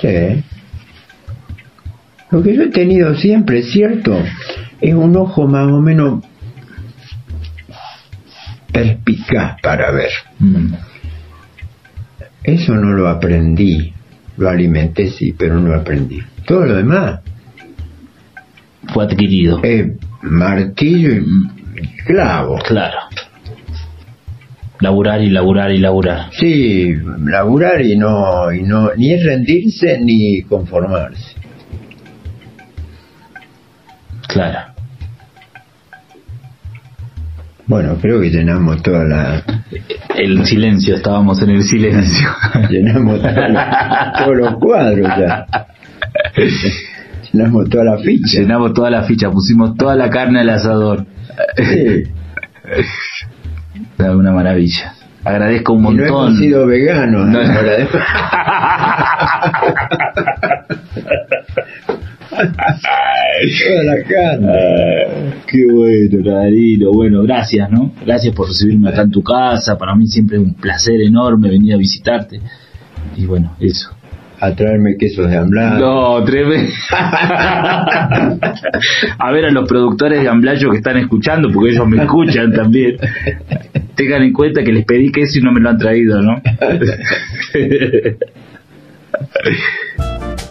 Sí. 0.01 0.43
Lo 2.31 2.41
que 2.41 2.55
yo 2.55 2.63
he 2.63 2.69
tenido 2.69 3.15
siempre, 3.15 3.61
cierto, 3.61 4.17
es 4.81 4.93
un 4.93 5.15
ojo 5.15 5.47
más 5.47 5.71
o 5.71 5.79
menos 5.79 6.23
perspicaz 8.75 9.61
para 9.61 9.91
ver. 9.91 10.11
Mm. 10.39 10.73
Eso 12.43 12.75
no 12.75 12.91
lo 12.91 13.07
aprendí, 13.07 13.93
lo 14.37 14.49
alimenté 14.49 15.09
sí, 15.09 15.33
pero 15.33 15.55
no 15.55 15.69
lo 15.69 15.79
aprendí. 15.79 16.21
Todo 16.45 16.65
lo 16.65 16.75
demás 16.75 17.21
fue 18.93 19.05
adquirido. 19.05 19.61
martillo 20.21 21.13
y 21.13 21.23
clavo. 22.05 22.57
Claro. 22.67 22.99
Laburar 24.81 25.21
y 25.21 25.29
laburar 25.29 25.71
y 25.71 25.77
laburar. 25.77 26.29
Sí, 26.33 26.93
laburar 27.23 27.81
y 27.81 27.95
no, 27.95 28.51
y 28.51 28.61
no, 28.61 28.93
ni 28.95 29.15
rendirse 29.15 29.97
ni 29.99 30.41
conformarse. 30.41 31.35
Claro. 34.27 34.74
Bueno, 37.67 37.97
creo 37.99 38.21
que 38.21 38.29
llenamos 38.29 38.83
toda 38.83 39.03
la... 39.05 39.41
El 40.15 40.45
silencio, 40.45 40.95
estábamos 40.95 41.41
en 41.41 41.49
el 41.49 41.63
silencio. 41.63 42.29
llenamos 42.69 43.19
todos 43.21 44.37
los 44.37 44.53
cuadros 44.59 45.07
ya. 45.17 45.47
Llenamos 47.31 47.69
toda 47.69 47.85
la 47.85 47.97
ficha. 47.97 48.39
Llenamos 48.39 48.73
toda 48.73 48.91
la 48.91 49.03
ficha, 49.03 49.31
pusimos 49.31 49.75
toda 49.75 49.95
la 49.95 50.09
carne 50.09 50.41
al 50.41 50.49
asador. 50.49 51.05
Sí. 51.57 52.03
Una 53.99 54.31
maravilla. 54.31 54.93
Agradezco 55.23 55.73
un 55.73 55.81
montón. 55.81 56.05
no 56.05 56.27
hemos 56.27 56.37
sido 56.37 56.67
veganos. 56.67 57.27
No. 57.27 57.41
Toda 57.41 57.51
la 63.83 64.03
qué 65.47 65.65
bueno, 65.71 66.23
Darío. 66.23 66.91
Bueno, 66.91 67.23
gracias, 67.23 67.69
¿no? 67.71 67.93
Gracias 68.05 68.33
por 68.33 68.47
recibirme 68.47 68.89
acá 68.89 69.03
en 69.03 69.11
tu 69.11 69.23
casa. 69.23 69.77
Para 69.77 69.95
mí 69.95 70.07
siempre 70.07 70.37
es 70.37 70.43
un 70.43 70.55
placer 70.55 71.01
enorme 71.01 71.49
venir 71.49 71.73
a 71.73 71.77
visitarte. 71.77 72.41
Y 73.15 73.25
bueno, 73.25 73.55
eso. 73.59 73.91
A 74.39 74.53
traerme 74.53 74.97
quesos 74.97 75.29
de 75.29 75.37
amblayo. 75.37 75.79
No, 75.79 76.23
tremendo. 76.25 76.71
a 79.17 79.31
ver 79.31 79.45
a 79.45 79.51
los 79.51 79.67
productores 79.67 80.21
de 80.21 80.29
amblayo 80.29 80.69
que 80.71 80.77
están 80.77 80.97
escuchando, 80.97 81.49
porque 81.53 81.71
ellos 81.71 81.87
me 81.87 82.03
escuchan 82.03 82.51
también. 82.51 82.97
tengan 83.95 84.23
en 84.23 84.33
cuenta 84.33 84.61
que 84.63 84.73
les 84.73 84.85
pedí 84.85 85.11
que 85.11 85.21
eso 85.21 85.39
y 85.39 85.41
no 85.41 85.53
me 85.53 85.61
lo 85.61 85.69
han 85.69 85.77
traído, 85.77 86.21
¿no? 86.21 86.35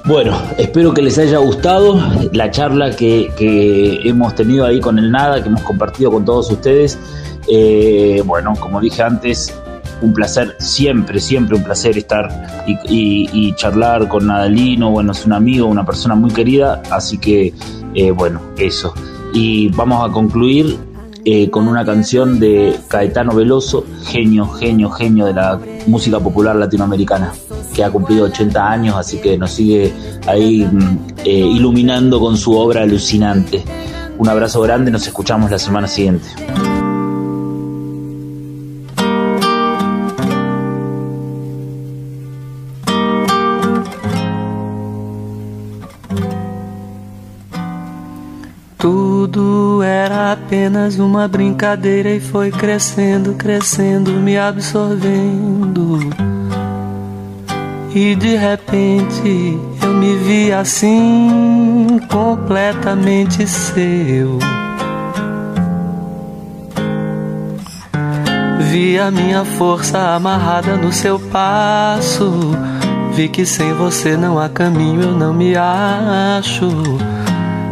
Bueno, 0.07 0.37
espero 0.59 0.93
que 0.93 1.01
les 1.01 1.19
haya 1.19 1.39
gustado 1.39 1.99
la 2.33 2.51
charla 2.51 2.95
que, 2.95 4.01
hemos 4.05 4.35
tenido 4.35 4.67
ahí 4.67 4.79
con 4.79 4.99
el 4.99 5.11
Nada, 5.11 5.43
que 5.43 5.49
hemos 5.49 5.63
compartido 5.63 6.11
con 6.11 6.27
todos 6.27 6.51
ustedes. 6.51 6.99
Eh, 7.49 8.23
bueno, 8.27 8.53
como 8.61 8.83
dije 8.83 9.03
antes, 9.03 9.59
un 10.03 10.13
placer, 10.13 10.57
siempre, 10.59 11.21
siempre 11.21 11.57
un 11.57 11.65
placer 11.65 11.97
estar 11.97 12.29
y, 12.67 13.55
charlar 13.55 14.07
con 14.09 14.27
Nadalino. 14.27 14.91
Bueno, 14.91 15.13
es 15.13 15.25
un 15.25 15.33
amigo, 15.33 15.69
una 15.69 15.87
persona 15.87 16.15
muy 16.15 16.31
querida, 16.31 16.83
así 16.91 17.17
que, 17.17 17.55
eh, 17.95 18.11
bueno, 18.11 18.43
eso. 18.59 18.93
Y 19.33 19.69
vamos 19.69 20.07
a 20.07 20.13
concluir 20.13 20.77
eh, 21.25 21.51
con 21.51 21.69
una 21.69 21.85
canción 21.85 22.39
de 22.39 22.79
Caetano 22.89 23.35
Veloso, 23.35 23.85
genio, 24.05 24.47
genio, 24.49 24.91
genio 24.91 25.27
de 25.27 25.33
la 25.33 25.59
música 25.87 26.21
popular 26.21 26.57
latinoamericana, 26.57 27.33
que 27.75 27.83
ha 27.83 27.91
cumplido 27.91 28.27
80 28.27 28.71
años, 28.71 28.97
así 28.97 29.19
que 29.19 29.39
nos 29.39 29.53
sigue 29.53 29.93
ahí 30.27 30.65
mm, 30.65 30.99
eh, 31.25 31.31
iluminando 31.31 32.21
con 32.21 32.37
su 32.37 32.53
obra 32.57 32.83
alucinante. 32.83 33.65
Un 34.19 34.29
abrazo 34.29 34.61
grande, 34.61 34.91
nos 34.91 35.07
escuchamos 35.07 35.51
la 35.51 35.59
semana 35.59 35.89
siguiente. 35.89 36.27
Apenas 50.35 50.99
uma 50.99 51.29
brincadeira 51.29 52.11
e 52.11 52.21
foi 52.21 52.51
crescendo, 52.51 53.35
crescendo, 53.35 54.11
me 54.13 54.37
absorvendo. 54.37 56.01
E 57.95 58.17
de 58.17 58.37
repente 58.37 59.59
eu 59.81 59.95
me 59.95 60.17
vi 60.17 60.53
assim, 60.53 62.01
completamente 62.11 63.47
seu. 63.47 64.39
Vi 68.73 68.99
a 68.99 69.09
minha 69.13 69.45
força 69.45 70.17
amarrada 70.17 70.77
no 70.77 70.93
seu 70.93 71.21
passo. 71.21 72.33
Vi 73.13 73.29
que 73.29 73.47
sem 73.47 73.73
você 73.75 74.17
não 74.17 74.41
há 74.41 74.49
caminho, 74.49 75.03
eu 75.03 75.13
não 75.13 75.33
me 75.33 75.55
acho. 75.55 76.69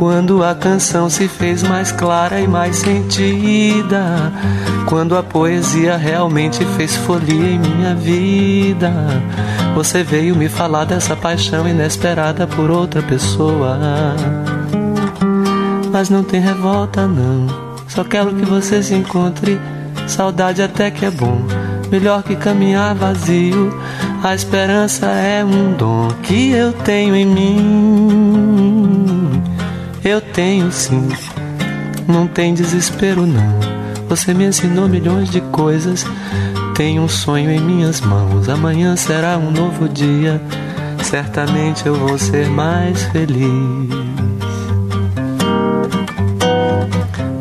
Quando 0.00 0.42
a 0.42 0.54
canção 0.54 1.10
se 1.10 1.28
fez 1.28 1.62
mais 1.62 1.92
clara 1.92 2.40
e 2.40 2.48
mais 2.48 2.76
sentida, 2.76 4.32
quando 4.86 5.14
a 5.14 5.22
poesia 5.22 5.94
realmente 5.98 6.64
fez 6.64 6.96
folia 6.96 7.50
em 7.50 7.58
minha 7.58 7.94
vida, 7.94 8.90
você 9.74 10.02
veio 10.02 10.34
me 10.34 10.48
falar 10.48 10.86
dessa 10.86 11.14
paixão 11.14 11.68
inesperada 11.68 12.46
por 12.46 12.70
outra 12.70 13.02
pessoa. 13.02 13.78
Mas 15.92 16.08
não 16.08 16.24
tem 16.24 16.40
revolta, 16.40 17.06
não. 17.06 17.46
Só 17.86 18.02
quero 18.02 18.34
que 18.34 18.46
você 18.46 18.82
se 18.82 18.94
encontre. 18.94 19.60
Saudade 20.06 20.62
até 20.62 20.90
que 20.90 21.04
é 21.04 21.10
bom, 21.10 21.42
melhor 21.90 22.22
que 22.22 22.36
caminhar 22.36 22.94
vazio. 22.94 23.78
A 24.24 24.34
esperança 24.34 25.08
é 25.08 25.44
um 25.44 25.74
dom 25.74 26.08
que 26.22 26.52
eu 26.52 26.72
tenho 26.72 27.14
em 27.14 27.26
mim. 27.26 28.29
Eu 30.02 30.18
tenho 30.18 30.72
sim, 30.72 31.08
não 32.08 32.26
tem 32.26 32.54
desespero 32.54 33.26
não. 33.26 33.60
Você 34.08 34.32
me 34.32 34.44
ensinou 34.46 34.88
milhões 34.88 35.28
de 35.28 35.42
coisas. 35.42 36.06
Tenho 36.74 37.02
um 37.02 37.08
sonho 37.08 37.50
em 37.50 37.60
minhas 37.60 38.00
mãos. 38.00 38.48
Amanhã 38.48 38.96
será 38.96 39.36
um 39.36 39.50
novo 39.50 39.86
dia. 39.86 40.40
Certamente 41.02 41.86
eu 41.86 41.94
vou 41.94 42.16
ser 42.16 42.48
mais 42.48 43.02
feliz. 43.04 43.90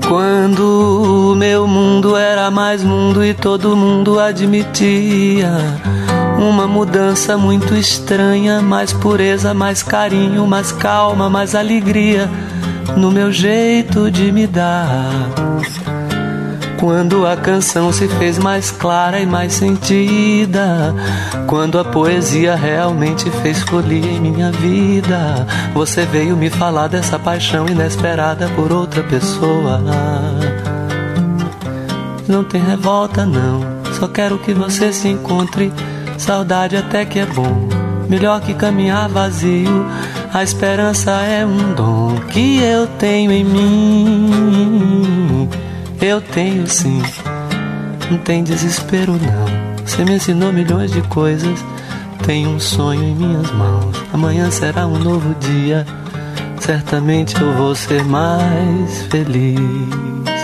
Quando 0.06 1.32
o 1.32 1.36
meu 1.36 1.66
mundo 1.66 2.18
era 2.18 2.52
mais 2.52 2.84
mundo 2.84 3.24
e 3.24 3.34
todo 3.34 3.74
mundo 3.74 4.20
admitia 4.20 5.50
uma 6.38 6.68
mudança 6.68 7.38
muito 7.38 7.74
estranha, 7.74 8.62
mais 8.62 8.92
pureza, 8.92 9.54
mais 9.54 9.82
carinho, 9.82 10.46
mais 10.46 10.74
calma, 10.74 11.30
mais 11.30 11.56
alegria 11.56 12.30
no 12.98 13.12
meu 13.12 13.32
jeito 13.32 14.10
de 14.12 14.32
me 14.32 14.48
dar. 14.48 15.12
Quando 16.80 17.28
a 17.28 17.36
canção 17.36 17.92
se 17.92 18.08
fez 18.08 18.38
mais 18.38 18.72
clara 18.72 19.20
e 19.20 19.26
mais 19.26 19.52
sentida, 19.52 20.96
quando 21.46 21.78
a 21.78 21.84
poesia 21.84 22.56
realmente 22.56 23.30
fez 23.42 23.62
folia 23.64 24.10
em 24.10 24.22
minha 24.22 24.50
vida, 24.50 25.46
você 25.74 26.06
veio 26.06 26.38
me 26.38 26.50
falar 26.50 26.88
dessa 26.88 27.20
paixão 27.20 27.68
inesperada 27.68 28.48
por 28.56 28.72
outra 28.72 29.04
pessoa. 29.04 29.82
Não 32.30 32.46
tem 32.46 32.62
revolta, 32.62 33.26
não, 33.26 33.60
só 34.00 34.08
quero 34.08 34.38
que 34.38 34.54
você 34.54 34.94
se 34.94 35.10
encontre. 35.10 35.74
Saudade 36.18 36.78
até 36.78 37.04
que 37.04 37.20
é 37.20 37.26
bom, 37.26 37.68
melhor 38.08 38.40
que 38.40 38.54
caminhar 38.54 39.10
vazio 39.10 39.86
a 40.34 40.44
esperança 40.44 41.12
é 41.12 41.46
um 41.46 41.74
dom 41.74 42.16
que 42.32 42.62
eu 42.62 42.88
tenho 43.00 43.32
em 43.32 43.44
mim. 43.44 45.50
Eu 46.02 46.22
tenho 46.22 46.68
sim, 46.68 47.02
não 48.10 48.18
tem 48.20 48.44
desespero 48.44 49.14
não. 49.14 49.86
Você 49.86 50.06
me 50.06 50.16
ensinou 50.16 50.54
milhões 50.54 50.92
de 50.92 51.02
coisas. 51.04 51.60
Tenho 52.26 52.52
um 52.52 52.60
sonho 52.60 53.04
em 53.04 53.16
minhas 53.16 53.50
mãos. 53.52 53.96
Amanhã 54.14 54.52
será 54.52 54.86
um 54.86 55.00
novo 55.00 55.34
dia. 55.40 55.86
Certamente 56.60 57.42
eu 57.42 57.54
vou 57.54 57.74
ser 57.74 58.04
mais 58.04 59.04
feliz. 59.04 60.39